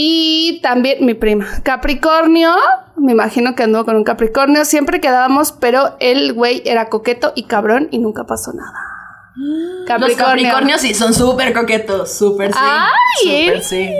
Y 0.00 0.60
también 0.62 1.04
mi 1.04 1.14
prima, 1.14 1.48
Capricornio, 1.64 2.54
me 2.96 3.10
imagino 3.10 3.56
que 3.56 3.64
anduvo 3.64 3.84
con 3.84 3.96
un 3.96 4.04
Capricornio, 4.04 4.64
siempre 4.64 5.00
quedábamos, 5.00 5.50
pero 5.50 5.96
el 5.98 6.34
güey 6.34 6.62
era 6.64 6.88
coqueto 6.88 7.32
y 7.34 7.48
cabrón 7.48 7.88
y 7.90 7.98
nunca 7.98 8.24
pasó 8.24 8.52
nada. 8.52 9.98
Los 9.98 10.14
Capricornios 10.14 10.82
sí 10.82 10.94
son 10.94 11.12
súper 11.12 11.52
coquetos, 11.52 12.12
súper 12.12 12.52
sí. 12.52 12.58
Ay, 12.62 13.46
súper 13.48 13.62
sí. 13.64 13.90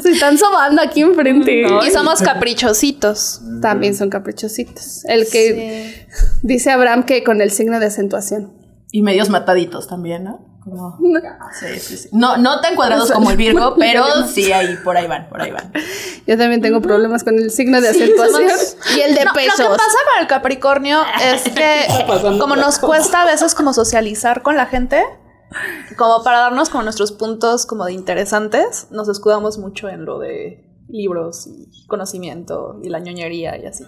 Se 0.00 0.12
están 0.12 0.38
sobando 0.38 0.80
aquí 0.80 1.02
enfrente. 1.02 1.66
Y 1.86 1.90
somos 1.90 2.22
caprichositos. 2.22 3.42
También 3.60 3.94
son 3.94 4.08
caprichositos. 4.08 5.04
El 5.04 5.28
que 5.28 6.06
dice 6.42 6.70
Abraham 6.70 7.04
que 7.04 7.22
con 7.22 7.42
el 7.42 7.50
signo 7.50 7.78
de 7.78 7.86
acentuación. 7.86 8.54
Y 8.90 9.02
medios 9.02 9.28
mataditos 9.28 9.86
también, 9.86 10.24
¿no? 10.24 10.55
Como- 10.68 10.98
Sí, 11.60 11.78
sí, 11.78 11.96
sí. 11.96 12.08
No, 12.12 12.36
no 12.38 12.60
tan 12.60 12.74
cuadrados 12.74 13.12
como 13.12 13.30
el 13.30 13.36
Virgo, 13.36 13.74
pero 13.78 14.26
sí 14.26 14.50
ahí, 14.50 14.76
por 14.82 14.96
ahí 14.96 15.06
van, 15.06 15.28
por 15.28 15.40
ahí 15.40 15.52
van. 15.52 15.72
Yo 16.26 16.36
también 16.36 16.60
tengo 16.60 16.80
problemas 16.82 17.22
con 17.22 17.38
el 17.38 17.52
signo 17.52 17.80
de 17.80 17.88
acentuación 17.90 18.50
y 18.96 19.00
el 19.00 19.14
de 19.14 19.24
No, 19.24 19.32
pesos. 19.32 19.58
Lo 19.60 19.70
que 19.70 19.76
pasa 19.76 19.96
para 20.12 20.20
el 20.22 20.26
Capricornio 20.26 21.02
es 21.32 21.42
que 21.44 21.86
como 22.40 22.56
nos 22.56 22.80
cuesta 22.80 23.22
a 23.22 23.24
veces 23.26 23.54
como 23.54 23.72
socializar 23.72 24.42
con 24.42 24.56
la 24.56 24.66
gente, 24.66 25.04
como 25.96 26.24
para 26.24 26.40
darnos 26.40 26.68
como 26.68 26.82
nuestros 26.82 27.12
puntos 27.12 27.64
como 27.64 27.84
de 27.84 27.92
interesantes, 27.92 28.88
nos 28.90 29.08
escudamos 29.08 29.58
mucho 29.58 29.88
en 29.88 30.04
lo 30.04 30.18
de 30.18 30.64
libros 30.88 31.46
y 31.46 31.86
conocimiento 31.86 32.80
y 32.82 32.88
la 32.88 32.98
ñoñería 32.98 33.56
y 33.56 33.66
así. 33.66 33.84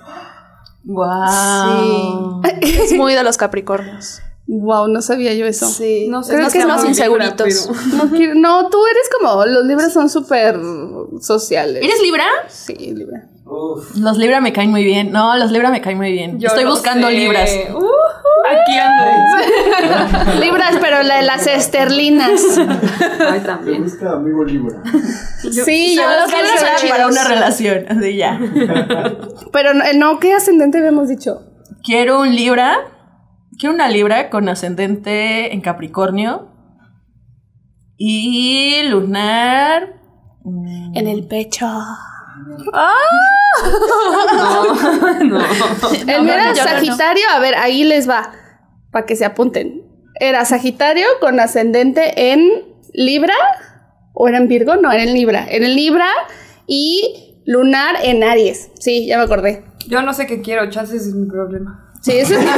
Wow. 0.85 2.41
Es 2.61 2.93
muy 2.93 3.15
de 3.15 3.25
los 3.25 3.37
Capricornios. 3.37 4.21
Wow, 4.51 4.89
no 4.89 5.03
sabía 5.03 5.35
yo 5.35 5.45
eso. 5.45 5.67
Sí, 5.69 6.07
No 6.09 6.23
sé, 6.23 6.33
creo 6.33 6.47
no 6.47 6.51
que 6.51 6.63
somos 6.63 6.81
muy 6.81 6.89
inseguritos. 6.89 7.69
Libra, 8.13 8.35
No, 8.35 8.71
tú 8.71 8.79
eres 8.87 9.03
como, 9.19 9.45
los 9.45 9.67
libros 9.67 9.93
son 9.93 10.09
súper 10.09 10.59
sociales. 11.21 11.85
¿Eres 11.85 12.01
Libra? 12.01 12.25
Sí, 12.49 12.75
Libra. 12.75 13.29
Uf. 13.45 13.95
Los 13.97 14.17
Libra 14.17 14.41
me 14.41 14.55
caen 14.55 14.71
muy 14.71 14.85
bien. 14.85 15.13
No, 15.13 15.37
los 15.37 15.53
Libra 15.53 15.71
me 15.71 15.83
caen 15.83 15.99
muy 15.99 16.13
bien. 16.13 16.41
Yo 16.41 16.49
Estoy 16.49 16.65
buscando 16.65 17.09
sé. 17.09 17.15
Libras. 17.15 17.51
Ujú, 17.75 17.87
aquí 18.51 18.79
ando. 18.79 20.41
Libras, 20.41 20.77
pero 20.81 21.03
la 21.03 21.17
de 21.17 21.23
las 21.25 21.47
esterlinas. 21.47 22.41
Ay, 23.31 23.41
también. 23.41 23.85
Busca 23.85 24.13
amigo 24.13 24.45
Libra. 24.45 24.83
Sí, 25.43 25.95
yo 25.95 26.03
Los 26.05 26.31
Libras 26.31 26.85
para 26.89 27.07
una 27.07 27.25
relación. 27.25 27.85
Así 27.87 28.17
ya. 28.17 28.41
Pero 29.53 29.75
no, 29.75 29.85
no, 29.95 30.19
¿qué 30.21 30.33
ascendente 30.33 30.79
habíamos 30.79 31.09
dicho? 31.09 31.43
Quiero 31.83 32.21
un 32.21 32.35
Libra. 32.35 32.79
Quiero 33.59 33.75
una 33.75 33.89
Libra 33.89 34.31
con 34.31 34.49
ascendente 34.49 35.53
en 35.53 35.61
Capricornio. 35.61 36.49
Y 37.97 38.83
lunar. 38.89 40.01
mm, 40.45 40.97
En 40.97 41.09
el 41.09 41.27
pecho. 41.27 41.67
No, 44.29 45.25
no. 45.25 45.41
El 46.07 46.23
mío 46.23 46.33
era 46.35 46.51
no. 46.51 46.55
Sagitario, 46.55 47.25
a 47.35 47.41
ver, 47.41 47.57
ahí 47.57 47.83
les 47.83 48.09
va, 48.09 48.31
para 48.93 49.07
que 49.07 49.17
se 49.17 49.25
apunten. 49.25 49.83
Era 50.21 50.45
Sagitario 50.45 51.07
con 51.21 51.41
ascendente 51.41 52.33
en 52.33 52.49
Libra, 52.93 53.35
o 54.13 54.29
era 54.29 54.39
en 54.39 54.47
Virgo, 54.49 54.77
no, 54.77 54.93
era 54.93 55.03
en 55.03 55.15
Libra. 55.15 55.47
Era 55.51 55.67
en 55.67 55.75
Libra 55.75 56.07
y 56.67 57.41
lunar 57.47 57.97
en 58.05 58.23
Aries. 58.23 58.71
Sí, 58.79 59.07
ya 59.07 59.19
me 59.19 59.25
acordé. 59.25 59.65
Yo 59.89 60.03
no 60.03 60.13
sé 60.13 60.27
qué 60.27 60.41
quiero, 60.41 60.71
chances 60.71 61.07
es 61.07 61.15
mi 61.15 61.29
problema. 61.29 61.88
Sí, 62.01 62.13
eso 62.19 62.35
es 62.35 62.47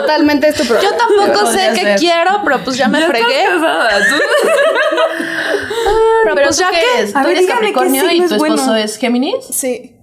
Totalmente 0.00 0.48
es 0.48 0.54
tu 0.54 0.64
problema. 0.64 0.90
Yo 0.90 0.96
tampoco 0.96 1.46
sé 1.50 1.70
qué 1.74 1.80
ser. 1.80 1.98
quiero, 1.98 2.40
pero 2.44 2.64
pues 2.64 2.76
ya 2.76 2.88
me 2.88 3.00
fregué. 3.02 3.44
tú. 3.50 4.16
Pero, 6.24 6.34
¿Pero 6.34 6.46
pues 6.46 6.58
ya 6.58 6.70
qué 6.70 6.80
que 7.04 7.12
¿Tú 7.12 7.28
eres 7.28 7.46
Capricornio 7.46 8.10
y 8.10 8.20
es 8.20 8.28
tu 8.28 8.34
esposo 8.34 8.56
bueno. 8.56 8.76
es 8.76 8.96
Géminis? 8.96 9.44
Sí. 9.50 9.96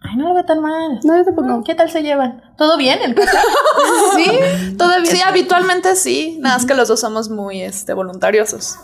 Ay, 0.00 0.16
no 0.16 0.28
lo 0.28 0.34
veo 0.34 0.44
tan 0.44 0.60
mal. 0.60 1.00
No, 1.04 1.16
yo 1.16 1.24
tampoco. 1.24 1.62
¿Qué 1.64 1.74
tal 1.74 1.90
se 1.90 2.02
llevan? 2.02 2.42
¿Todo 2.56 2.76
bien 2.76 3.00
en 3.02 3.14
casa? 3.14 3.40
Sí, 4.16 4.76
todavía. 4.76 5.10
Sí, 5.10 5.20
habitualmente 5.22 5.96
sí. 5.96 6.36
Nada 6.40 6.56
más 6.56 6.66
que 6.66 6.74
los 6.74 6.88
dos 6.88 7.00
somos 7.00 7.30
muy 7.30 7.62
este, 7.62 7.94
voluntariosos. 7.94 8.78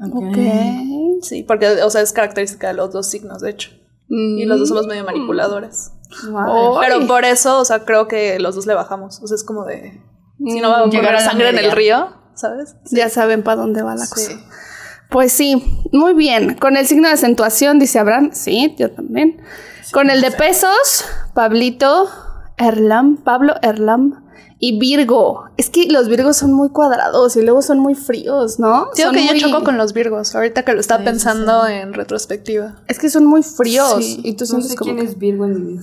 Ok. 0.00 0.38
Sí, 1.22 1.42
porque, 1.42 1.82
o 1.82 1.90
sea, 1.90 2.00
es 2.00 2.12
característica 2.12 2.68
de 2.68 2.74
los 2.74 2.92
dos 2.92 3.10
signos, 3.10 3.42
de 3.42 3.50
hecho. 3.50 3.70
Y 4.08 4.46
los 4.46 4.58
dos 4.60 4.68
somos 4.68 4.86
medio 4.86 5.04
manipuladores. 5.04 5.92
Pero 6.80 7.06
por 7.06 7.24
eso, 7.24 7.58
o 7.58 7.64
sea, 7.64 7.84
creo 7.84 8.08
que 8.08 8.38
los 8.38 8.54
dos 8.54 8.66
le 8.66 8.74
bajamos. 8.74 9.20
O 9.22 9.26
sea, 9.26 9.34
es 9.34 9.44
como 9.44 9.64
de. 9.64 10.00
Si 10.44 10.60
no 10.60 10.70
va 10.70 10.80
a 10.80 10.86
Llegar 10.86 11.12
correr 11.12 11.16
a 11.16 11.30
sangre 11.30 11.48
en 11.50 11.58
el 11.58 11.72
río, 11.72 12.12
¿sabes? 12.34 12.76
Ya 12.90 13.08
saben 13.08 13.42
para 13.42 13.60
dónde 13.60 13.82
va 13.82 13.94
la 13.94 14.06
Sí. 14.06 14.14
cosa. 14.14 14.32
Pues 15.10 15.32
sí, 15.32 15.82
muy 15.92 16.14
bien. 16.14 16.54
Con 16.54 16.76
el 16.76 16.86
signo 16.86 17.08
de 17.08 17.14
acentuación, 17.14 17.78
dice 17.78 17.98
Abraham. 17.98 18.30
Sí, 18.32 18.74
yo 18.78 18.90
también. 18.90 19.40
Con 19.92 20.10
el 20.10 20.20
de 20.20 20.30
pesos, 20.30 21.04
Pablito 21.34 22.08
Erlam, 22.58 23.16
Pablo 23.16 23.54
Erlam. 23.62 24.27
Y 24.60 24.78
Virgo. 24.78 25.44
Es 25.56 25.70
que 25.70 25.86
los 25.88 26.08
Virgos 26.08 26.36
son 26.36 26.52
muy 26.52 26.70
cuadrados 26.70 27.36
y 27.36 27.42
luego 27.42 27.62
son 27.62 27.78
muy 27.78 27.94
fríos, 27.94 28.58
¿no? 28.58 28.88
Son 28.94 29.14
que 29.14 29.20
muy- 29.22 29.38
yo 29.40 29.48
choco 29.48 29.62
con 29.64 29.78
los 29.78 29.92
virgos, 29.92 30.34
ahorita 30.34 30.64
que 30.64 30.72
lo 30.74 30.80
estaba 30.80 31.04
pensando 31.04 31.66
en 31.68 31.92
retrospectiva. 31.94 32.76
Es 32.88 32.98
que 32.98 33.08
son 33.08 33.24
muy 33.26 33.42
fríos. 33.44 33.94
Sí, 33.98 34.20
y 34.24 34.32
tú 34.34 34.42
No 34.44 34.46
sientes 34.46 34.70
sé 34.72 34.76
como. 34.76 34.92
quién 34.92 35.04
que- 35.06 35.12
es 35.12 35.18
Virgo 35.18 35.44
en 35.44 35.54
mi 35.64 35.72
vida. 35.74 35.82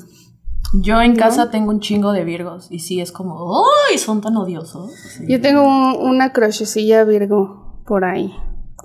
Yo 0.74 1.02
en 1.02 1.16
casa 1.16 1.52
tengo 1.52 1.70
un 1.70 1.80
chingo 1.80 2.12
de 2.12 2.26
Virgos. 2.26 2.68
Y 2.70 2.80
sí, 2.80 3.00
es 3.00 3.14
como, 3.14 3.64
¡ay! 3.90 3.98
Son 3.98 4.20
tan 4.20 4.36
odiosos. 4.36 4.92
Sí. 5.18 5.24
Yo 5.30 5.40
tengo 5.40 5.62
un- 5.64 5.96
una 6.10 6.34
crushecilla 6.34 7.06
Virgo 7.06 7.82
por 7.88 8.04
ahí. 8.04 8.34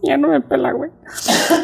Ya 0.05 0.16
no 0.16 0.28
me 0.28 0.41
pela, 0.41 0.70
güey. 0.72 0.91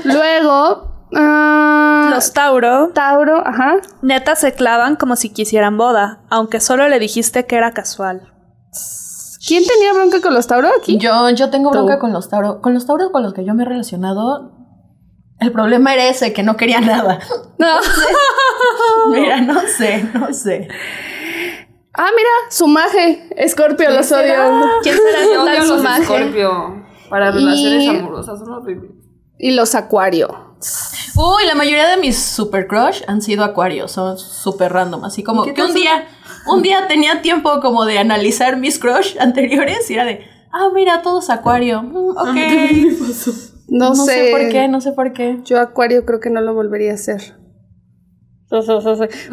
Luego. 0.04 0.95
Ah, 1.16 2.10
Los 2.14 2.32
Tauro, 2.32 2.90
Tauro, 2.94 3.42
ajá. 3.46 3.76
neta, 4.02 4.36
se 4.36 4.52
clavan 4.52 4.96
como 4.96 5.16
si 5.16 5.30
quisieran 5.30 5.76
boda, 5.76 6.20
aunque 6.30 6.60
solo 6.60 6.88
le 6.88 6.98
dijiste 6.98 7.46
que 7.46 7.56
era 7.56 7.72
casual. 7.72 8.32
¿Quién 9.46 9.64
tenía 9.64 9.92
bronca 9.92 10.20
con 10.20 10.34
los 10.34 10.46
Tauro 10.46 10.68
aquí? 10.78 10.98
Yo, 10.98 11.30
yo 11.30 11.50
tengo 11.50 11.70
Tú. 11.70 11.78
bronca 11.78 11.98
con 11.98 12.12
los 12.12 12.28
Tauros. 12.28 12.56
Con 12.60 12.74
los 12.74 12.84
Tauros 12.86 13.10
con 13.12 13.22
los 13.22 13.32
que 13.32 13.44
yo 13.44 13.54
me 13.54 13.62
he 13.62 13.66
relacionado, 13.66 14.52
el 15.38 15.52
problema 15.52 15.94
era 15.94 16.06
ese, 16.08 16.32
que 16.32 16.42
no 16.42 16.56
quería 16.56 16.80
nada. 16.80 17.20
No. 17.58 17.78
Mira, 19.12 19.40
no 19.40 19.60
sé, 19.62 20.04
no 20.14 20.32
sé. 20.34 20.68
Ah, 21.94 22.08
mira, 22.14 22.28
su 22.50 22.66
maje. 22.66 23.28
Escorpio, 23.36 23.90
los 23.90 24.10
odio. 24.12 24.34
¿Quién 24.82 24.96
será 24.96 25.24
Yo 25.24 25.32
el 25.32 25.38
odio 25.48 25.58
los 25.64 25.78
Sumaje? 25.78 26.04
Scorpio. 26.04 26.84
Para 27.08 27.30
Y- 27.30 27.32
relaciones 27.32 27.88
amorosas, 27.88 28.38
son 28.40 28.52
horribles. 28.52 28.90
Y 29.38 29.52
los 29.52 29.74
Acuario. 29.74 30.45
Uy, 31.18 31.46
la 31.46 31.54
mayoría 31.54 31.88
de 31.88 31.96
mis 31.96 32.18
super 32.18 32.66
crush 32.66 33.02
han 33.06 33.22
sido 33.22 33.42
acuarios, 33.44 33.92
son 33.92 34.18
súper 34.18 34.72
random, 34.72 35.04
así 35.04 35.22
como 35.22 35.44
¿Qué 35.44 35.54
que 35.54 35.62
un 35.62 35.72
día, 35.74 36.06
un 36.46 36.62
día 36.62 36.86
tenía 36.88 37.22
tiempo 37.22 37.60
como 37.60 37.84
de 37.86 37.98
analizar 37.98 38.56
mis 38.58 38.78
crush 38.78 39.16
anteriores 39.20 39.90
y 39.90 39.94
era 39.94 40.04
de, 40.04 40.26
ah, 40.52 40.68
mira, 40.74 41.02
todos 41.02 41.30
acuario, 41.30 41.82
Mm, 41.82 42.10
ok. 42.16 42.36
No, 43.68 43.88
No 43.90 43.94
sé. 43.96 44.12
sé 44.12 44.30
por 44.30 44.48
qué, 44.48 44.68
no 44.68 44.80
sé 44.80 44.92
por 44.92 45.12
qué. 45.12 45.40
Yo 45.44 45.58
Acuario 45.60 46.04
creo 46.04 46.20
que 46.20 46.30
no 46.30 46.40
lo 46.40 46.54
volvería 46.54 46.92
a 46.92 46.94
hacer. 46.94 47.34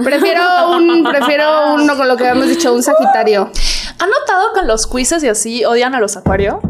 Prefiero 0.04 0.42
un, 0.76 1.04
prefiero 1.04 1.76
uno 1.76 1.96
con 1.96 2.08
lo 2.08 2.18
que 2.18 2.28
habíamos 2.28 2.50
dicho, 2.50 2.74
un 2.74 2.82
Sagitario. 2.82 3.52
¿Han 4.00 4.10
notado 4.10 4.54
que 4.56 4.62
en 4.62 4.68
los 4.68 4.88
quizzes 4.88 5.24
y 5.24 5.28
así 5.28 5.64
odian 5.66 5.94
a 5.94 6.00
los 6.00 6.18
acuario? 6.18 6.62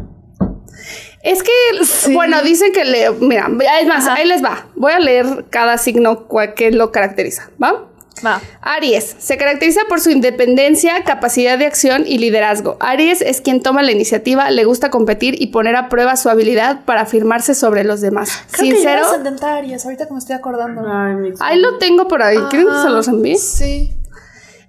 Es 1.24 1.42
que, 1.42 2.12
bueno, 2.12 2.42
dicen 2.42 2.74
que 2.74 2.84
le. 2.84 3.10
Mira, 3.12 3.50
es 3.82 3.88
más, 3.88 4.08
ahí 4.08 4.28
les 4.28 4.44
va. 4.44 4.68
Voy 4.76 4.92
a 4.92 5.00
leer 5.00 5.46
cada 5.50 5.78
signo 5.78 6.28
que 6.54 6.72
lo 6.72 6.92
caracteriza, 6.92 7.50
¿va? 7.64 7.88
Va. 8.26 8.42
Aries 8.62 9.16
se 9.20 9.38
caracteriza 9.38 9.82
por 9.88 10.02
su 10.02 10.10
independencia, 10.10 11.04
capacidad 11.06 11.58
de 11.58 11.66
acción 11.66 12.04
y 12.06 12.18
liderazgo. 12.18 12.76
Aries 12.82 13.22
es 13.22 13.40
quien 13.40 13.62
toma 13.62 13.84
la 13.84 13.94
iniciativa, 13.94 14.52
le 14.52 14.66
gusta 14.66 14.92
competir 14.92 15.42
y 15.42 15.48
poner 15.48 15.78
a 15.78 15.88
prueba 15.88 16.18
su 16.18 16.30
habilidad 16.30 16.84
para 16.84 17.02
afirmarse 17.02 17.56
sobre 17.56 17.86
los 17.86 18.02
demás. 18.02 18.44
Sincero, 18.48 19.06
Aries, 19.42 19.86
ahorita 19.86 20.08
que 20.08 20.14
me 20.14 20.20
estoy 20.20 20.36
acordando. 20.36 20.82
Ay, 20.86 21.34
ahí 21.40 21.60
lo 21.60 21.78
tengo 21.78 22.10
por 22.10 22.22
ahí. 22.22 22.38
¿Quieren 22.50 22.68
que 22.68 22.82
se 22.82 22.90
los 22.90 23.08
envíe? 23.08 23.38
Sí. 23.38 23.92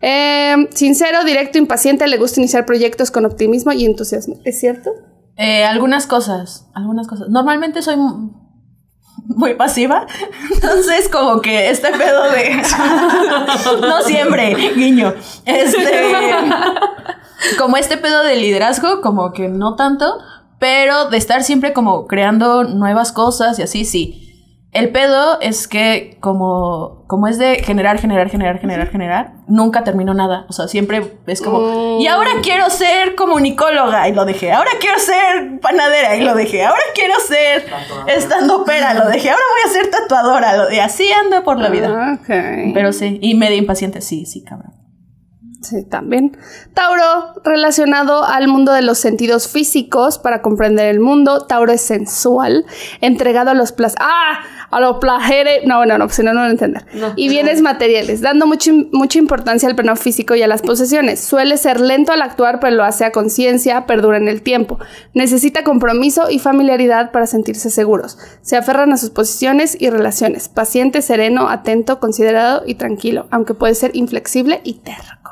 Eh, 0.00 0.68
sincero, 0.72 1.24
directo, 1.24 1.58
impaciente, 1.58 2.06
le 2.06 2.16
gusta 2.16 2.38
iniciar 2.38 2.64
proyectos 2.64 3.10
con 3.10 3.24
optimismo 3.24 3.72
y 3.72 3.84
entusiasmo. 3.86 4.38
¿Es 4.44 4.60
cierto? 4.60 4.92
Eh, 5.36 5.64
algunas 5.64 6.06
cosas, 6.06 6.68
algunas 6.74 7.06
cosas. 7.06 7.28
Normalmente 7.28 7.82
soy 7.82 7.96
muy 9.26 9.54
pasiva. 9.54 10.06
Entonces, 10.52 11.08
como 11.08 11.40
que 11.40 11.70
este 11.70 11.90
pedo 11.92 12.30
de. 12.30 12.62
no 13.80 14.02
siempre, 14.02 14.54
guiño. 14.74 15.14
Este. 15.44 16.02
Como 17.58 17.76
este 17.76 17.96
pedo 17.96 18.22
de 18.22 18.36
liderazgo, 18.36 19.00
como 19.00 19.32
que 19.32 19.48
no 19.48 19.74
tanto. 19.76 20.18
Pero 20.58 21.10
de 21.10 21.18
estar 21.18 21.42
siempre 21.42 21.72
como 21.72 22.06
creando 22.06 22.64
nuevas 22.64 23.12
cosas 23.12 23.58
y 23.58 23.62
así, 23.62 23.84
sí. 23.84 24.23
El 24.74 24.90
pedo 24.90 25.40
es 25.40 25.68
que 25.68 26.18
como, 26.18 27.04
como 27.06 27.28
es 27.28 27.38
de 27.38 27.62
generar, 27.62 28.00
generar, 28.00 28.28
generar, 28.28 28.58
generar, 28.58 28.90
generar, 28.90 29.32
nunca 29.46 29.84
termino 29.84 30.14
nada. 30.14 30.46
O 30.48 30.52
sea, 30.52 30.66
siempre 30.66 31.16
es 31.28 31.40
como, 31.40 32.00
y 32.00 32.08
ahora 32.08 32.30
quiero 32.42 32.68
ser 32.70 33.14
comunicóloga 33.14 34.08
y 34.08 34.12
lo 34.12 34.24
dejé. 34.24 34.50
Ahora 34.50 34.72
quiero 34.80 34.98
ser 34.98 35.60
panadera 35.60 36.16
y 36.16 36.22
lo 36.22 36.34
dejé. 36.34 36.64
Ahora 36.64 36.82
quiero 36.92 37.14
ser 37.20 37.64
estando 38.08 38.64
pera, 38.64 38.94
lo 38.94 39.06
dejé. 39.06 39.30
Ahora 39.30 39.44
voy 39.52 39.70
a 39.70 39.74
ser 39.74 39.90
tatuadora. 39.92 40.56
Lo, 40.56 40.72
y 40.72 40.80
así 40.80 41.06
ando 41.12 41.44
por 41.44 41.60
la 41.60 41.68
vida. 41.68 41.88
Ah. 41.96 42.18
Pero 42.74 42.92
sí, 42.92 43.20
y 43.22 43.36
medio 43.36 43.56
impaciente, 43.56 44.00
sí, 44.00 44.26
sí, 44.26 44.42
cabrón. 44.42 44.72
Sí, 45.64 45.82
también. 45.88 46.36
Tauro, 46.74 47.40
relacionado 47.42 48.24
al 48.24 48.48
mundo 48.48 48.72
de 48.72 48.82
los 48.82 48.98
sentidos 48.98 49.48
físicos 49.48 50.18
para 50.18 50.42
comprender 50.42 50.88
el 50.88 51.00
mundo. 51.00 51.46
Tauro 51.46 51.72
es 51.72 51.80
sensual, 51.80 52.66
entregado 53.00 53.50
a 53.50 53.54
los 53.54 53.72
placeres. 53.72 54.04
¡Ah! 54.06 54.42
A 54.76 54.80
los 54.80 54.96
placeres. 54.98 55.64
No, 55.66 55.84
no, 55.86 55.98
no, 55.98 56.04
pues 56.06 56.16
si 56.16 56.22
no, 56.22 56.32
no 56.34 56.44
lo 56.44 56.50
entender. 56.50 56.84
Y 57.16 57.28
bienes 57.28 57.60
materiales, 57.62 58.20
dando 58.20 58.46
mucho- 58.46 58.72
mucha 58.92 59.18
importancia 59.18 59.68
al 59.68 59.74
plano 59.76 59.94
físico 59.96 60.34
y 60.34 60.42
a 60.42 60.46
las 60.48 60.62
posesiones. 60.62 61.20
Suele 61.20 61.56
ser 61.56 61.80
lento 61.80 62.12
al 62.12 62.22
actuar, 62.22 62.58
pero 62.60 62.74
lo 62.76 62.84
hace 62.84 63.04
a 63.04 63.12
conciencia, 63.12 63.86
perdura 63.86 64.16
en 64.16 64.28
el 64.28 64.42
tiempo. 64.42 64.78
Necesita 65.12 65.62
compromiso 65.64 66.30
y 66.30 66.38
familiaridad 66.38 67.10
para 67.12 67.26
sentirse 67.26 67.70
seguros. 67.70 68.18
Se 68.42 68.56
aferran 68.56 68.92
a 68.92 68.96
sus 68.96 69.10
posiciones 69.10 69.76
y 69.80 69.90
relaciones. 69.90 70.48
Paciente, 70.48 71.02
sereno, 71.02 71.48
atento, 71.48 72.00
considerado 72.00 72.62
y 72.66 72.74
tranquilo, 72.74 73.26
aunque 73.30 73.54
puede 73.54 73.74
ser 73.74 73.92
inflexible 73.94 74.60
y 74.64 74.74
terco. 74.74 75.30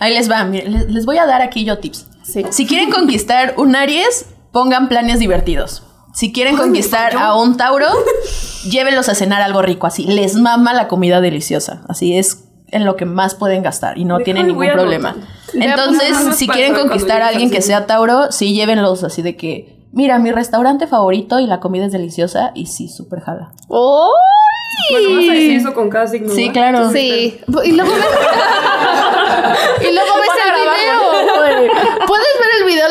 Ahí 0.00 0.12
les 0.14 0.30
va, 0.30 0.44
miren, 0.44 0.92
les 0.92 1.06
voy 1.06 1.18
a 1.18 1.26
dar 1.26 1.42
aquí 1.42 1.64
yo 1.64 1.78
tips. 1.78 2.06
Sí. 2.22 2.44
Si 2.50 2.66
quieren 2.66 2.90
conquistar 2.90 3.54
un 3.56 3.74
Aries, 3.74 4.26
pongan 4.52 4.88
planes 4.88 5.18
divertidos. 5.18 5.84
Si 6.14 6.32
quieren 6.32 6.56
conquistar 6.56 7.16
a 7.16 7.34
un 7.34 7.56
Tauro, 7.56 7.86
llévenlos 8.70 9.08
a 9.08 9.14
cenar 9.14 9.42
algo 9.42 9.62
rico, 9.62 9.86
así. 9.86 10.04
Les 10.06 10.34
mama 10.34 10.74
la 10.74 10.88
comida 10.88 11.20
deliciosa. 11.20 11.82
Así 11.88 12.16
es 12.16 12.44
en 12.70 12.84
lo 12.84 12.96
que 12.96 13.04
más 13.06 13.34
pueden 13.34 13.62
gastar 13.62 13.96
y 13.98 14.04
no 14.04 14.18
Déjame, 14.18 14.24
tienen 14.24 14.46
ningún 14.48 14.68
problema. 14.68 15.10
a 15.10 15.14
Entonces, 15.54 16.36
si 16.36 16.46
quieren 16.46 16.74
conquistar 16.74 17.22
a 17.22 17.28
alguien 17.28 17.50
que 17.50 17.62
sea 17.62 17.86
Tauro, 17.86 18.30
sí 18.30 18.54
llévenlos 18.54 19.04
así 19.04 19.22
de 19.22 19.36
que, 19.36 19.78
mira, 19.92 20.18
mi 20.18 20.32
restaurante 20.32 20.86
favorito 20.86 21.40
y 21.40 21.46
la 21.46 21.60
comida 21.60 21.86
es 21.86 21.92
deliciosa 21.92 22.52
y 22.54 22.66
sí, 22.66 22.88
súper 22.88 23.20
jala. 23.20 23.52
¡Oh! 23.68 24.12
Bueno, 24.90 25.08
vas 25.16 25.28
a 25.28 25.32
decir 25.32 25.56
eso 25.56 25.74
con 25.74 25.90
cada 25.90 26.06
signo. 26.06 26.32
Sí, 26.32 26.50
claro. 26.50 26.90
Sí. 26.90 27.40
Y 27.64 27.72
luego 27.72 27.90
ves, 27.90 28.04
y 29.80 29.92
luego 29.92 30.10
ves 30.20 30.30
el 30.44 30.52
video. 30.62 32.06
Puedes 32.06 32.34
ver 32.40 32.50
el 32.60 32.64
video 32.66 32.88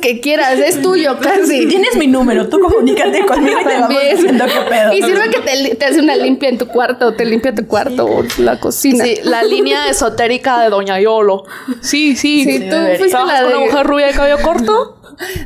que 0.00 0.20
quieras. 0.20 0.58
Es 0.58 0.82
tuyo 0.82 1.18
casi. 1.20 1.66
Tienes 1.68 1.96
mi 1.96 2.06
número, 2.06 2.48
tú 2.48 2.58
comunícate 2.60 3.24
conmigo 3.26 3.60
y 3.60 3.64
te 3.64 3.80
vamos 3.80 4.02
diciendo 4.12 4.44
qué 4.46 4.70
pedo. 4.70 4.92
Y 4.92 5.02
sirve 5.02 5.30
que 5.30 5.40
te, 5.40 5.74
te 5.76 5.84
hace 5.84 6.00
una 6.00 6.16
limpia 6.16 6.48
en 6.48 6.58
tu 6.58 6.66
cuarto, 6.66 7.14
te 7.14 7.24
limpia 7.24 7.54
tu 7.54 7.66
cuarto 7.66 8.06
o 8.06 8.24
la 8.38 8.58
cocina. 8.58 9.04
Sí, 9.04 9.16
la 9.24 9.42
línea 9.42 9.88
esotérica 9.88 10.60
de 10.60 10.70
Doña 10.70 11.00
Yolo. 11.00 11.44
Sí, 11.80 12.16
sí. 12.16 12.44
Sí, 12.44 12.58
Sí, 12.58 12.68
tú 12.70 12.76
fuiste 12.98 13.06
la 13.06 13.10
¿Trabajas 13.10 13.42
con 13.42 13.50
una 13.52 13.58
de... 13.60 13.66
mujer 13.66 13.86
rubia 13.86 14.06
de 14.06 14.12
cabello 14.12 14.38
corto? 14.42 14.96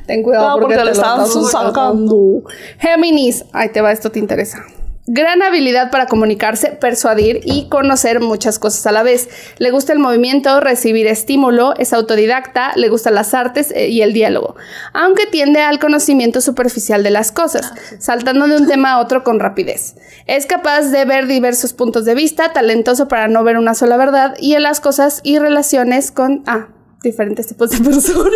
Ten 0.07 0.23
cuidado 0.23 0.49
No, 0.49 0.53
porque, 0.55 0.77
porque 0.77 0.91
te 0.93 1.01
le 1.01 1.35
lo 1.35 1.49
sacando. 1.49 2.43
Géminis. 2.79 3.45
Ahí 3.53 3.71
te 3.71 3.81
va, 3.81 3.93
esto 3.93 4.11
te 4.11 4.19
interesa. 4.19 4.65
Gran 5.07 5.43
habilidad 5.43 5.91
para 5.91 6.07
comunicarse, 6.07 6.71
persuadir 6.71 7.43
y 7.45 7.69
conocer 7.69 8.21
muchas 8.21 8.59
cosas 8.59 8.87
a 8.87 8.93
la 8.93 9.03
vez. 9.03 9.29
Le 9.59 9.71
gusta 9.71 9.93
el 9.93 9.99
movimiento, 9.99 10.61
recibir 10.61 11.07
estímulo, 11.07 11.75
es 11.77 11.93
autodidacta, 11.93 12.73
le 12.77 12.89
gustan 12.89 13.15
las 13.15 13.35
artes 13.35 13.71
eh, 13.77 13.89
y 13.89 14.01
el 14.01 14.15
diálogo, 14.15 14.57
aunque 14.95 15.27
tiende 15.27 15.61
al 15.61 15.79
conocimiento 15.79 16.41
superficial 16.41 17.03
de 17.03 17.11
las 17.11 17.33
cosas, 17.33 17.75
saltando 17.99 18.49
de 18.49 18.57
un 18.57 18.67
tema 18.67 18.93
a 18.93 18.99
otro 18.99 19.25
con 19.25 19.41
rapidez. 19.41 19.97
Es 20.25 20.47
capaz 20.47 20.91
de 20.91 21.05
ver 21.05 21.27
diversos 21.27 21.75
puntos 21.75 22.07
de 22.07 22.15
vista, 22.15 22.55
talentoso 22.55 23.07
para 23.07 23.29
no 23.29 23.45
ver 23.45 23.59
una 23.59 23.75
sola 23.75 23.99
verdad 23.99 24.35
y 24.41 24.55
en 24.55 24.63
las 24.63 24.81
cosas 24.81 25.21
y 25.23 25.39
relaciones 25.39 26.13
con 26.13 26.45
ah, 26.47 26.69
diferentes 27.03 27.47
tipos 27.47 27.73
de 27.73 27.79
personas. 27.91 28.33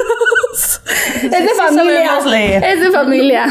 es 1.23 1.31
de 1.31 1.39
sí 1.49 1.55
familia. 1.57 2.21
leer. 2.25 2.65
Es 2.65 2.81
de 2.81 2.91
familia. 2.91 3.47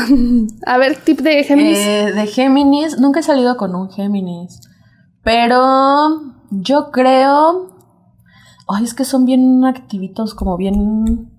A 0.65 0.77
ver, 0.77 0.97
tip 0.97 1.19
de 1.21 1.43
Géminis. 1.43 1.77
Eh, 1.77 2.11
de 2.13 2.27
Géminis, 2.27 2.97
nunca 2.99 3.19
he 3.19 3.23
salido 3.23 3.57
con 3.57 3.75
un 3.75 3.89
Géminis. 3.91 4.59
Pero 5.23 6.21
yo 6.51 6.91
creo. 6.91 7.75
Ay, 8.67 8.83
es 8.83 8.93
que 8.93 9.05
son 9.05 9.25
bien 9.25 9.63
activitos, 9.65 10.33
como 10.33 10.57
bien 10.57 11.31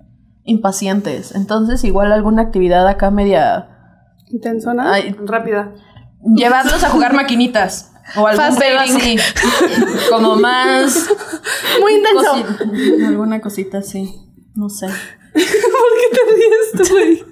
impacientes. 0.44 1.34
Entonces, 1.34 1.84
igual 1.84 2.12
alguna 2.12 2.42
actividad 2.42 2.86
acá 2.88 3.10
media. 3.10 3.68
Intensona. 4.30 4.92
ay, 4.92 5.14
Rápida. 5.24 5.72
llevarlos 6.36 6.82
a 6.84 6.90
jugar 6.90 7.14
maquinitas. 7.14 7.92
O 8.16 8.26
algún 8.26 8.44
así. 8.78 9.16
Como 10.10 10.36
más. 10.36 11.08
Muy 11.80 11.94
intenso. 11.94 12.34
cosi- 12.56 13.06
alguna 13.06 13.40
cosita 13.40 13.78
así. 13.78 14.14
No 14.54 14.68
sé. 14.70 14.86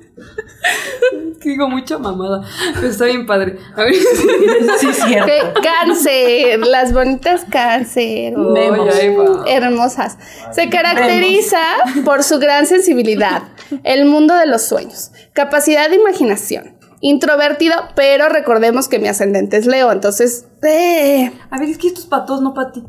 Que 1.41 1.51
digo 1.51 1.69
mucha 1.69 1.99
mamada. 1.99 2.43
Pero 2.75 2.89
está 2.89 3.05
bien 3.05 3.27
padre. 3.27 3.59
A 3.77 3.85
ver. 3.85 3.95
Sí, 3.95 4.93
cierto. 4.93 5.61
Cáncer, 5.63 6.59
las 6.59 6.93
bonitas 6.93 7.45
cáncer. 7.51 8.35
Va. 8.37 9.45
Hermosas. 9.47 10.19
Se 10.53 10.69
caracteriza 10.69 11.61
por 12.05 12.25
su 12.25 12.39
gran 12.39 12.67
sensibilidad, 12.67 13.43
el 13.85 14.07
mundo 14.07 14.35
de 14.35 14.47
los 14.47 14.63
sueños, 14.63 15.13
capacidad 15.35 15.89
de 15.89 15.97
imaginación, 15.97 16.77
introvertido, 17.01 17.75
pero 17.95 18.29
recordemos 18.29 18.89
que 18.89 18.99
mi 18.99 19.09
ascendente 19.09 19.57
es 19.59 19.67
Leo, 19.67 19.93
entonces, 19.93 20.47
eh, 20.65 21.31
A 21.51 21.59
ver, 21.59 21.69
es 21.69 21.79
que 21.79 21.89
estos 21.89 22.07
patos 22.07 22.41
no 22.41 22.55
para 22.55 22.73
ti. 22.73 22.83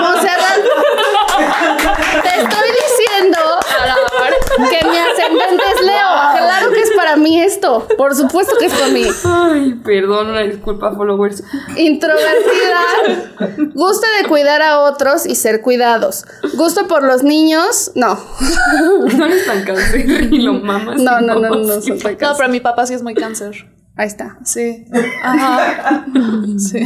Monserrat, 0.00 0.60
te 1.36 2.28
estoy 2.28 2.68
diciendo 2.70 3.38
que 4.70 4.88
mi 4.88 4.96
ascendente 4.98 5.62
es 5.74 5.80
Leo. 5.86 6.08
Claro 6.36 6.70
que 6.72 6.80
es 6.80 6.90
para 6.96 7.16
mí 7.16 7.40
esto. 7.40 7.86
Por 7.96 8.14
supuesto 8.14 8.54
que 8.58 8.66
es 8.66 8.72
para 8.74 8.88
mí. 8.88 9.04
Ay, 9.24 9.74
perdón, 9.84 10.30
una 10.30 10.40
disculpa, 10.40 10.92
followers. 10.94 11.42
Introvertida. 11.76 12.80
Gusto 13.74 14.06
de 14.22 14.28
cuidar 14.28 14.62
a 14.62 14.80
otros 14.80 15.26
y 15.26 15.34
ser 15.34 15.60
cuidados. 15.60 16.24
Gusto 16.54 16.86
por 16.88 17.02
los 17.02 17.22
niños. 17.22 17.92
No. 17.94 18.18
No 19.16 19.26
eres 19.26 19.46
tan 19.46 19.64
cáncer 19.64 20.00
y 20.32 20.38
lo 20.42 20.54
mamas. 20.54 21.00
No, 21.00 21.20
no, 21.20 21.34
no, 21.34 21.48
no. 21.50 21.56
no, 21.56 21.80
soy 21.80 21.92
No, 21.98 22.02
cáncer. 22.18 22.28
pero 22.38 22.48
mi 22.48 22.60
papá 22.60 22.86
sí 22.86 22.94
es 22.94 23.02
muy 23.02 23.14
cáncer. 23.14 23.66
Ahí 23.96 24.06
está. 24.08 24.36
Sí. 24.44 24.84
Ajá. 25.22 26.04
Sí. 26.58 26.80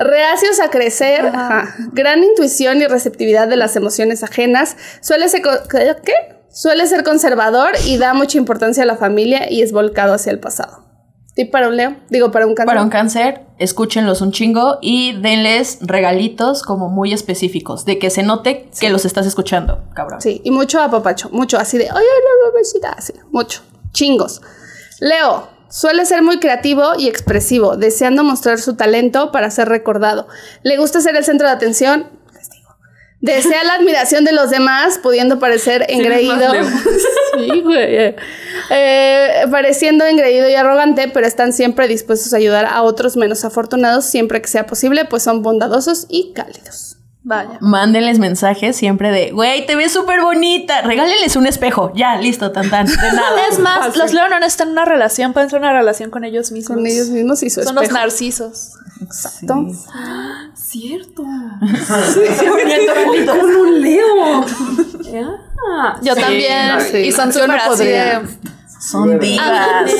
Reacios 0.00 0.60
a 0.60 0.70
crecer. 0.70 1.26
ajá. 1.26 1.74
Gran 1.92 2.24
intuición 2.24 2.80
y 2.80 2.86
receptividad 2.86 3.46
de 3.48 3.56
las 3.56 3.76
emociones 3.76 4.22
ajenas. 4.22 4.76
Suele 5.00 5.28
ser. 5.28 5.42
¿Qué? 5.42 6.40
Suele 6.52 6.86
ser 6.86 7.04
conservador 7.04 7.72
y 7.86 7.98
da 7.98 8.12
mucha 8.12 8.36
importancia 8.38 8.82
a 8.82 8.86
la 8.86 8.96
familia 8.96 9.50
y 9.50 9.62
es 9.62 9.70
volcado 9.72 10.14
hacia 10.14 10.32
el 10.32 10.40
pasado. 10.40 10.90
¿Tip 11.34 11.52
para 11.52 11.68
un 11.68 11.76
Leo? 11.76 11.96
Digo, 12.08 12.32
para 12.32 12.46
un 12.46 12.54
cáncer. 12.54 12.66
Para 12.66 12.82
un 12.82 12.90
cáncer, 12.90 13.46
escúchenlos 13.58 14.20
un 14.20 14.32
chingo 14.32 14.78
y 14.82 15.12
denles 15.20 15.78
regalitos 15.80 16.64
como 16.64 16.88
muy 16.88 17.12
específicos, 17.12 17.84
de 17.84 18.00
que 18.00 18.10
se 18.10 18.24
note 18.24 18.68
que 18.80 18.90
los 18.90 19.04
estás 19.04 19.26
escuchando, 19.26 19.84
cabrón. 19.94 20.20
Sí, 20.20 20.40
y 20.44 20.50
mucho 20.50 20.80
apapacho, 20.80 21.30
mucho 21.30 21.56
así 21.56 21.78
de, 21.78 21.84
oye, 21.84 21.92
la 21.92 22.50
obesidad, 22.50 22.94
así, 22.96 23.12
mucho, 23.30 23.62
chingos. 23.92 24.42
Leo, 24.98 25.48
suele 25.70 26.04
ser 26.04 26.22
muy 26.22 26.38
creativo 26.38 26.92
y 26.98 27.08
expresivo, 27.08 27.76
deseando 27.76 28.24
mostrar 28.24 28.58
su 28.60 28.76
talento 28.76 29.32
para 29.32 29.50
ser 29.50 29.68
recordado. 29.68 30.28
Le 30.62 30.76
gusta 30.76 31.00
ser 31.00 31.16
el 31.16 31.24
centro 31.24 31.46
de 31.46 31.54
atención. 31.54 32.08
Desea 33.20 33.64
la 33.64 33.74
admiración 33.74 34.24
de 34.24 34.32
los 34.32 34.50
demás, 34.50 34.98
pudiendo 34.98 35.38
parecer 35.38 35.86
engreído. 35.88 36.52
Sí, 37.38 37.60
güey. 37.62 38.16
Eh, 38.70 39.44
pareciendo 39.50 40.04
engreído 40.04 40.48
y 40.48 40.54
arrogante, 40.54 41.08
pero 41.08 41.26
están 41.26 41.52
siempre 41.52 41.86
dispuestos 41.86 42.34
a 42.34 42.38
ayudar 42.38 42.66
a 42.66 42.82
otros 42.82 43.16
menos 43.16 43.44
afortunados 43.44 44.04
siempre 44.04 44.42
que 44.42 44.48
sea 44.48 44.66
posible, 44.66 45.04
pues 45.04 45.22
son 45.22 45.42
bondadosos 45.42 46.06
y 46.08 46.32
cálidos. 46.34 46.99
Vaya. 47.22 47.58
Mándenles 47.60 48.18
mensajes 48.18 48.76
siempre 48.76 49.10
de, 49.10 49.30
güey, 49.32 49.66
te 49.66 49.76
ves 49.76 49.92
súper 49.92 50.22
bonita, 50.22 50.80
regálenles 50.80 51.36
un 51.36 51.46
espejo, 51.46 51.92
ya, 51.94 52.16
listo, 52.16 52.50
tan 52.50 52.70
tan, 52.70 52.86
de 52.86 52.94
nada. 53.12 53.46
Es 53.50 53.58
más, 53.58 53.94
los 53.96 54.14
Leo 54.14 54.28
no 54.30 54.40
necesitan 54.40 54.70
una 54.70 54.86
relación, 54.86 55.34
pueden 55.34 55.50
tener 55.50 55.62
una 55.62 55.74
relación 55.74 56.10
con 56.10 56.24
ellos 56.24 56.50
mismos. 56.50 56.76
Con 56.78 56.86
ellos 56.86 57.08
mismos 57.08 57.42
y 57.42 57.50
su 57.50 57.62
Son 57.62 57.74
los 57.74 57.84
espejo. 57.84 58.00
narcisos. 58.00 58.70
Exacto. 59.02 59.66
Cierto. 60.54 61.22
Con 63.26 63.56
un 63.56 63.82
Leo. 63.82 64.44
Ah, 65.72 65.98
Yo 66.02 66.14
sí, 66.14 66.20
también. 66.20 66.80
sí. 66.90 66.96
Y 66.98 67.12
son 67.12 67.28
no 67.28 67.54
así 67.54 67.84
de, 67.84 68.20
Son 68.80 69.18
divas. 69.18 69.90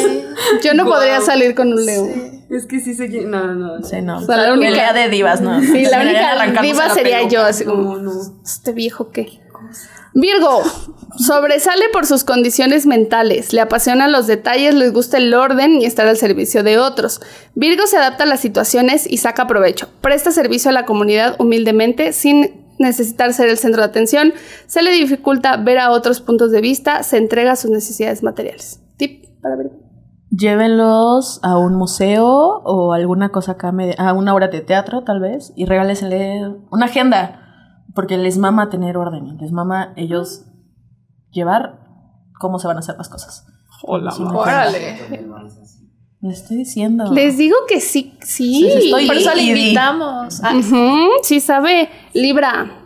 Yo 0.62 0.75
no 0.75 0.87
podría 0.87 1.21
salir 1.21 1.55
con 1.55 1.73
un 1.73 1.85
león. 1.85 2.30
Es 2.51 2.67
que 2.67 2.81
sí 2.81 2.95
se... 2.95 3.09
No, 3.09 3.47
no, 3.47 3.55
no. 3.79 3.83
Sí, 3.85 4.03
no. 4.03 4.21
sea, 4.21 4.37
la 4.37 4.53
única- 4.53 4.71
Pelea 4.71 4.93
de 4.93 5.09
divas, 5.09 5.41
¿no? 5.41 5.61
Sí, 5.61 5.85
la 5.85 6.01
única 6.03 6.61
diva 6.63 6.89
la 6.89 6.95
sería 6.95 7.19
peluca. 7.19 7.33
yo, 7.35 7.43
así 7.45 7.65
como, 7.65 7.97
No, 7.97 8.13
no. 8.13 8.13
¿este 8.45 8.73
viejo 8.73 9.11
qué? 9.11 9.41
Virgo, 10.13 10.63
sobresale 11.19 11.85
por 11.93 12.05
sus 12.07 12.25
condiciones 12.25 12.85
mentales, 12.87 13.53
le 13.53 13.61
apasionan 13.61 14.11
los 14.11 14.27
detalles, 14.27 14.75
les 14.75 14.93
gusta 14.93 15.19
el 15.19 15.33
orden 15.33 15.81
y 15.81 15.85
estar 15.85 16.09
al 16.09 16.17
servicio 16.17 16.65
de 16.65 16.79
otros. 16.79 17.21
Virgo 17.55 17.87
se 17.87 17.97
adapta 17.99 18.25
a 18.25 18.27
las 18.27 18.41
situaciones 18.41 19.07
y 19.09 19.19
saca 19.19 19.47
provecho, 19.47 19.89
presta 20.01 20.33
servicio 20.33 20.71
a 20.71 20.73
la 20.73 20.85
comunidad 20.85 21.37
humildemente 21.39 22.13
sin 22.13 22.65
necesitar 22.81 23.33
ser 23.35 23.51
el 23.51 23.59
centro 23.59 23.83
de 23.83 23.89
atención, 23.89 24.33
se 24.67 24.83
le 24.83 24.91
dificulta 24.91 25.57
ver 25.59 25.79
a 25.79 25.91
otros 25.91 26.21
puntos 26.21 26.51
de 26.51 26.61
vista, 26.61 27.03
se 27.05 27.19
entrega 27.19 27.53
a 27.53 27.57
sus 27.57 27.71
necesidades 27.71 28.23
materiales. 28.25 28.81
Tip 28.97 29.27
para 29.41 29.55
Virgo. 29.55 29.89
Llévenlos 30.31 31.41
a 31.43 31.59
un 31.59 31.74
museo 31.74 32.26
o 32.64 32.93
alguna 32.93 33.31
cosa 33.31 33.53
acá, 33.53 33.72
media- 33.72 33.97
a 33.99 34.12
una 34.12 34.33
obra 34.35 34.49
de 34.49 34.61
teatro 34.61 35.03
tal 35.03 35.20
vez, 35.20 35.53
y 35.57 35.64
regálesele 35.66 36.55
una 36.70 36.87
agenda, 36.87 37.85
porque 37.95 38.16
les 38.16 38.39
mama 38.39 38.70
tener 38.70 38.97
orden, 38.97 39.37
les 39.39 39.51
mama 39.51 39.93
ellos 39.97 40.45
llevar 41.33 41.81
cómo 42.39 42.59
se 42.61 42.68
van 42.68 42.76
a 42.76 42.81
hacer 42.81 42.97
las 42.97 43.09
cosas. 43.09 43.45
Hola, 43.83 44.12
Órale. 44.35 44.99
Les 46.20 46.43
estoy 46.43 46.59
diciendo. 46.59 47.11
Les 47.12 47.37
digo 47.39 47.57
que 47.66 47.81
sí, 47.81 48.16
sí. 48.20 48.66
Estoy- 48.68 49.07
Por 49.07 49.16
eso 49.16 49.35
le 49.35 49.43
invitamos. 49.43 50.41
Ah, 50.45 50.55
Ujú, 50.55 51.09
sí 51.22 51.41
sabe. 51.41 51.89
Libra. 52.12 52.80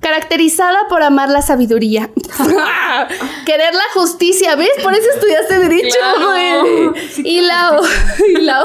Caracterizada 0.00 0.78
por 0.88 1.02
amar 1.02 1.28
la 1.28 1.42
sabiduría. 1.42 2.08
Querer 3.46 3.74
la 3.74 3.82
justicia, 3.94 4.56
¿ves? 4.56 4.70
Por 4.82 4.94
eso 4.94 5.08
estudiaste 5.14 5.58
Derecho, 5.58 5.96
Claro. 5.98 6.94
y, 7.18 7.40
la, 7.42 7.80
y, 8.28 8.40
la, 8.40 8.64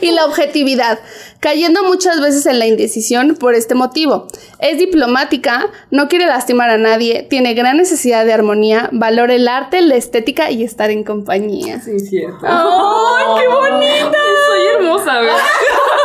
y 0.00 0.10
la 0.12 0.24
objetividad, 0.24 1.00
cayendo 1.40 1.84
muchas 1.84 2.20
veces 2.20 2.46
en 2.46 2.58
la 2.58 2.66
indecisión 2.66 3.34
por 3.38 3.54
este 3.54 3.74
motivo. 3.74 4.26
Es 4.58 4.78
diplomática, 4.78 5.68
no 5.90 6.08
quiere 6.08 6.26
lastimar 6.26 6.70
a 6.70 6.78
nadie, 6.78 7.26
tiene 7.28 7.52
gran 7.54 7.76
necesidad 7.76 8.24
de 8.24 8.32
armonía, 8.32 8.88
valora 8.92 9.34
el 9.34 9.48
arte, 9.48 9.82
la 9.82 9.96
estética 9.96 10.50
y 10.50 10.64
estar 10.64 10.90
en 10.90 11.04
compañía. 11.04 11.80
Sí, 11.80 11.98
cierto. 12.00 12.38
¡Ay, 12.42 13.24
qué 13.38 13.48
bonita! 13.48 14.18
Soy 14.46 14.66
hermosa, 14.76 15.20
¿verdad? 15.20 15.36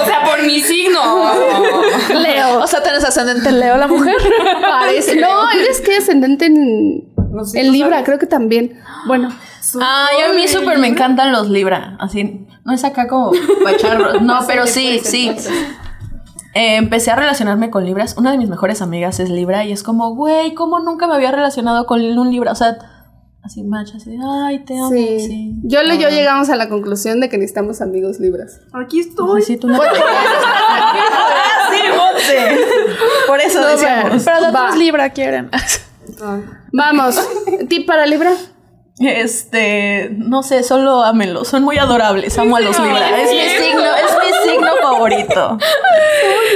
o 0.00 0.04
sea, 0.04 0.24
por 0.24 0.42
mi 0.44 0.60
signo. 0.60 1.00
Leo. 2.20 2.60
O 2.62 2.66
sea, 2.66 2.82
¿tenés 2.82 3.04
ascendente 3.04 3.48
en 3.48 3.60
Leo 3.60 3.76
la 3.76 3.86
mujer? 3.88 4.16
Parece. 4.60 5.16
No, 5.16 5.50
eres 5.50 5.80
que 5.80 5.96
ascendente 5.96 6.46
en, 6.46 7.12
No 7.32 7.44
sé, 7.44 7.60
en 7.60 7.66
¿tú 7.66 7.72
Libra, 7.72 7.90
sabes? 7.90 8.04
creo 8.04 8.18
que 8.18 8.26
también. 8.26 8.80
Bueno, 9.06 9.28
Ay, 9.80 10.30
a 10.30 10.32
mí 10.34 10.48
súper 10.48 10.78
me 10.78 10.88
encantan 10.88 11.32
los 11.32 11.48
Libra. 11.48 11.96
Así, 12.00 12.46
no 12.64 12.72
es 12.72 12.84
acá 12.84 13.06
como 13.08 13.32
pacharros. 13.64 14.20
No, 14.22 14.40
pero 14.46 14.66
sí, 14.66 15.00
sí. 15.02 15.30
Eh, 16.54 16.76
empecé 16.76 17.10
a 17.10 17.16
relacionarme 17.16 17.70
con 17.70 17.84
Libras. 17.84 18.16
Una 18.18 18.30
de 18.30 18.38
mis 18.38 18.48
mejores 18.48 18.82
amigas 18.82 19.20
es 19.20 19.30
Libra 19.30 19.64
y 19.64 19.72
es 19.72 19.82
como, 19.82 20.14
güey, 20.14 20.54
¿cómo 20.54 20.80
nunca 20.80 21.06
me 21.06 21.14
había 21.14 21.30
relacionado 21.32 21.86
con 21.86 22.02
un 22.02 22.30
Libra? 22.30 22.52
O 22.52 22.56
sea, 22.56 22.76
así 23.44 23.62
macho, 23.64 23.96
así, 23.96 24.16
ay, 24.44 24.64
te 24.64 24.74
amo. 24.74 24.90
sí. 24.90 25.20
Sí. 25.20 25.52
Yo 25.64 25.82
y 25.82 25.98
yo 25.98 26.08
Ah. 26.08 26.10
llegamos 26.10 26.48
a 26.50 26.56
la 26.56 26.68
conclusión 26.68 27.20
de 27.20 27.28
que 27.28 27.38
necesitamos 27.38 27.80
amigos 27.80 28.18
libras. 28.20 28.60
Aquí 28.72 29.00
estoy. 29.00 29.42
sí, 29.42 29.56
tú 29.56 29.68
no. 29.68 29.80
Ah, 29.82 30.94
sí. 32.18 32.34
Por 33.26 33.40
eso 33.40 33.60
No, 33.60 33.66
decíamos. 33.68 34.22
Pero 34.24 34.40
de 34.46 34.52
Va. 34.52 34.62
otros 34.64 34.78
Libra 34.78 35.10
quieren. 35.10 35.50
Vamos, 36.72 37.20
tip 37.68 37.86
para 37.86 38.06
Libra. 38.06 38.32
Este, 38.98 40.10
no 40.16 40.42
sé, 40.42 40.62
solo 40.62 41.02
ámenlos. 41.02 41.48
Son 41.48 41.62
muy 41.64 41.78
adorables. 41.78 42.38
Amo 42.38 42.56
a 42.56 42.60
los 42.60 42.78
Libra. 42.78 43.20
Es 43.22 43.30
mi 43.30 43.66
signo, 43.66 43.82
es 43.82 44.16
mi 44.46 44.50
signo 44.52 44.70
favorito. 44.80 45.58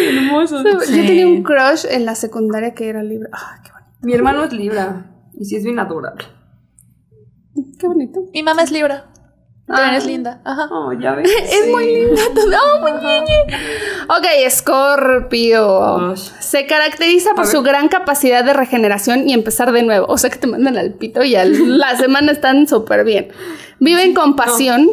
Hermoso. 0.08 0.62
Yo 0.62 0.78
tenía 1.06 1.26
un 1.26 1.42
crush 1.42 1.86
en 1.90 2.04
la 2.04 2.14
secundaria 2.14 2.74
que 2.74 2.88
era 2.88 3.02
Libra. 3.02 3.30
Ay, 3.32 3.60
qué 3.64 3.70
bonito. 3.72 3.90
Mi 4.02 4.12
hermano 4.14 4.44
es 4.44 4.52
Libra. 4.52 5.06
Y 5.38 5.44
sí 5.46 5.56
es 5.56 5.64
bien 5.64 5.78
adorable. 5.78 6.24
Qué 7.78 7.86
bonito. 7.86 8.20
Mi 8.32 8.42
mamá 8.42 8.62
es 8.62 8.70
Libra. 8.70 9.06
También 9.66 9.94
es 9.96 10.06
linda. 10.06 10.40
Ajá. 10.44 10.68
Oh, 10.70 10.92
ya 10.92 11.12
ves. 11.16 11.28
Es 11.28 11.68
muy 11.72 11.86
linda. 11.86 12.22
Oh, 12.64 12.80
muy 12.80 12.92
ñeñe. 12.92 13.46
Ok, 14.08 14.24
Escorpio. 14.44 16.12
Ush. 16.12 16.30
Se 16.40 16.66
caracteriza 16.66 17.34
por 17.34 17.46
su 17.46 17.62
gran 17.62 17.88
capacidad 17.88 18.44
de 18.44 18.52
regeneración 18.52 19.28
y 19.28 19.32
empezar 19.32 19.72
de 19.72 19.82
nuevo. 19.82 20.06
O 20.08 20.18
sea 20.18 20.30
que 20.30 20.38
te 20.38 20.46
mandan 20.46 20.76
al 20.76 20.92
pito 20.94 21.24
y 21.24 21.34
al- 21.34 21.78
la 21.78 21.96
semana 21.98 22.32
están 22.32 22.68
súper 22.68 23.04
bien. 23.04 23.28
Viven 23.80 24.14
con 24.14 24.36
pasión, 24.36 24.88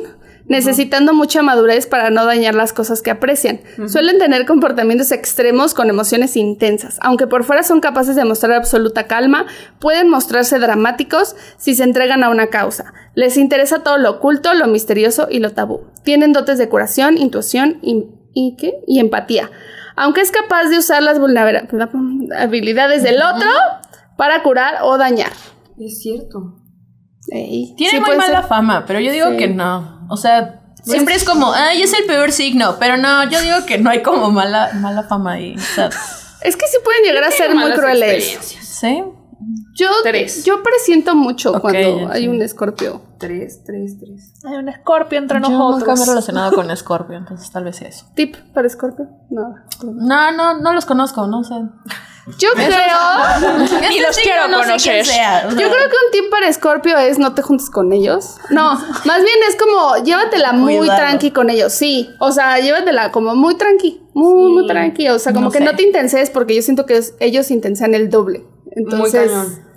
necesitando 0.45 1.13
mucha 1.13 1.41
madurez 1.41 1.87
para 1.87 2.09
no 2.09 2.25
dañar 2.25 2.53
las 2.55 2.73
cosas 2.73 3.01
que 3.01 3.11
aprecian. 3.11 3.61
Suelen 3.87 4.17
tener 4.19 4.45
comportamientos 4.45 5.11
extremos 5.11 5.73
con 5.73 5.89
emociones 5.89 6.35
intensas. 6.35 6.97
Aunque 7.01 7.27
por 7.27 7.43
fuera 7.43 7.63
son 7.63 7.79
capaces 7.79 8.15
de 8.15 8.25
mostrar 8.25 8.53
absoluta 8.53 9.07
calma, 9.07 9.45
pueden 9.79 10.09
mostrarse 10.09 10.59
dramáticos 10.59 11.35
si 11.57 11.75
se 11.75 11.83
entregan 11.83 12.23
a 12.23 12.29
una 12.29 12.47
causa. 12.47 12.93
Les 13.15 13.37
interesa 13.37 13.79
todo 13.83 13.97
lo 13.97 14.11
oculto, 14.11 14.53
lo 14.53 14.67
misterioso 14.67 15.27
y 15.29 15.39
lo 15.39 15.51
tabú. 15.51 15.87
Tienen 16.03 16.33
dotes 16.33 16.57
de 16.57 16.69
curación, 16.69 17.17
intuición 17.17 17.79
y, 17.81 18.05
y, 18.33 18.55
¿qué? 18.57 18.73
y 18.87 18.99
empatía. 18.99 19.49
Aunque 19.95 20.21
es 20.21 20.31
capaz 20.31 20.65
de 20.69 20.77
usar 20.79 21.03
las 21.03 21.19
vulnera- 21.19 21.67
habilidades 22.37 23.03
del 23.03 23.21
otro 23.21 23.47
para 24.17 24.41
curar 24.43 24.79
o 24.81 24.97
dañar. 24.97 25.31
Es 25.79 26.01
cierto. 26.01 26.59
Ey, 27.35 27.73
Tiene 27.75 27.97
sí 27.97 27.99
muy 28.05 28.15
mala 28.15 28.41
ser. 28.41 28.47
fama, 28.49 28.85
pero 28.85 28.99
yo 28.99 29.11
digo 29.11 29.31
Sí. 29.31 29.37
que 29.37 29.47
no. 29.47 30.05
O 30.09 30.17
sea, 30.17 30.61
siempre 30.83 31.15
es 31.15 31.23
como, 31.23 31.51
ay, 31.53 31.81
es 31.81 31.91
el 31.93 32.05
peor 32.05 32.31
signo. 32.31 32.75
Pero 32.79 32.97
no, 32.97 33.23
yo 33.29 33.41
digo 33.41 33.65
que 33.65 33.77
no 33.79 33.89
hay 33.89 34.03
como 34.03 34.29
mala, 34.29 34.69
mala 34.75 35.03
fama 35.03 35.33
ahí. 35.33 35.55
O 35.55 35.59
sea, 35.59 35.89
Es 36.41 36.55
que 36.57 36.67
sí 36.67 36.77
pueden 36.83 37.03
llegar 37.03 37.23
a 37.23 37.31
ser 37.31 37.55
muy 37.55 37.71
crueles. 37.73 38.37
¿sí? 38.61 39.03
Yo, 39.75 39.87
Tres. 40.03 40.45
yo 40.45 40.61
presiento 40.61 41.15
mucho 41.15 41.59
cuando 41.59 42.09
hay 42.11 42.27
un 42.27 42.41
escorpio. 42.41 43.01
Tres, 43.17 43.63
tres, 43.65 43.97
tres. 43.99 44.33
Hay 44.45 44.55
un 44.57 44.69
escorpio 44.69 45.17
entre 45.17 45.41
Yo 45.41 45.49
nunca 45.49 45.57
me 45.57 45.65
he 45.65 45.79
nosotros. 45.79 46.07
relacionado 46.07 46.51
con 46.55 46.77
Scorpio, 46.77 47.17
entonces 47.17 47.49
tal 47.49 47.63
vez 47.63 47.77
sea 47.77 47.87
eso. 47.87 48.05
¿Tip 48.13 48.35
para 48.53 48.67
escorpio? 48.67 49.07
No. 49.31 49.55
No, 49.83 50.31
no, 50.31 50.59
no 50.59 50.73
los 50.73 50.85
conozco, 50.85 51.25
no 51.27 51.43
sé. 51.43 51.55
Yo 52.37 52.49
creo, 52.53 52.69
Ni 53.89 53.99
los 53.99 54.17
quiero 54.17 54.47
no 54.47 54.59
conocer. 54.59 55.05
yo 55.05 55.55
creo 55.55 55.69
que 55.69 55.95
un 56.05 56.11
tip 56.11 56.29
para 56.31 56.47
escorpio 56.47 56.97
es 56.97 57.19
no 57.19 57.33
te 57.33 57.41
juntes 57.41 57.69
con 57.69 57.91
ellos. 57.91 58.37
No, 58.49 58.73
más 59.05 59.23
bien 59.23 59.37
es 59.49 59.57
como 59.57 59.97
llévatela 60.03 60.53
muy 60.53 60.87
tranqui 60.87 61.31
con 61.31 61.49
ellos. 61.49 61.73
Sí, 61.73 62.09
o 62.19 62.31
sea, 62.31 62.59
llévatela 62.59 63.11
como 63.11 63.35
muy 63.35 63.55
tranqui, 63.55 64.01
muy, 64.13 64.53
muy 64.53 64.67
tranqui. 64.67 65.09
O 65.09 65.19
sea, 65.19 65.33
como 65.33 65.45
no 65.45 65.51
que 65.51 65.57
sé. 65.57 65.65
no 65.65 65.75
te 65.75 65.83
intenses 65.83 66.29
porque 66.29 66.55
yo 66.55 66.61
siento 66.61 66.85
que 66.85 67.01
ellos 67.19 67.51
intensan 67.51 67.93
el 67.93 68.09
doble. 68.09 68.45
Entonces, 68.71 69.29
cañón. 69.29 69.72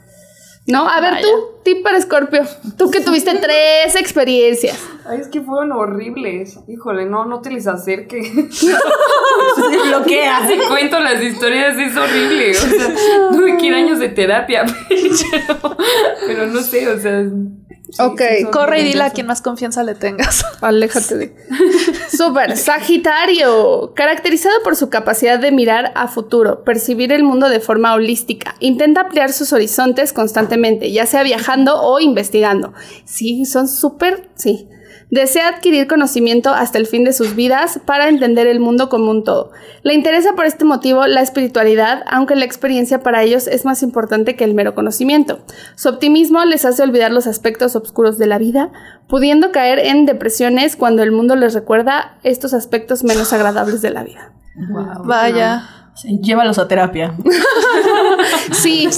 No, 0.68 0.88
a 0.88 1.00
ver 1.00 1.12
Vaya. 1.12 1.22
tú, 1.22 1.28
tip 1.64 1.82
para 1.82 1.96
escorpio. 1.98 2.42
Tú 2.76 2.90
que 2.90 3.00
tuviste 3.00 3.32
tres 3.40 3.94
experiencias. 3.96 4.78
Ay, 5.08 5.20
es 5.20 5.28
que 5.28 5.40
fueron 5.40 5.72
horribles. 5.72 6.58
Híjole, 6.68 7.06
no, 7.06 7.24
no 7.24 7.40
te 7.40 7.50
les 7.50 7.66
acerques. 7.66 8.28
se 8.56 9.88
bloquea. 9.88 10.40
Casi 10.40 10.58
cuento 10.68 10.98
las 11.00 11.22
historias, 11.22 11.76
es 11.78 11.96
horrible. 11.96 12.50
O 12.50 12.54
sea, 12.54 12.94
tuve 13.30 13.56
que 13.58 13.66
ir 13.66 13.74
años 13.74 13.98
de 13.98 14.08
terapia. 14.08 14.64
Pero, 14.88 15.76
pero 16.26 16.46
no 16.46 16.60
sé, 16.60 16.88
o 16.88 16.98
sea. 16.98 17.22
sí, 17.24 18.02
Ok, 18.02 18.20
Corre 18.50 18.80
y 18.80 18.84
dile 18.84 19.04
a 19.04 19.10
quien 19.10 19.26
más 19.26 19.40
confianza 19.42 19.82
le 19.84 19.94
tengas. 19.94 20.44
Aléjate 20.60 21.16
de. 21.16 21.36
Súper. 22.16 22.56
Sagitario. 22.56 23.92
Caracterizado 23.94 24.54
por 24.62 24.76
su 24.76 24.88
capacidad 24.88 25.38
de 25.38 25.52
mirar 25.52 25.92
a 25.94 26.08
futuro, 26.08 26.64
percibir 26.64 27.12
el 27.12 27.24
mundo 27.24 27.48
de 27.48 27.60
forma 27.60 27.94
holística. 27.94 28.54
Intenta 28.60 29.02
ampliar 29.02 29.32
sus 29.32 29.52
horizontes 29.52 30.12
constantemente, 30.12 30.90
ya 30.92 31.06
sea 31.06 31.22
viajando 31.22 31.80
o 31.80 32.00
investigando. 32.00 32.72
Sí, 33.04 33.44
son 33.44 33.68
súper. 33.68 34.30
Sí. 34.34 34.68
Desea 35.10 35.48
adquirir 35.48 35.86
conocimiento 35.86 36.50
hasta 36.50 36.78
el 36.78 36.86
fin 36.86 37.04
de 37.04 37.12
sus 37.12 37.36
vidas 37.36 37.78
para 37.84 38.08
entender 38.08 38.48
el 38.48 38.58
mundo 38.58 38.88
como 38.88 39.10
un 39.12 39.22
todo. 39.22 39.52
Le 39.82 39.94
interesa 39.94 40.32
por 40.32 40.46
este 40.46 40.64
motivo 40.64 41.06
la 41.06 41.20
espiritualidad, 41.20 42.02
aunque 42.10 42.34
la 42.34 42.44
experiencia 42.44 43.00
para 43.00 43.22
ellos 43.22 43.46
es 43.46 43.64
más 43.64 43.84
importante 43.84 44.34
que 44.34 44.42
el 44.42 44.54
mero 44.54 44.74
conocimiento. 44.74 45.38
Su 45.76 45.90
optimismo 45.90 46.44
les 46.44 46.64
hace 46.64 46.82
olvidar 46.82 47.12
los 47.12 47.28
aspectos 47.28 47.76
oscuros 47.76 48.18
de 48.18 48.26
la 48.26 48.38
vida, 48.38 48.72
pudiendo 49.06 49.52
caer 49.52 49.78
en 49.78 50.06
depresiones 50.06 50.74
cuando 50.74 51.04
el 51.04 51.12
mundo 51.12 51.36
les 51.36 51.54
recuerda 51.54 52.18
estos 52.24 52.52
aspectos 52.52 53.04
menos 53.04 53.32
agradables 53.32 53.82
de 53.82 53.90
la 53.90 54.02
vida. 54.02 54.32
Vaya. 55.04 55.85
Sí, 55.96 56.18
llévalos 56.22 56.58
a 56.58 56.68
terapia. 56.68 57.14
Sí, 58.52 58.88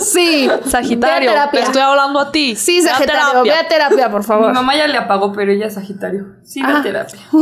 sí. 0.00 0.48
Sagitario, 0.66 1.30
Ve 1.32 1.36
a 1.38 1.42
terapia. 1.50 1.60
te 1.60 1.66
estoy 1.66 1.82
hablando 1.82 2.20
a 2.20 2.32
ti. 2.32 2.54
Sí, 2.56 2.80
Ve 2.82 2.90
a 2.90 2.94
Sagitario, 2.94 3.42
ve 3.42 3.50
terapia. 3.50 3.60
a 3.60 3.68
terapia, 3.68 4.10
por 4.10 4.20
Mi 4.20 4.26
favor. 4.26 4.52
mamá 4.52 4.76
ya 4.76 4.86
le 4.86 4.96
apagó, 4.96 5.32
pero 5.32 5.52
ella 5.52 5.66
es 5.66 5.74
Sagitario. 5.74 6.26
Sí, 6.42 6.60
Ah. 6.64 6.72
la 6.74 6.82
terapia. 6.82 7.20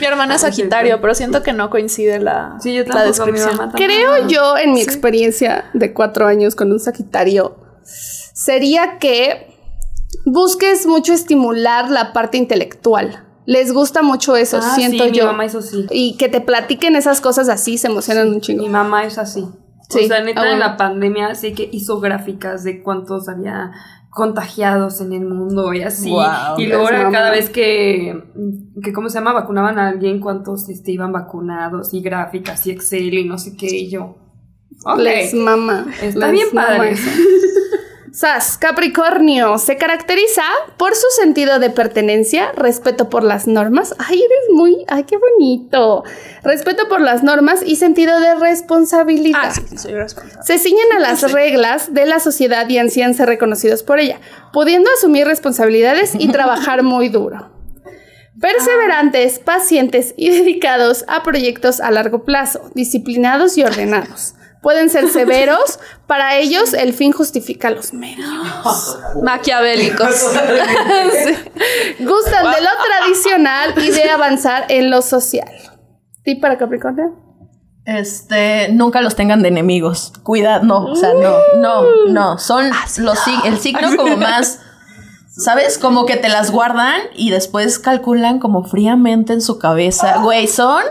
Mi 0.00 0.06
hermana 0.06 0.34
es 0.36 0.40
Sagitario, 0.42 1.00
pero 1.00 1.14
siento 1.14 1.42
que 1.42 1.52
no 1.52 1.70
coincide 1.70 2.18
la, 2.20 2.56
Sí, 2.60 2.74
yo 2.74 2.84
la 2.84 3.00
mi 3.00 3.06
descripción. 3.06 3.70
Creo 3.74 4.26
yo, 4.28 4.56
en 4.56 4.72
mi 4.72 4.80
experiencia 4.82 5.70
de 5.74 5.92
cuatro 5.92 6.26
años 6.26 6.54
con 6.54 6.70
un 6.72 6.80
Sagitario, 6.80 7.56
sería 7.84 8.98
que 8.98 9.48
busques 10.24 10.86
mucho 10.86 11.12
estimular 11.12 11.90
la 11.90 12.12
parte 12.12 12.36
intelectual. 12.38 13.24
Les 13.46 13.72
gusta 13.72 14.02
mucho 14.02 14.36
eso, 14.36 14.58
Ah, 14.62 14.74
siento 14.74 15.04
sí, 15.04 15.10
mi 15.10 15.18
yo. 15.18 15.26
mamá 15.26 15.48
sí. 15.48 15.86
Y 15.90 16.16
que 16.16 16.28
te 16.28 16.40
platiquen 16.40 16.94
esas 16.96 17.20
cosas 17.20 17.48
así, 17.48 17.78
se 17.78 17.88
emocionan 17.88 18.28
un 18.28 18.40
chingo. 18.40 18.62
Mi 18.62 18.68
mamá 18.68 19.04
es 19.04 19.18
así. 19.18 19.46
Sí, 19.88 20.04
o 20.04 20.08
sea, 20.08 20.22
neta, 20.22 20.40
ah, 20.40 20.44
bueno. 20.44 20.52
en 20.54 20.60
la 20.60 20.76
pandemia 20.76 21.34
sí 21.34 21.52
que 21.52 21.68
hizo 21.70 22.00
gráficas 22.00 22.64
de 22.64 22.82
cuántos 22.82 23.28
había 23.28 23.72
contagiados 24.10 25.00
en 25.00 25.12
el 25.12 25.24
mundo 25.24 25.72
y 25.74 25.82
así. 25.82 26.12
Y 26.58 26.66
luego 26.66 26.84
mamá. 26.84 27.10
cada 27.10 27.30
vez 27.30 27.50
que, 27.50 28.22
que, 28.82 28.92
¿cómo 28.92 29.08
se 29.08 29.18
llama? 29.18 29.32
Vacunaban 29.32 29.78
a 29.78 29.88
alguien, 29.88 30.20
cuántos 30.20 30.68
este, 30.68 30.92
iban 30.92 31.12
vacunados 31.12 31.92
y 31.94 32.00
gráficas 32.00 32.66
y 32.66 32.70
Excel 32.70 33.12
y 33.18 33.24
no 33.24 33.38
sé 33.38 33.56
qué. 33.56 33.66
Y 33.74 33.90
yo, 33.90 34.16
ok, 34.84 34.98
Les 34.98 35.34
mama. 35.34 35.86
está 36.00 36.26
les 36.28 36.32
bien 36.32 36.48
padre. 36.54 36.94
Sas, 38.12 38.58
Capricornio, 38.58 39.56
se 39.56 39.78
caracteriza 39.78 40.42
por 40.76 40.94
su 40.94 41.06
sentido 41.18 41.58
de 41.58 41.70
pertenencia, 41.70 42.52
respeto 42.54 43.08
por 43.08 43.24
las 43.24 43.46
normas. 43.46 43.94
Ay, 43.98 44.18
eres 44.18 44.50
muy, 44.52 44.84
ay, 44.88 45.04
qué 45.04 45.16
bonito. 45.16 46.04
Respeto 46.42 46.90
por 46.90 47.00
las 47.00 47.22
normas 47.22 47.62
y 47.64 47.76
sentido 47.76 48.20
de 48.20 48.34
responsabilidad. 48.34 49.40
Ah, 49.44 49.50
sí, 49.50 49.78
soy 49.78 49.94
responsable. 49.94 50.42
Se 50.44 50.58
ciñen 50.58 50.92
a 50.94 51.00
las 51.00 51.32
reglas 51.32 51.94
de 51.94 52.04
la 52.04 52.20
sociedad 52.20 52.68
y 52.68 52.76
ansían 52.76 53.14
ser 53.14 53.28
reconocidos 53.28 53.82
por 53.82 53.98
ella, 53.98 54.20
pudiendo 54.52 54.90
asumir 54.98 55.26
responsabilidades 55.26 56.12
y 56.14 56.28
trabajar 56.32 56.82
muy 56.82 57.08
duro. 57.08 57.50
Perseverantes, 58.38 59.38
pacientes 59.38 60.12
y 60.18 60.28
dedicados 60.28 61.06
a 61.08 61.22
proyectos 61.22 61.80
a 61.80 61.90
largo 61.90 62.24
plazo, 62.24 62.70
disciplinados 62.74 63.56
y 63.56 63.64
ordenados. 63.64 64.34
Pueden 64.62 64.90
ser 64.90 65.08
severos, 65.08 65.80
para 66.06 66.36
ellos 66.36 66.72
el 66.72 66.92
fin 66.92 67.10
justifica 67.12 67.70
los 67.70 67.92
medios. 67.92 68.28
Maquiavélicos. 69.22 70.08
Sí. 71.24 71.34
Gustan 72.04 72.44
de 72.52 72.60
lo 72.60 72.68
tradicional 72.86 73.74
y 73.78 73.90
de 73.90 74.10
avanzar 74.10 74.66
en 74.68 74.90
lo 74.90 75.02
social. 75.02 75.50
¿Y 76.24 76.36
para 76.36 76.56
Capricornio? 76.58 77.16
Este, 77.84 78.68
nunca 78.72 79.00
los 79.00 79.16
tengan 79.16 79.42
de 79.42 79.48
enemigos. 79.48 80.12
Cuidado, 80.22 80.64
no, 80.64 80.84
o 80.92 80.94
sea, 80.96 81.10
no, 81.14 81.36
no, 81.58 81.82
no. 82.08 82.38
Son 82.38 82.70
los 82.98 83.18
sig- 83.18 83.44
el 83.44 83.58
signo 83.58 83.96
como 83.96 84.16
más, 84.16 84.60
¿sabes? 85.36 85.78
Como 85.78 86.06
que 86.06 86.16
te 86.16 86.28
las 86.28 86.50
guardan 86.52 87.00
y 87.14 87.30
después 87.30 87.78
calculan 87.80 88.38
como 88.38 88.64
fríamente 88.64 89.32
en 89.32 89.40
su 89.40 89.58
cabeza. 89.58 90.18
Güey, 90.18 90.46
son, 90.46 90.84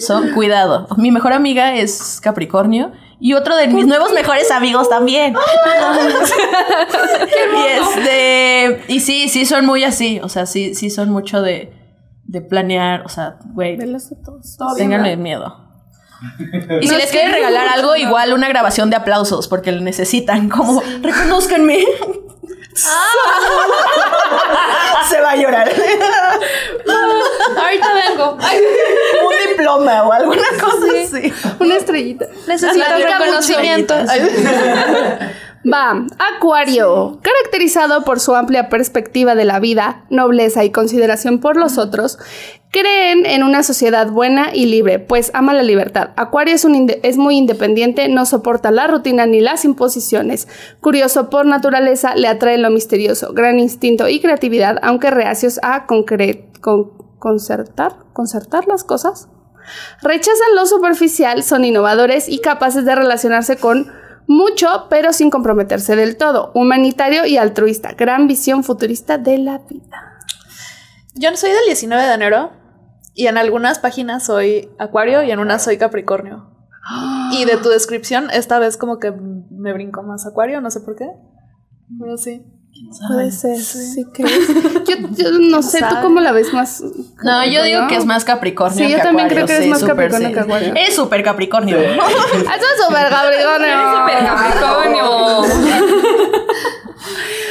son, 0.00 0.32
cuidado. 0.32 0.86
Mi 0.96 1.10
mejor 1.10 1.32
amiga 1.32 1.74
es 1.74 2.20
Capricornio 2.22 2.92
y 3.20 3.34
otro 3.34 3.56
de 3.56 3.68
mis 3.68 3.86
nuevos 3.86 4.12
mejores 4.12 4.50
amigos 4.50 4.88
también. 4.88 5.34
y 7.56 7.66
este, 7.80 8.84
y 8.88 9.00
sí, 9.00 9.28
sí 9.28 9.46
son 9.46 9.66
muy 9.66 9.84
así, 9.84 10.20
o 10.22 10.28
sea, 10.28 10.46
sí, 10.46 10.74
sí 10.74 10.90
son 10.90 11.10
mucho 11.10 11.42
de, 11.42 11.72
de 12.24 12.40
planear, 12.40 13.04
o 13.06 13.08
sea, 13.08 13.36
güey, 13.54 13.78
ténganle 14.76 15.16
miedo. 15.16 15.60
Y 16.80 16.88
si 16.88 16.96
les 16.96 17.10
quieren 17.10 17.32
regalar 17.32 17.68
algo, 17.68 17.96
igual 17.96 18.32
una 18.32 18.48
grabación 18.48 18.88
de 18.88 18.96
aplausos, 18.96 19.46
porque 19.46 19.72
lo 19.72 19.82
necesitan, 19.82 20.48
como, 20.48 20.82
reconózcanme. 22.74 23.74
Se 25.08 25.20
va 25.20 25.30
a 25.30 25.36
llorar. 25.36 25.68
Ahorita 27.56 27.88
vengo. 27.94 28.32
Un 28.32 29.48
diploma 29.48 30.02
o 30.04 30.12
alguna 30.12 30.48
cosa 30.60 30.86
así. 31.04 31.32
Una 31.60 31.76
estrellita. 31.76 32.26
Necesito 32.46 32.84
Platica 32.84 33.18
reconocimiento. 33.18 33.94
Va, 35.66 36.04
Acuario, 36.36 37.20
caracterizado 37.22 38.04
por 38.04 38.20
su 38.20 38.34
amplia 38.34 38.68
perspectiva 38.68 39.34
de 39.34 39.46
la 39.46 39.60
vida, 39.60 40.04
nobleza 40.10 40.62
y 40.62 40.70
consideración 40.70 41.38
por 41.40 41.56
los 41.56 41.78
otros, 41.78 42.18
creen 42.70 43.24
en 43.24 43.42
una 43.42 43.62
sociedad 43.62 44.10
buena 44.10 44.54
y 44.54 44.66
libre, 44.66 44.98
pues 44.98 45.30
ama 45.32 45.54
la 45.54 45.62
libertad. 45.62 46.10
Acuario 46.16 46.54
es, 46.54 46.66
un 46.66 46.74
inde- 46.74 47.00
es 47.02 47.16
muy 47.16 47.36
independiente, 47.38 48.08
no 48.10 48.26
soporta 48.26 48.70
la 48.72 48.88
rutina 48.88 49.24
ni 49.24 49.40
las 49.40 49.64
imposiciones. 49.64 50.48
Curioso 50.80 51.30
por 51.30 51.46
naturaleza, 51.46 52.14
le 52.14 52.28
atrae 52.28 52.58
lo 52.58 52.68
misterioso, 52.70 53.32
gran 53.32 53.58
instinto 53.58 54.06
y 54.08 54.20
creatividad, 54.20 54.78
aunque 54.82 55.10
reacios 55.10 55.60
a 55.62 55.86
concre- 55.86 56.44
con- 56.60 56.90
concertar, 57.18 57.96
concertar 58.12 58.66
las 58.66 58.84
cosas. 58.84 59.28
Rechazan 60.02 60.54
lo 60.56 60.66
superficial, 60.66 61.42
son 61.42 61.64
innovadores 61.64 62.28
y 62.28 62.40
capaces 62.40 62.84
de 62.84 62.94
relacionarse 62.94 63.56
con 63.56 63.90
mucho, 64.26 64.86
pero 64.88 65.12
sin 65.12 65.30
comprometerse 65.30 65.96
del 65.96 66.16
todo. 66.16 66.52
Humanitario 66.54 67.26
y 67.26 67.36
altruista. 67.36 67.92
Gran 67.92 68.26
visión 68.26 68.64
futurista 68.64 69.18
de 69.18 69.38
la 69.38 69.58
vida. 69.58 70.20
Yo 71.14 71.34
soy 71.36 71.50
del 71.50 71.64
19 71.66 72.02
de 72.02 72.14
enero 72.14 72.50
y 73.14 73.28
en 73.28 73.38
algunas 73.38 73.78
páginas 73.78 74.24
soy 74.24 74.68
Acuario 74.78 75.22
y 75.22 75.30
en 75.30 75.38
unas 75.38 75.62
soy 75.62 75.78
Capricornio. 75.78 76.50
Y 77.32 77.44
de 77.44 77.56
tu 77.56 77.68
descripción, 77.70 78.28
esta 78.30 78.58
vez 78.58 78.76
como 78.76 78.98
que 78.98 79.10
me 79.12 79.72
brincó 79.72 80.02
más 80.02 80.26
Acuario, 80.26 80.60
no 80.60 80.70
sé 80.70 80.80
por 80.80 80.96
qué. 80.96 81.08
Pero 81.98 82.16
sí. 82.16 82.44
Puede 83.08 83.30
ser, 83.30 83.56
sí, 83.56 84.04
que 84.12 84.22
es. 84.24 84.48
Yo, 84.86 84.96
yo 85.12 85.30
no 85.38 85.62
sé, 85.62 85.78
¿tú 85.80 85.94
cómo 86.02 86.20
la 86.20 86.32
ves 86.32 86.52
más? 86.52 86.82
No, 87.22 87.44
yo 87.46 87.62
digo 87.62 87.86
que 87.88 87.96
es 87.96 88.04
más 88.04 88.24
Capricornio. 88.24 88.84
Sí, 88.84 88.90
yo 88.90 88.98
que 88.98 89.02
también 89.02 89.28
creo 89.28 89.46
que 89.46 89.62
sí, 89.62 89.68
más 89.68 89.80
súper, 89.80 89.96
Capricornio 90.10 90.28
sí. 90.28 90.34
que 90.34 90.40
Acuario. 90.40 90.68
Eres 90.76 90.94
súper 90.94 91.22
Capricornio. 91.22 91.78
Eso 91.80 91.92
es 91.94 92.84
súper 92.86 93.08
Capricornio. 93.08 93.74
Super 93.96 94.24
Capricornio. 94.24 95.44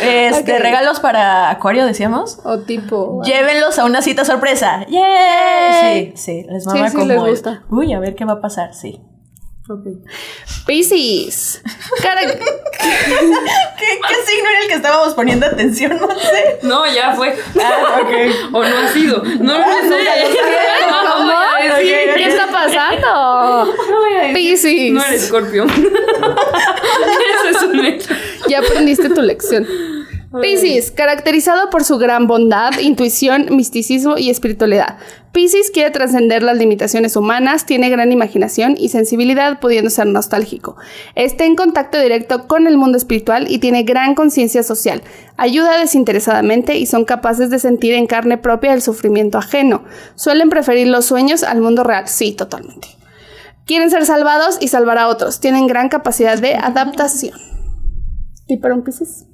Este, 0.02 0.60
regalos 0.60 1.00
para 1.00 1.50
Acuario, 1.50 1.86
decíamos. 1.86 2.40
O 2.44 2.60
tipo. 2.60 3.22
Llévenlos 3.24 3.80
a 3.80 3.86
una 3.86 4.02
cita 4.02 4.26
sorpresa. 4.26 4.86
¡Yay! 4.90 6.14
Sí, 6.16 6.42
sí, 6.44 6.46
les 6.50 6.66
mama 6.66 6.90
sí, 6.90 6.96
como 6.96 7.08
les 7.08 7.18
el- 7.18 7.30
gusta. 7.30 7.64
Uy, 7.70 7.94
a 7.94 8.00
ver 8.00 8.16
qué 8.16 8.26
va 8.26 8.34
a 8.34 8.42
pasar, 8.42 8.74
sí. 8.74 9.00
Piscis. 10.66 11.62
Cara- 12.02 12.22
¿Qué, 12.28 12.36
qué 12.80 14.16
signo 14.26 14.50
era 14.50 14.62
el 14.62 14.68
que 14.68 14.74
estábamos 14.76 15.14
poniendo 15.14 15.46
atención? 15.46 15.98
No 16.00 16.10
sé. 16.20 16.60
No, 16.64 16.86
ya 16.94 17.14
fue. 17.16 17.36
Ah, 17.62 18.00
ok. 18.02 18.12
O 18.54 18.64
no 18.64 18.78
ha 18.78 18.88
sido. 18.90 19.24
No, 19.40 19.58
no 19.60 19.82
sé. 19.90 20.04
No 21.24 21.76
decir. 21.78 22.14
¿Qué 22.16 22.26
está 22.28 22.48
pasando? 22.52 23.74
No 23.90 24.00
voy 24.00 24.14
a 24.16 24.22
decir. 24.28 24.34
Piscis. 24.34 24.94
No 24.94 25.04
eres 25.06 25.24
escorpión. 25.24 25.70
Eso 25.70 27.48
es 27.58 27.64
un 27.64 27.86
hecho. 27.86 28.14
Ya 28.48 28.60
aprendiste 28.60 29.10
tu 29.10 29.22
lección. 29.22 29.66
Piscis, 30.42 30.90
caracterizado 30.90 31.70
por 31.70 31.84
su 31.84 32.00
gran 32.00 32.26
bondad, 32.26 32.72
intuición, 32.80 33.56
misticismo 33.56 34.18
y 34.18 34.32
espiritualidad. 34.32 34.98
Piscis 35.32 35.70
quiere 35.70 35.92
trascender 35.92 36.42
las 36.42 36.58
limitaciones 36.58 37.16
humanas, 37.16 37.66
tiene 37.66 37.90
gran 37.90 38.12
imaginación 38.12 38.76
y 38.78 38.90
sensibilidad, 38.90 39.60
pudiendo 39.60 39.92
ser 39.92 40.08
nostálgico. 40.08 40.76
Está 41.14 41.46
en 41.46 41.56
contacto 41.56 42.00
directo 42.00 42.48
con 42.48 42.66
el 42.66 42.78
mundo 42.78 42.98
espiritual 42.98 43.46
y 43.50 43.60
tiene 43.60 43.84
gran 43.84 44.16
conciencia 44.16 44.64
social. 44.64 45.04
Ayuda 45.38 45.78
desinteresadamente 45.78 46.78
y 46.78 46.88
son 46.88 47.06
capaces 47.06 47.52
de 47.52 47.60
sentir 47.60 47.94
en 47.94 48.08
carne 48.08 48.38
propia 48.40 48.74
el 48.74 48.82
sufrimiento 48.82 49.38
ajeno. 49.38 49.84
Suelen 50.16 50.50
preferir 50.50 50.88
los 50.88 51.06
sueños 51.06 51.44
al 51.44 51.62
mundo 51.62 51.84
real. 51.84 52.08
Sí, 52.08 52.34
totalmente. 52.34 52.88
Quieren 53.66 53.92
ser 53.92 54.06
salvados 54.06 54.58
y 54.60 54.68
salvar 54.68 54.98
a 54.98 55.10
otros. 55.10 55.40
Tienen 55.40 55.68
gran 55.68 55.90
capacidad 55.90 56.40
de 56.40 56.56
adaptación. 56.56 57.38
¿Y 58.48 58.58
para 58.58 58.74
un 58.74 58.84
Piscis? 58.84 59.28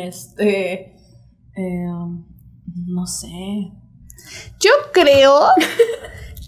Este. 0.00 0.96
eh, 1.56 1.86
no 2.86 3.06
sé. 3.06 3.28
Yo 4.60 4.70
creo 4.92 5.40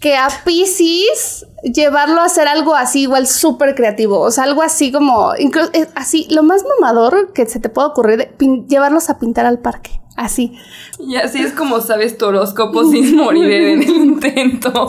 que 0.01 0.15
a 0.15 0.27
Pisces 0.45 1.45
llevarlo 1.63 2.21
a 2.21 2.25
hacer 2.25 2.47
algo 2.47 2.75
así 2.75 3.01
igual 3.01 3.27
súper 3.27 3.75
creativo, 3.75 4.19
o 4.19 4.31
sea, 4.31 4.43
algo 4.45 4.61
así 4.61 4.91
como, 4.91 5.33
inclu- 5.33 5.69
eh, 5.73 5.87
así, 5.95 6.27
lo 6.29 6.43
más 6.43 6.63
mamador 6.79 7.33
que 7.33 7.45
se 7.47 7.59
te 7.59 7.69
pueda 7.69 7.87
ocurrir, 7.87 8.35
llevarlos 8.67 9.09
a 9.09 9.17
pintar 9.19 9.45
al 9.45 9.59
parque, 9.59 9.99
así. 10.15 10.57
Y 10.99 11.15
así 11.15 11.39
es 11.39 11.53
como 11.53 11.81
sabes 11.81 12.17
tu 12.17 12.25
horóscopo 12.25 12.83
sin 12.89 13.15
morir 13.15 13.51
en 13.51 13.81
el 13.83 13.89
intento. 13.95 14.87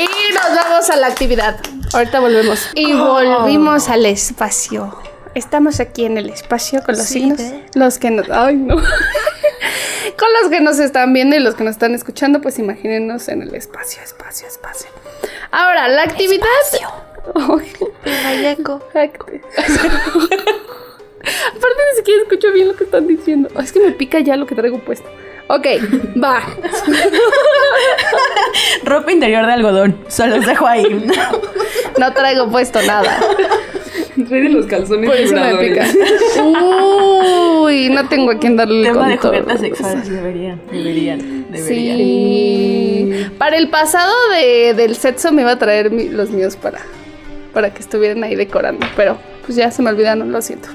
Y 0.00 0.32
nos 0.32 0.56
vamos 0.56 0.88
a 0.88 0.96
la 0.96 1.08
actividad. 1.08 1.60
Ahorita 1.92 2.20
volvemos. 2.20 2.70
Y 2.74 2.92
volvimos 2.92 3.88
al 3.88 4.06
espacio. 4.06 4.96
Estamos 5.34 5.78
aquí 5.78 6.06
en 6.06 6.16
el 6.16 6.30
espacio 6.30 6.82
con 6.82 6.96
los 6.96 7.06
signos. 7.06 7.40
Los 7.74 7.98
que 7.98 8.10
nos. 8.10 8.30
Ay, 8.30 8.56
no. 8.56 8.76
Con 10.18 10.28
los 10.42 10.50
que 10.50 10.60
nos 10.60 10.78
están 10.78 11.12
viendo 11.12 11.36
y 11.36 11.40
los 11.40 11.54
que 11.54 11.64
nos 11.64 11.72
están 11.72 11.94
escuchando, 11.94 12.40
pues 12.40 12.58
imagínenos 12.58 13.28
en 13.28 13.42
el 13.42 13.54
espacio, 13.54 14.02
espacio, 14.02 14.48
espacio. 14.48 14.90
Ahora, 15.50 15.88
la 15.88 16.02
actividad. 16.02 16.46
Ay, 17.34 17.72
Mayeco. 18.24 18.82
Aparte 18.92 19.30
ni 21.90 21.96
siquiera 21.96 22.22
escucho 22.22 22.52
bien 22.52 22.68
lo 22.68 22.76
que 22.76 22.84
están 22.84 23.06
diciendo. 23.06 23.48
Es 23.60 23.72
que 23.72 23.80
me 23.80 23.92
pica 23.92 24.20
ya 24.20 24.36
lo 24.36 24.46
que 24.46 24.54
traigo 24.54 24.78
puesto. 24.80 25.08
Ok, 25.52 25.66
va. 26.22 26.40
Ropa 28.84 29.12
interior 29.12 29.46
de 29.46 29.52
algodón. 29.52 29.96
Solo 30.08 30.36
los 30.36 30.46
dejo 30.46 30.66
ahí. 30.66 31.06
No 31.98 32.12
traigo 32.12 32.48
puesto 32.50 32.80
nada. 32.82 33.18
Trae 34.28 34.42
de 34.42 34.48
los 34.50 34.66
calzones 34.66 35.08
Por 35.08 35.18
eso 35.18 35.34
me 35.34 35.54
pica. 35.56 35.86
Uy, 36.42 37.88
no 37.88 38.08
tengo 38.08 38.32
a 38.32 38.38
quien 38.38 38.56
darle 38.56 38.88
el 38.88 38.92
Tema 38.94 39.08
de 39.08 39.16
juguetes 39.16 39.60
sexuales. 39.60 40.08
Deberían, 40.08 40.60
deberían, 40.70 41.46
deberían. 41.50 41.96
Sí. 41.96 43.26
Para 43.38 43.56
el 43.56 43.68
pasado 43.70 44.12
de, 44.34 44.74
del 44.74 44.96
sexo 44.96 45.32
me 45.32 45.42
iba 45.42 45.52
a 45.52 45.58
traer 45.58 45.90
mi- 45.90 46.08
los 46.08 46.30
míos 46.30 46.56
para, 46.56 46.80
para 47.52 47.72
que 47.72 47.80
estuvieran 47.80 48.22
ahí 48.24 48.34
decorando. 48.36 48.86
Pero 48.96 49.18
pues 49.46 49.56
ya 49.56 49.70
se 49.70 49.82
me 49.82 49.90
olvidaron, 49.90 50.30
lo 50.30 50.42
siento. 50.42 50.68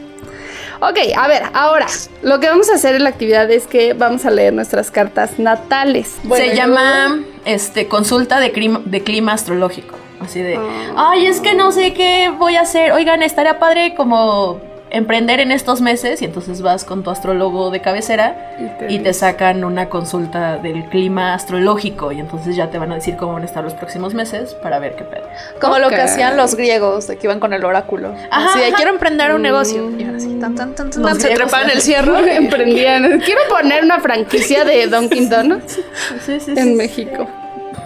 Ok, 0.81 0.97
a 1.15 1.27
ver, 1.27 1.43
ahora 1.53 1.87
lo 2.21 2.39
que 2.39 2.47
vamos 2.49 2.69
a 2.69 2.75
hacer 2.75 2.95
en 2.95 3.03
la 3.03 3.09
actividad 3.09 3.49
es 3.49 3.65
que 3.67 3.93
vamos 3.93 4.25
a 4.25 4.31
leer 4.31 4.53
nuestras 4.53 4.91
cartas 4.91 5.39
natales. 5.39 6.15
Se 6.35 6.55
llama 6.55 7.19
este 7.45 7.87
consulta 7.87 8.39
de 8.39 8.51
clima, 8.51 8.81
de 8.85 9.01
clima 9.01 9.33
astrológico. 9.33 9.95
Así 10.19 10.41
de, 10.41 10.55
Ah. 10.57 11.11
ay, 11.11 11.27
es 11.27 11.39
que 11.41 11.53
no 11.53 11.71
sé 11.71 11.93
qué 11.93 12.29
voy 12.37 12.55
a 12.55 12.61
hacer. 12.61 12.91
Oigan, 12.93 13.21
estaría 13.21 13.59
padre 13.59 13.95
como 13.95 14.61
emprender 14.95 15.39
en 15.39 15.51
estos 15.51 15.81
meses. 15.81 16.21
Y 16.21 16.25
entonces 16.25 16.61
vas 16.61 16.83
con 16.85 17.03
tu 17.03 17.09
astrólogo 17.09 17.69
de 17.71 17.81
cabecera 17.81 18.55
Y 18.59 18.67
te 18.79 18.93
y 18.93 18.99
te 18.99 19.13
sacan 19.13 19.63
una 19.63 19.89
consulta 19.89 20.57
del 20.57 20.85
clima 20.85 21.33
astrológico. 21.33 22.11
Y 22.11 22.19
entonces 22.19 22.55
ya 22.55 22.69
te 22.69 22.77
van 22.77 22.91
a 22.91 22.95
decir 22.95 23.15
cómo 23.17 23.33
van 23.33 23.43
a 23.43 23.45
estar 23.45 23.63
los 23.63 23.73
próximos 23.73 24.13
meses 24.13 24.53
para 24.55 24.79
ver 24.79 24.95
qué 24.95 25.03
pedo. 25.03 25.27
Como 25.59 25.79
lo 25.79 25.89
que 25.89 26.01
hacían 26.01 26.37
los 26.37 26.55
griegos, 26.55 27.07
de 27.07 27.17
que 27.17 27.27
iban 27.27 27.39
con 27.39 27.53
el 27.53 27.63
oráculo. 27.65 28.13
Ajá, 28.31 28.49
Así 28.49 28.59
de, 28.59 28.73
quiero 28.73 28.91
emprender 28.91 29.33
un 29.33 29.41
negocio. 29.41 29.91
Y 29.97 30.03
ahora 30.03 30.17
así, 30.17 30.27
tan, 30.39 30.55
tan, 30.55 30.75
tan, 30.75 30.89
tan, 30.89 31.01
Los 31.01 31.11
tan, 31.11 31.21
se 31.21 31.29
trepan 31.29 31.69
el 31.69 31.81
cierro. 31.81 32.17
Emprendían. 32.25 33.19
Quiero 33.19 33.41
poner 33.49 33.83
una 33.83 33.99
franquicia 33.99 34.63
de 34.63 34.87
Dunkin' 34.87 35.29
Donuts 35.29 35.79
Sí, 36.25 36.39
sí, 36.39 36.53
en 36.55 36.77
México. 36.77 37.27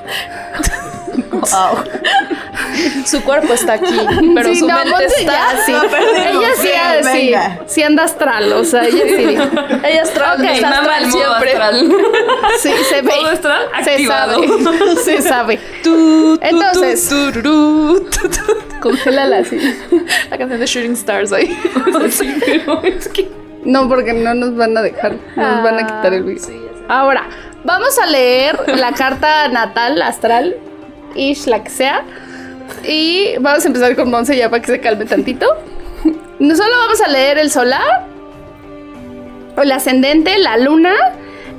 Wow. 1.31 1.83
Su 3.05 3.23
cuerpo 3.23 3.53
está 3.53 3.73
aquí, 3.73 3.95
pero 4.35 4.49
Sí, 4.49 4.59
su 4.59 4.67
no, 4.67 4.75
mente 4.75 4.89
Monse 4.91 5.05
está... 5.19 5.33
ya, 5.33 5.65
sí. 5.65 5.71
No. 5.71 5.83
Ella 6.41 6.49
sí, 6.55 6.69
ah, 6.75 6.93
sí, 7.11 7.33
sí 7.67 7.83
anda 7.83 8.03
astral, 8.03 8.51
o 8.53 8.63
sea, 8.63 8.83
ella 8.85 9.03
sí. 9.05 9.23
Ella 9.87 10.01
es 10.01 10.13
trans, 10.13 10.39
Ok, 10.39 10.45
está 10.49 10.69
astral 10.79 11.03
el 11.03 11.11
siempre. 11.11 11.51
astral. 11.51 11.93
Sí, 12.61 12.71
se 12.89 13.01
ve. 13.01 13.11
Modo 13.15 13.27
astral 13.29 13.61
Se 13.83 13.91
activado. 13.91 14.33
sabe. 14.43 14.95
Se 15.03 15.21
sabe. 15.21 15.59
Entonces-. 16.41 17.09
Congélala 18.81 19.37
así. 19.39 19.57
La 20.29 20.37
canción 20.37 20.59
de 20.59 20.65
Shooting 20.65 20.93
Stars 20.93 21.31
ahí. 21.31 21.57
Sí, 22.11 22.35
pero 22.45 22.81
es 22.83 23.07
que 23.09 23.29
No, 23.63 23.87
porque 23.87 24.13
no 24.13 24.33
nos 24.33 24.55
van 24.55 24.77
a 24.77 24.81
dejar, 24.81 25.13
nos 25.35 25.63
van 25.63 25.79
a 25.79 25.85
quitar 25.87 26.13
el 26.13 26.23
video. 26.23 26.43
Sí. 26.43 26.59
Ahora, 26.87 27.27
vamos 27.63 27.97
a 27.99 28.05
leer 28.07 28.57
la 28.77 28.93
carta 28.93 29.47
natal, 29.49 30.01
astral, 30.01 30.55
que 31.63 31.69
sea. 31.69 32.03
Y 32.87 33.37
vamos 33.39 33.63
a 33.65 33.67
empezar 33.67 33.95
con 33.95 34.09
Monse 34.09 34.37
ya 34.37 34.49
para 34.49 34.61
que 34.61 34.71
se 34.71 34.79
calme 34.79 35.05
tantito. 35.05 35.47
No 36.39 36.55
solo 36.55 36.69
vamos 36.83 37.01
a 37.01 37.07
leer 37.07 37.37
el 37.37 37.49
solar, 37.49 38.05
el 39.57 39.71
ascendente, 39.71 40.37
la 40.39 40.57
luna. 40.57 40.93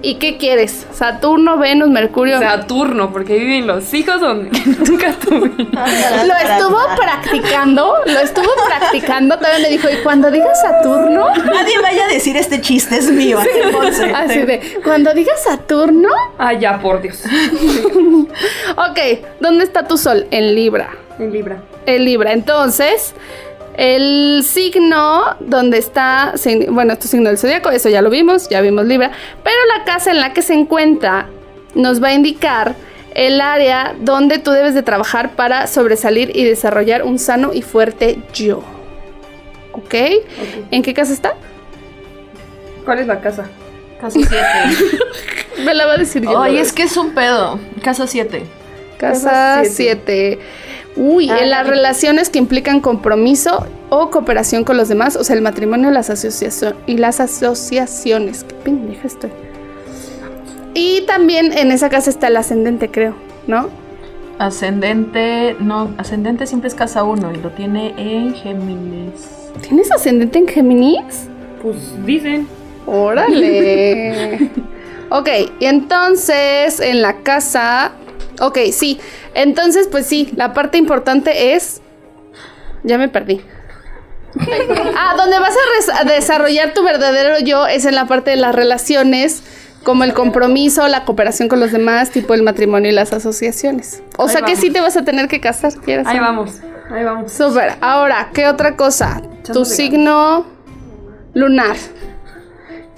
¿Y 0.02 0.14
qué 0.14 0.38
quieres? 0.38 0.86
Saturno, 0.92 1.58
Venus, 1.58 1.88
Mercurio. 1.90 2.38
Saturno, 2.40 3.12
porque 3.12 3.38
viven 3.38 3.66
los 3.66 3.92
hijos 3.92 4.20
donde 4.20 4.50
nunca 4.88 5.12
tuve. 5.12 5.50
lo 5.50 6.34
estuvo 6.36 6.78
practicando, 6.96 7.94
lo 8.06 8.18
estuvo 8.20 8.50
practicando. 8.66 9.38
También 9.38 9.62
me 9.62 9.68
dijo, 9.68 9.88
y 9.90 10.02
cuando 10.02 10.30
digas 10.30 10.60
Saturno, 10.62 11.28
Nadie 11.36 11.78
vaya 11.82 12.04
a 12.06 12.08
decir 12.08 12.36
este 12.36 12.60
chiste 12.60 12.96
es 12.96 13.10
mío. 13.10 13.38
así, 13.38 13.48
Monse. 13.72 14.10
así 14.14 14.38
de, 14.42 14.80
cuando 14.82 15.12
digas 15.12 15.42
Saturno, 15.44 16.08
Ah, 16.38 16.52
ya, 16.54 16.78
por 16.80 17.02
Dios. 17.02 17.22
Ok, 18.76 18.98
¿dónde 19.40 19.64
está 19.64 19.86
tu 19.86 19.98
sol? 19.98 20.26
En 20.30 20.54
Libra. 20.54 20.90
En 21.18 21.32
Libra. 21.32 21.58
En 21.86 22.04
Libra. 22.04 22.32
Entonces, 22.32 23.14
el 23.76 24.42
signo 24.44 25.36
donde 25.40 25.78
está, 25.78 26.34
bueno, 26.68 26.98
tu 26.98 27.08
signo 27.08 27.28
del 27.28 27.38
zodiaco, 27.38 27.70
eso 27.70 27.88
ya 27.88 28.02
lo 28.02 28.10
vimos, 28.10 28.48
ya 28.48 28.60
vimos 28.60 28.84
Libra, 28.86 29.10
pero 29.42 29.56
la 29.76 29.84
casa 29.84 30.10
en 30.10 30.20
la 30.20 30.32
que 30.32 30.42
se 30.42 30.54
encuentra 30.54 31.28
nos 31.74 32.02
va 32.02 32.08
a 32.08 32.12
indicar 32.12 32.74
el 33.14 33.40
área 33.40 33.94
donde 34.00 34.38
tú 34.38 34.50
debes 34.50 34.74
de 34.74 34.82
trabajar 34.82 35.30
para 35.32 35.66
sobresalir 35.66 36.30
y 36.34 36.44
desarrollar 36.44 37.02
un 37.02 37.18
sano 37.18 37.52
y 37.52 37.62
fuerte 37.62 38.18
yo. 38.32 38.62
¿Ok? 39.72 39.94
¿En 40.70 40.82
qué 40.82 40.94
casa 40.94 41.12
está? 41.12 41.34
¿Cuál 42.84 43.00
es 43.00 43.06
la 43.06 43.20
casa? 43.20 43.46
Casa 44.00 44.18
7. 44.18 44.36
Me 45.64 45.74
la 45.74 45.86
va 45.86 45.94
a 45.94 45.96
decir 45.98 46.22
yo. 46.22 46.40
Ay, 46.40 46.58
es 46.58 46.72
que 46.72 46.84
es 46.84 46.96
un 46.96 47.14
pedo. 47.14 47.58
Casa 47.82 48.06
7. 48.06 48.42
Casa 48.98 49.30
Casa 49.30 49.64
7. 49.64 50.38
Uy, 51.02 51.30
Ah, 51.30 51.38
en 51.40 51.48
las 51.48 51.66
relaciones 51.66 52.28
que 52.28 52.38
implican 52.38 52.80
compromiso 52.80 53.66
o 53.88 54.10
cooperación 54.10 54.64
con 54.64 54.76
los 54.76 54.90
demás, 54.90 55.16
o 55.16 55.24
sea, 55.24 55.34
el 55.34 55.40
matrimonio 55.40 55.90
las 55.90 56.10
asociación 56.10 56.74
y 56.86 56.98
las 56.98 57.20
asociaciones. 57.20 58.44
Qué 58.44 58.54
pendeja 58.56 59.06
estoy. 59.06 59.30
Y 60.74 61.00
también 61.06 61.56
en 61.56 61.72
esa 61.72 61.88
casa 61.88 62.10
está 62.10 62.28
el 62.28 62.36
ascendente, 62.36 62.90
creo, 62.90 63.14
¿no? 63.46 63.70
Ascendente. 64.38 65.56
No, 65.58 65.94
ascendente 65.96 66.46
siempre 66.46 66.68
es 66.68 66.74
casa 66.74 67.02
1 67.02 67.32
y 67.32 67.36
lo 67.38 67.48
tiene 67.48 67.94
en 67.96 68.34
Géminis. 68.34 69.26
¿Tienes 69.62 69.90
ascendente 69.90 70.38
en 70.38 70.48
Géminis? 70.48 71.28
Pues 71.62 71.76
dicen. 72.04 72.46
Órale. 72.86 74.50
ok, 75.08 75.28
y 75.60 75.64
entonces 75.64 76.78
en 76.80 77.00
la 77.00 77.14
casa. 77.22 77.92
Ok, 78.40 78.58
sí. 78.72 79.00
Entonces, 79.34 79.88
pues 79.90 80.06
sí, 80.06 80.30
la 80.36 80.52
parte 80.52 80.78
importante 80.78 81.54
es. 81.54 81.80
Ya 82.82 82.98
me 82.98 83.08
perdí. 83.08 83.40
ah, 84.96 85.14
donde 85.16 85.38
vas 85.38 85.54
a 86.00 86.04
desarrollar 86.04 86.72
tu 86.72 86.82
verdadero 86.84 87.40
yo 87.40 87.66
es 87.66 87.84
en 87.84 87.94
la 87.94 88.06
parte 88.06 88.30
de 88.30 88.36
las 88.36 88.54
relaciones, 88.54 89.42
como 89.82 90.04
el 90.04 90.14
compromiso, 90.14 90.86
la 90.88 91.04
cooperación 91.04 91.48
con 91.48 91.58
los 91.60 91.72
demás, 91.72 92.10
tipo 92.10 92.34
el 92.34 92.42
matrimonio 92.42 92.90
y 92.90 92.94
las 92.94 93.12
asociaciones. 93.12 94.02
O 94.16 94.24
Ahí 94.24 94.28
sea 94.30 94.42
que 94.42 94.56
sí 94.56 94.70
te 94.70 94.80
vas 94.80 94.96
a 94.96 95.04
tener 95.04 95.28
que 95.28 95.40
casar, 95.40 95.74
quieras. 95.74 96.06
Ahí 96.06 96.18
vamos. 96.20 96.60
Ahí 96.90 97.04
vamos. 97.04 97.32
Súper. 97.32 97.74
Ahora, 97.80 98.30
¿qué 98.32 98.46
otra 98.46 98.76
cosa? 98.76 99.22
Tu 99.52 99.64
signo 99.64 100.46
lunar. 101.34 101.76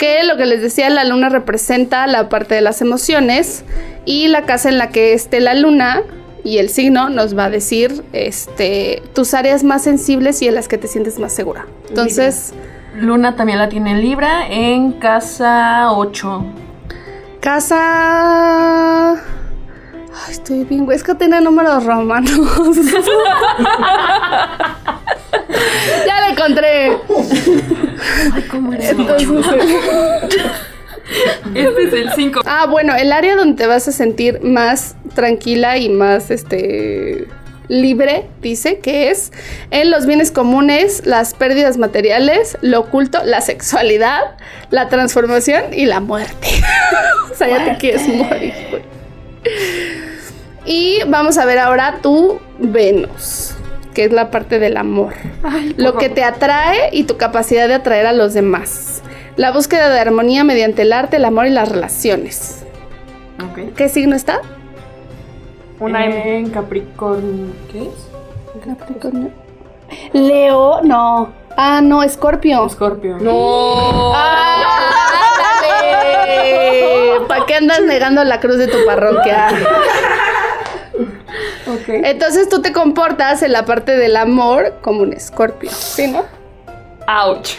Que 0.03 0.25
lo 0.25 0.37
que 0.37 0.47
les 0.47 0.61
decía, 0.61 0.91
la 0.91 1.05
luna 1.05 1.29
representa 1.29 2.09
la 2.09 2.29
parte 2.29 2.57
de 2.57 2.61
las 2.61 2.81
emociones 2.83 3.65
y 4.05 4.27
la 4.27 4.43
casa 4.47 4.69
en 4.69 4.77
la 4.77 4.89
que 4.89 5.13
esté 5.13 5.39
la 5.39 5.55
luna 5.55 6.03
y 6.43 6.59
el 6.59 6.71
signo 6.71 7.09
nos 7.09 7.39
va 7.39 7.45
a 7.45 7.51
decir 7.51 8.03
este 8.13 9.01
tus 9.15 9.33
áreas 9.33 9.63
más 9.63 9.85
sensibles 9.85 10.43
y 10.43 10.49
en 10.49 10.57
las 10.57 10.67
que 10.67 10.77
te 10.77 10.89
sientes 10.89 11.21
más 11.21 11.33
segura. 11.33 11.67
Entonces, 11.89 12.53
Luna 12.97 13.37
también 13.37 13.61
la 13.61 13.69
tiene 13.69 13.93
en 13.93 14.01
Libra 14.01 14.49
en 14.51 14.91
casa 14.95 15.93
8. 15.93 16.47
casa 17.41 19.23
Ay, 20.15 20.33
estoy 20.33 20.65
bien, 20.65 20.85
güey. 20.85 20.97
Es 20.97 21.03
que 21.03 21.15
tiene 21.15 21.41
números 21.41 21.85
romanos. 21.85 22.31
ya 26.07 26.21
la 26.21 26.29
encontré. 26.31 26.99
Ay, 28.35 28.43
cómo 28.51 28.75
eres. 28.75 28.91
Entonces, 28.91 29.29
Este 31.55 31.85
es 31.85 31.93
el 31.93 32.13
5. 32.15 32.41
Ah, 32.47 32.67
bueno, 32.67 32.95
el 32.97 33.13
área 33.13 33.37
donde 33.37 33.57
te 33.57 33.67
vas 33.67 33.87
a 33.89 33.93
sentir 33.93 34.41
más 34.43 34.97
tranquila 35.15 35.77
y 35.77 35.89
más 35.89 36.31
este 36.31 37.27
libre, 37.69 38.27
dice 38.41 38.81
que 38.81 39.11
es 39.11 39.33
en 39.71 39.91
los 39.91 40.07
bienes 40.07 40.31
comunes, 40.31 41.07
las 41.07 41.35
pérdidas 41.35 41.79
materiales, 41.79 42.59
lo 42.61 42.81
oculto, 42.81 43.23
la 43.25 43.41
sexualidad, 43.41 44.21
la 44.71 44.89
transformación 44.89 45.73
y 45.73 45.87
la 45.87 46.01
muerte. 46.01 46.49
o 47.33 47.35
sea, 47.35 47.49
ya 47.49 47.65
te 47.65 47.79
quieres 47.79 48.07
morir, 48.09 48.55
güey. 48.71 48.83
Y 50.65 51.01
vamos 51.09 51.39
a 51.39 51.45
ver 51.45 51.59
ahora 51.59 51.99
tu 52.03 52.39
Venus, 52.59 53.55
que 53.95 54.05
es 54.05 54.13
la 54.13 54.31
parte 54.31 54.59
del 54.59 54.77
amor. 54.77 55.15
Lo 55.77 55.97
que 55.97 56.09
te 56.09 56.23
atrae 56.25 56.91
y 56.93 57.05
tu 57.05 57.17
capacidad 57.17 57.69
de 57.69 57.75
atraer 57.75 58.07
a 58.07 58.13
los 58.13 58.35
demás. 58.35 59.03
La 59.37 59.51
búsqueda 59.51 59.89
de 59.89 59.99
armonía 59.99 60.45
mediante 60.45 60.83
el 60.83 60.93
arte, 60.93 61.17
el 61.17 61.25
amor 61.25 61.47
y 61.47 61.51
las 61.51 61.69
relaciones. 61.69 62.65
¿Qué 63.77 63.89
signo 63.89 64.15
está? 64.15 64.41
Una 65.81 66.05
M. 66.05 66.39
en 66.39 66.51
Capricornio. 66.51 67.53
¿Qué 67.73 67.83
es? 67.83 68.69
Capricornio. 68.79 69.31
Leo, 70.13 70.81
no. 70.83 71.33
Ah, 71.57 71.81
no, 71.83 72.03
Escorpio. 72.03 72.65
Escorpio. 72.67 73.19
No. 73.19 74.15
¡Ándale! 74.15 74.73
qué 77.47 77.57
andas 77.57 77.83
negando 77.83 78.23
la 78.25 78.39
cruz 78.39 78.57
de 78.57 78.69
tu 78.69 78.79
parroquia? 78.87 79.49
Entonces 81.89 82.49
tú 82.49 82.61
te 82.63 82.73
comportas 82.73 83.43
en 83.43 83.53
la 83.53 83.65
parte 83.65 83.97
del 83.97 84.17
amor 84.17 84.75
como 84.83 85.03
un 85.03 85.13
escorpio, 85.13 85.71
¿sí, 85.71 86.07
no? 86.09 86.25
Ouch. 87.07 87.55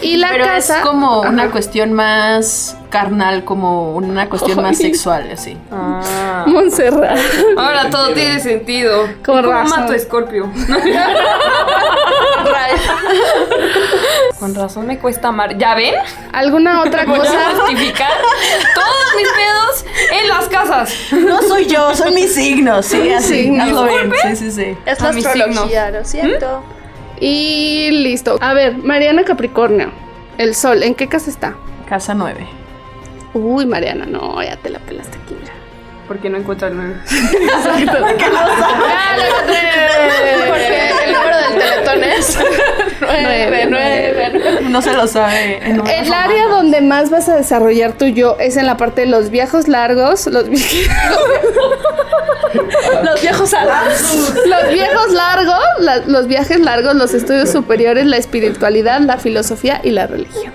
Y 0.00 0.16
la 0.16 0.28
Pero 0.30 0.44
casa... 0.44 0.78
es 0.78 0.84
como 0.86 1.22
Ajá. 1.22 1.30
una 1.30 1.50
cuestión 1.50 1.92
más 1.92 2.76
carnal, 2.88 3.44
como 3.44 3.96
una 3.96 4.28
cuestión 4.28 4.62
más 4.62 4.78
sexual, 4.78 5.28
así. 5.32 5.56
Ah. 5.72 6.44
Montserrat. 6.46 7.18
Ahora 7.56 7.90
todo 7.90 8.14
tiene 8.14 8.38
sentido. 8.38 9.02
Con 9.24 9.40
¿Y 9.40 9.42
¿Cómo 9.42 9.52
razón. 9.52 9.80
mato 9.80 9.92
a 9.94 9.98
Scorpio? 9.98 10.48
Con 14.38 14.54
razón 14.54 14.86
me 14.86 14.98
cuesta 14.98 15.28
amar. 15.28 15.56
¿Ya 15.58 15.74
ven? 15.74 15.94
¿Alguna 16.32 16.82
otra 16.86 17.04
Voy 17.04 17.18
a 17.18 17.22
cosa? 17.22 17.50
justificar 17.56 18.12
todos 18.74 19.14
mis 19.16 19.28
pedos 19.28 19.84
en 20.12 20.28
las 20.28 20.48
casas. 20.48 20.92
No 21.12 21.42
soy 21.42 21.66
yo, 21.66 21.94
son 21.94 22.14
mis 22.14 22.34
signos, 22.34 22.86
sí, 22.86 23.12
así. 23.12 23.50
Bien. 23.50 24.12
Sí, 24.22 24.36
sí, 24.36 24.50
sí. 24.52 24.76
Es 24.86 25.00
A 25.00 25.12
la 25.12 25.18
astrología, 25.18 25.90
lo 25.90 26.04
siento. 26.04 26.62
Y 27.20 27.90
listo. 27.90 28.38
A 28.40 28.54
ver, 28.54 28.76
Mariana 28.78 29.24
Capricornio. 29.24 29.90
El 30.38 30.54
sol, 30.54 30.82
¿en 30.84 30.94
qué 30.94 31.08
casa 31.08 31.30
está? 31.30 31.54
Casa 31.88 32.14
9. 32.14 32.46
Uy, 33.34 33.66
Mariana, 33.66 34.06
no, 34.06 34.40
ya 34.42 34.56
te 34.56 34.70
la 34.70 34.78
pelaste 34.78 35.18
aquí, 35.24 35.34
mira. 35.38 35.52
Porque 36.06 36.30
no 36.30 36.38
encuentro 36.38 36.68
el 36.68 36.76
9. 36.76 36.94
Porque 40.48 40.90
el 41.04 41.14
del 41.50 41.60
teletón 41.84 42.04
es 42.04 42.38
Nueve, 43.00 43.66
nueve. 43.68 44.60
No 44.62 44.82
se 44.82 44.92
lo 44.92 45.06
sabe. 45.06 45.60
El 45.64 46.12
área 46.12 46.48
donde 46.48 46.80
más 46.80 47.10
vas 47.10 47.28
a 47.28 47.36
desarrollar 47.36 47.92
tu 47.92 48.06
yo 48.06 48.36
es 48.40 48.56
en 48.56 48.66
la 48.66 48.76
parte 48.76 49.02
de 49.02 49.06
los 49.06 49.30
viejos 49.30 49.68
largos, 49.68 50.26
los, 50.26 50.48
vi- 50.48 50.58
los 53.04 53.20
viejos 53.20 53.54
alas. 53.54 54.16
los 54.46 54.68
viejos 54.72 55.12
largos, 55.12 55.62
la- 55.80 55.98
los 56.06 56.26
viajes 56.26 56.60
largos, 56.60 56.94
los 56.94 57.14
estudios 57.14 57.50
superiores, 57.50 58.06
la 58.06 58.16
espiritualidad, 58.16 59.00
la 59.00 59.18
filosofía 59.18 59.80
y 59.82 59.90
la 59.90 60.06
religión. 60.06 60.52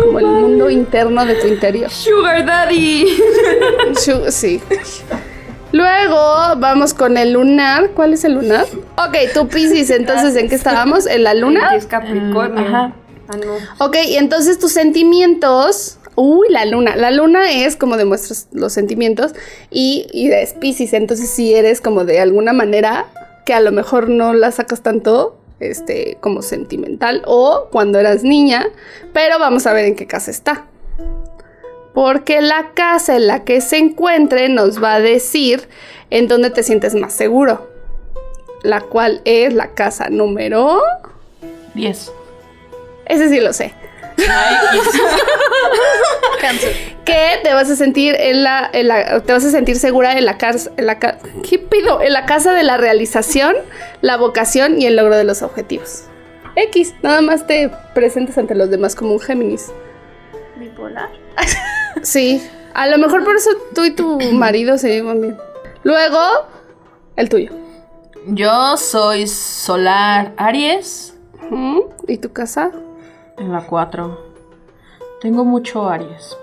Como 0.00 0.18
el 0.18 0.26
mundo 0.26 0.70
interno 0.70 1.24
de 1.24 1.34
tu 1.36 1.46
interior. 1.46 1.90
Sugar 1.90 2.44
Daddy. 2.44 3.06
Sí. 4.30 4.62
Luego 5.72 6.16
vamos 6.58 6.94
con 6.94 7.16
el 7.16 7.32
lunar. 7.32 7.90
¿Cuál 7.90 8.12
es 8.12 8.24
el 8.24 8.34
lunar? 8.34 8.66
Ok, 8.96 9.16
tú 9.34 9.48
Pisces, 9.48 9.90
entonces 9.90 10.36
¿en 10.36 10.48
qué 10.48 10.54
estábamos? 10.54 11.06
¿En 11.06 11.24
la 11.24 11.34
luna? 11.34 11.74
Es 11.74 11.86
Capricornio. 11.86 12.66
Ajá. 12.66 12.94
Ah, 13.28 13.36
no. 13.36 13.84
Ok, 13.84 13.96
y 14.06 14.16
entonces 14.16 14.58
tus 14.58 14.72
sentimientos. 14.72 15.98
Uy, 16.14 16.48
la 16.50 16.66
luna. 16.66 16.94
La 16.94 17.10
luna 17.10 17.50
es 17.50 17.76
como 17.76 17.96
demuestras 17.96 18.48
los 18.52 18.74
sentimientos 18.74 19.32
y, 19.70 20.06
y 20.12 20.30
es 20.30 20.52
Pisces. 20.52 20.92
Entonces, 20.92 21.30
si 21.30 21.54
eres 21.54 21.80
como 21.80 22.04
de 22.04 22.20
alguna 22.20 22.52
manera 22.52 23.06
que 23.46 23.54
a 23.54 23.60
lo 23.60 23.72
mejor 23.72 24.10
no 24.10 24.34
la 24.34 24.52
sacas 24.52 24.82
tanto, 24.82 25.38
este, 25.62 26.18
como 26.20 26.42
sentimental 26.42 27.22
o 27.24 27.68
cuando 27.70 27.98
eras 27.98 28.24
niña, 28.24 28.66
pero 29.12 29.38
vamos 29.38 29.66
a 29.66 29.72
ver 29.72 29.86
en 29.86 29.96
qué 29.96 30.06
casa 30.06 30.30
está. 30.30 30.66
Porque 31.94 32.40
la 32.40 32.70
casa 32.74 33.16
en 33.16 33.26
la 33.26 33.44
que 33.44 33.60
se 33.60 33.76
encuentre 33.78 34.48
nos 34.48 34.82
va 34.82 34.94
a 34.94 35.00
decir 35.00 35.68
en 36.10 36.26
dónde 36.28 36.50
te 36.50 36.62
sientes 36.62 36.94
más 36.94 37.12
seguro. 37.12 37.70
La 38.62 38.80
cual 38.80 39.20
es 39.24 39.52
la 39.52 39.68
casa 39.74 40.08
número. 40.08 40.80
10. 41.74 42.12
Ese 43.06 43.28
sí 43.28 43.40
lo 43.40 43.52
sé. 43.52 43.74
Que 47.04 47.40
te 47.42 47.52
vas 47.54 47.68
a 47.70 47.76
sentir 47.76 48.14
en 48.18 48.42
la, 48.44 48.68
en 48.72 48.88
la- 48.88 49.20
te 49.20 49.32
vas 49.32 49.44
a 49.44 49.50
sentir 49.50 49.76
segura 49.78 50.12
en 50.16 50.24
la 50.24 50.38
casa 50.38 50.70
en 50.76 50.86
la 50.86 50.98
¿qué 50.98 51.58
pido? 51.58 52.00
en 52.00 52.12
la 52.12 52.26
casa 52.26 52.52
de 52.52 52.62
la 52.62 52.76
realización, 52.76 53.54
la 54.00 54.16
vocación 54.16 54.80
y 54.80 54.86
el 54.86 54.96
logro 54.96 55.16
de 55.16 55.24
los 55.24 55.42
objetivos. 55.42 56.04
X, 56.56 56.94
nada 57.02 57.20
más 57.22 57.46
te 57.46 57.70
presentas 57.94 58.38
ante 58.38 58.54
los 58.54 58.70
demás 58.70 58.94
como 58.94 59.12
un 59.12 59.20
Géminis. 59.20 59.72
Bipolar. 60.56 61.08
Sí, 62.02 62.42
a 62.74 62.86
lo 62.88 62.98
mejor 62.98 63.24
por 63.24 63.36
eso 63.36 63.50
tú 63.74 63.84
y 63.84 63.92
tu 63.92 64.20
marido 64.32 64.78
se 64.78 64.88
llevan 64.90 65.20
bien. 65.20 65.38
Luego, 65.84 66.18
el 67.16 67.28
tuyo. 67.28 67.52
Yo 68.26 68.76
soy 68.76 69.26
solar 69.26 70.32
Aries 70.36 71.14
¿Y 72.06 72.18
tu 72.18 72.32
casa? 72.32 72.70
en 73.36 73.52
la 73.52 73.66
4. 73.66 74.32
Tengo 75.20 75.44
mucho 75.44 75.88
Aries. 75.88 76.36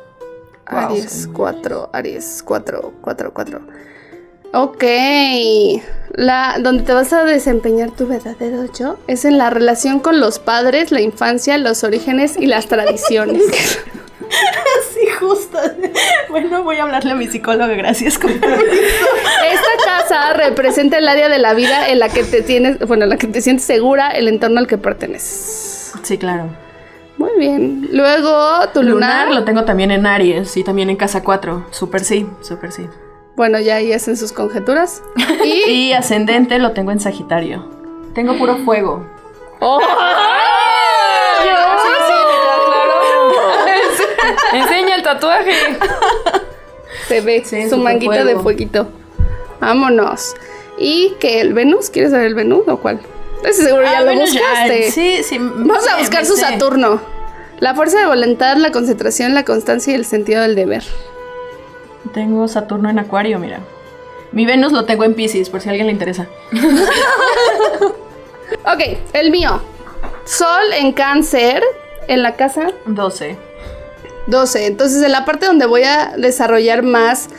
Aries 0.65 1.27
4, 1.33 1.89
Aries 1.93 2.43
4, 2.45 2.93
4, 3.01 3.33
4. 3.33 3.61
Ok. 4.53 4.83
La, 6.11 6.57
donde 6.59 6.83
te 6.83 6.93
vas 6.93 7.13
a 7.13 7.23
desempeñar 7.23 7.91
tu 7.91 8.07
verdadero 8.07 8.65
yo 8.73 8.97
es 9.07 9.25
en 9.25 9.37
la 9.37 9.49
relación 9.49 9.99
con 9.99 10.19
los 10.19 10.39
padres, 10.39 10.91
la 10.91 11.01
infancia, 11.01 11.57
los 11.57 11.83
orígenes 11.83 12.35
y 12.37 12.45
las 12.45 12.67
tradiciones. 12.67 13.43
Sí, 14.93 15.07
justo. 15.19 15.57
Bueno, 16.29 16.63
voy 16.63 16.77
a 16.77 16.83
hablarle 16.83 17.11
a 17.11 17.15
mi 17.15 17.27
psicóloga, 17.27 17.73
gracias. 17.73 18.15
Esta 18.15 19.85
casa 19.85 20.33
representa 20.33 20.97
el 20.97 21.07
área 21.07 21.29
de 21.29 21.39
la 21.39 21.53
vida 21.53 21.89
en 21.89 21.99
la 21.99 22.09
que 22.09 22.23
te 22.23 22.41
tienes, 22.41 22.79
bueno, 22.79 23.03
en 23.03 23.09
la 23.09 23.17
que 23.17 23.27
te 23.27 23.41
sientes 23.41 23.65
segura, 23.65 24.09
el 24.09 24.27
entorno 24.27 24.59
al 24.59 24.67
que 24.67 24.77
perteneces. 24.77 25.93
Sí, 26.03 26.17
claro. 26.17 26.49
Muy 27.17 27.31
bien. 27.37 27.89
Luego, 27.91 28.69
tu 28.73 28.81
lunar. 28.81 29.27
Lunar 29.27 29.39
lo 29.41 29.45
tengo 29.45 29.65
también 29.65 29.91
en 29.91 30.05
Aries 30.05 30.55
y 30.57 30.63
también 30.63 30.89
en 30.89 30.95
casa 30.95 31.23
4. 31.23 31.67
Súper 31.71 32.03
sí, 32.03 32.27
súper 32.41 32.71
sí. 32.71 32.87
Bueno, 33.35 33.59
ya 33.59 33.75
ahí 33.75 33.93
hacen 33.93 34.17
sus 34.17 34.31
conjeturas. 34.31 35.01
Y 35.43 35.63
Y 35.69 35.93
ascendente 35.93 36.59
lo 36.59 36.71
tengo 36.71 36.91
en 36.91 36.99
Sagitario. 36.99 37.69
Tengo 38.13 38.37
puro 38.37 38.57
fuego. 38.57 39.05
Enseña 39.61 40.68
tatuaje. 45.19 45.51
se 47.07 47.21
ve 47.21 47.43
Sí, 47.45 47.69
su 47.69 47.77
manguita 47.77 48.23
de 48.23 48.35
fueguito. 48.37 48.87
Vámonos. 49.59 50.35
¿Y 50.77 51.15
que 51.19 51.41
el 51.41 51.53
Venus? 51.53 51.89
¿Quieres 51.89 52.11
saber 52.11 52.27
el 52.27 52.35
Venus 52.35 52.67
o 52.67 52.77
cuál? 52.77 52.99
Ese 53.43 53.63
seguro 53.63 53.83
ya 53.83 53.97
Ah, 53.97 53.99
lo 54.01 54.05
bueno, 54.07 54.25
ya, 54.25 54.39
buscaste. 54.39 54.91
Sí, 54.91 55.23
sí. 55.23 55.37
Vamos 55.39 55.87
a 55.87 55.97
buscar 55.97 56.21
me 56.21 56.27
su 56.27 56.35
sé. 56.35 56.41
Saturno. 56.41 57.01
La 57.59 57.75
fuerza 57.75 57.99
de 57.99 58.05
voluntad, 58.05 58.55
la 58.57 58.71
concentración, 58.71 59.33
la 59.33 59.43
constancia 59.43 59.91
y 59.91 59.95
el 59.95 60.05
sentido 60.05 60.41
del 60.41 60.55
deber. 60.55 60.83
Tengo 62.13 62.47
Saturno 62.47 62.89
en 62.89 62.99
Acuario, 62.99 63.37
mira. 63.39 63.59
Mi 64.31 64.45
Venus 64.45 64.71
lo 64.71 64.85
tengo 64.85 65.03
en 65.03 65.13
Pisces, 65.15 65.49
por 65.49 65.59
si 65.59 65.67
a 65.67 65.71
alguien 65.71 65.87
le 65.87 65.93
interesa. 65.93 66.27
Ok, 68.65 68.81
el 69.13 69.31
mío. 69.31 69.61
Sol 70.25 70.73
en 70.73 70.91
cáncer, 70.91 71.63
en 72.07 72.23
la 72.23 72.35
casa 72.35 72.71
12. 72.85 73.37
12. 74.29 74.65
Entonces, 74.67 75.01
en 75.03 75.11
la 75.11 75.25
parte 75.25 75.45
donde 75.45 75.65
voy 75.65 75.83
a 75.83 76.13
desarrollar 76.17 76.83
más 76.83 77.29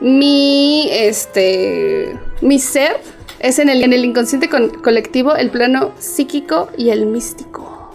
mi, 0.00 0.88
este, 0.92 2.18
mi 2.40 2.58
ser, 2.58 3.00
es 3.38 3.58
en 3.58 3.68
el, 3.68 3.82
en 3.82 3.92
el 3.92 4.04
inconsciente 4.04 4.48
con- 4.48 4.68
colectivo, 4.70 5.34
el 5.34 5.50
plano 5.50 5.92
psíquico 5.98 6.68
y 6.76 6.90
el 6.90 7.06
místico. 7.06 7.92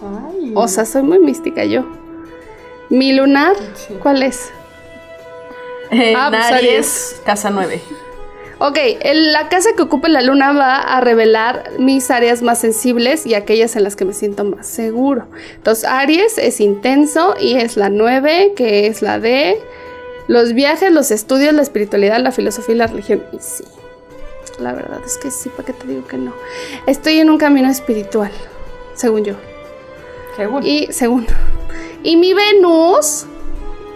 O 0.55 0.67
sea, 0.67 0.85
soy 0.85 1.01
muy 1.03 1.19
mística 1.19 1.65
yo. 1.65 1.85
Mi 2.89 3.13
lunar, 3.13 3.55
¿cuál 4.01 4.21
es? 4.23 4.49
En 5.91 6.15
Ah, 6.15 6.27
pues, 6.29 6.45
Aries. 6.45 7.21
casa 7.25 7.49
9. 7.49 7.81
Ok, 8.67 8.77
el- 9.01 9.31
la 9.33 9.47
casa 9.49 9.69
que 9.75 9.83
ocupe 9.83 10.09
la 10.09 10.21
luna 10.21 10.51
va 10.53 10.77
a 10.77 11.01
revelar 11.01 11.71
mis 11.77 12.09
áreas 12.09 12.41
más 12.41 12.59
sensibles 12.59 13.25
y 13.25 13.33
aquellas 13.35 13.75
en 13.75 13.83
las 13.83 13.95
que 13.95 14.05
me 14.05 14.13
siento 14.13 14.43
más 14.43 14.65
seguro. 14.65 15.27
Entonces, 15.55 15.85
Aries 15.85 16.37
es 16.37 16.59
intenso 16.61 17.35
y 17.39 17.55
es 17.57 17.77
la 17.77 17.89
9, 17.89 18.53
que 18.55 18.87
es 18.87 19.01
la 19.01 19.19
de 19.19 19.59
los 20.27 20.53
viajes, 20.53 20.91
los 20.91 21.11
estudios, 21.11 21.53
la 21.53 21.61
espiritualidad, 21.61 22.19
la 22.19 22.31
filosofía 22.31 22.73
y 22.75 22.77
la 22.79 22.87
religión. 22.87 23.23
Y 23.31 23.37
sí, 23.39 23.63
la 24.59 24.73
verdad 24.73 24.99
es 25.05 25.17
que 25.17 25.29
sí, 25.29 25.49
¿para 25.49 25.65
qué 25.67 25.73
te 25.73 25.85
digo 25.87 26.07
que 26.07 26.17
no? 26.17 26.33
Estoy 26.87 27.19
en 27.19 27.29
un 27.29 27.37
camino 27.37 27.69
espiritual, 27.69 28.31
según 28.95 29.25
yo. 29.25 29.35
Seguro. 30.37 30.65
Y 30.65 30.87
según. 30.91 31.27
Y 32.03 32.17
mi 32.17 32.33
Venus 32.33 33.25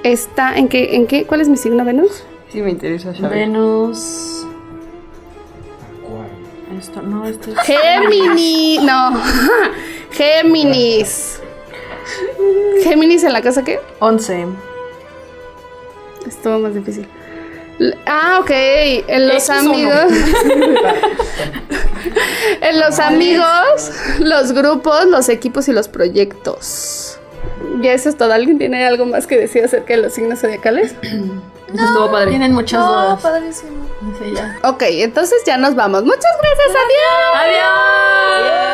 está 0.03 0.55
en 0.57 0.67
qué, 0.67 0.95
en 0.95 1.07
qué, 1.07 1.25
¿cuál 1.25 1.41
es 1.41 1.49
mi 1.49 1.57
signo 1.57 1.83
Venus? 1.85 2.23
Sí 2.51 2.61
me 2.61 2.69
interesa 2.71 3.13
saber. 3.15 3.31
Venus. 3.47 4.45
Esto, 6.79 7.01
no, 7.01 7.27
esto 7.27 7.51
es. 7.51 7.59
Géminis, 7.59 8.81
no. 8.81 9.21
Géminis. 10.11 11.41
Géminis 12.81 13.25
en 13.25 13.33
la 13.33 13.41
casa 13.41 13.65
qué? 13.65 13.81
11. 13.99 14.47
Estuvo 16.25 16.59
más 16.59 16.73
difícil. 16.73 17.05
Ah, 18.05 18.39
ok. 18.41 18.49
En 18.49 19.27
los 19.27 19.49
amigos. 19.49 20.05
en 22.61 22.79
los 22.79 22.97
amigos, 22.99 23.91
los 24.19 24.53
grupos, 24.53 25.05
los 25.07 25.27
equipos 25.27 25.67
y 25.67 25.73
los 25.73 25.89
proyectos. 25.89 27.19
Ya 27.81 27.91
eso 27.91 28.07
es 28.07 28.17
todo. 28.17 28.31
¿Alguien 28.31 28.57
tiene 28.57 28.85
algo 28.85 29.05
más 29.05 29.27
que 29.27 29.37
decir 29.37 29.65
acerca 29.65 29.95
de 29.95 30.03
los 30.03 30.13
signos 30.13 30.39
zodiacales? 30.39 30.95
Estuvo 31.73 32.11
padre. 32.11 32.29
Tienen 32.31 32.53
muchas 32.53 32.79
No, 32.79 32.91
dudas. 32.91 33.21
padrísimo. 33.21 33.87
Sí, 34.21 34.33
ya. 34.35 34.57
Ok, 34.63 34.83
entonces 34.87 35.39
ya 35.45 35.57
nos 35.57 35.75
vamos. 35.75 36.03
Muchas 36.03 36.23
gracias, 36.41 36.69
adiós. 36.69 37.35
¡Adiós! 37.35 38.69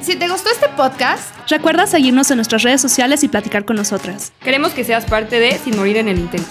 Si 0.00 0.16
te 0.16 0.28
gustó 0.28 0.50
este 0.50 0.68
podcast, 0.70 1.34
Recuerda 1.48 1.86
seguirnos 1.86 2.30
en 2.30 2.36
nuestras 2.38 2.62
redes 2.62 2.80
sociales 2.80 3.22
y 3.22 3.28
platicar 3.28 3.66
con 3.66 3.76
nosotras. 3.76 4.32
Queremos 4.40 4.72
que 4.72 4.82
seas 4.82 5.04
parte 5.04 5.38
de 5.40 5.58
Sin 5.58 5.76
Morir 5.76 5.98
en 5.98 6.08
el 6.08 6.18
Intento. 6.18 6.48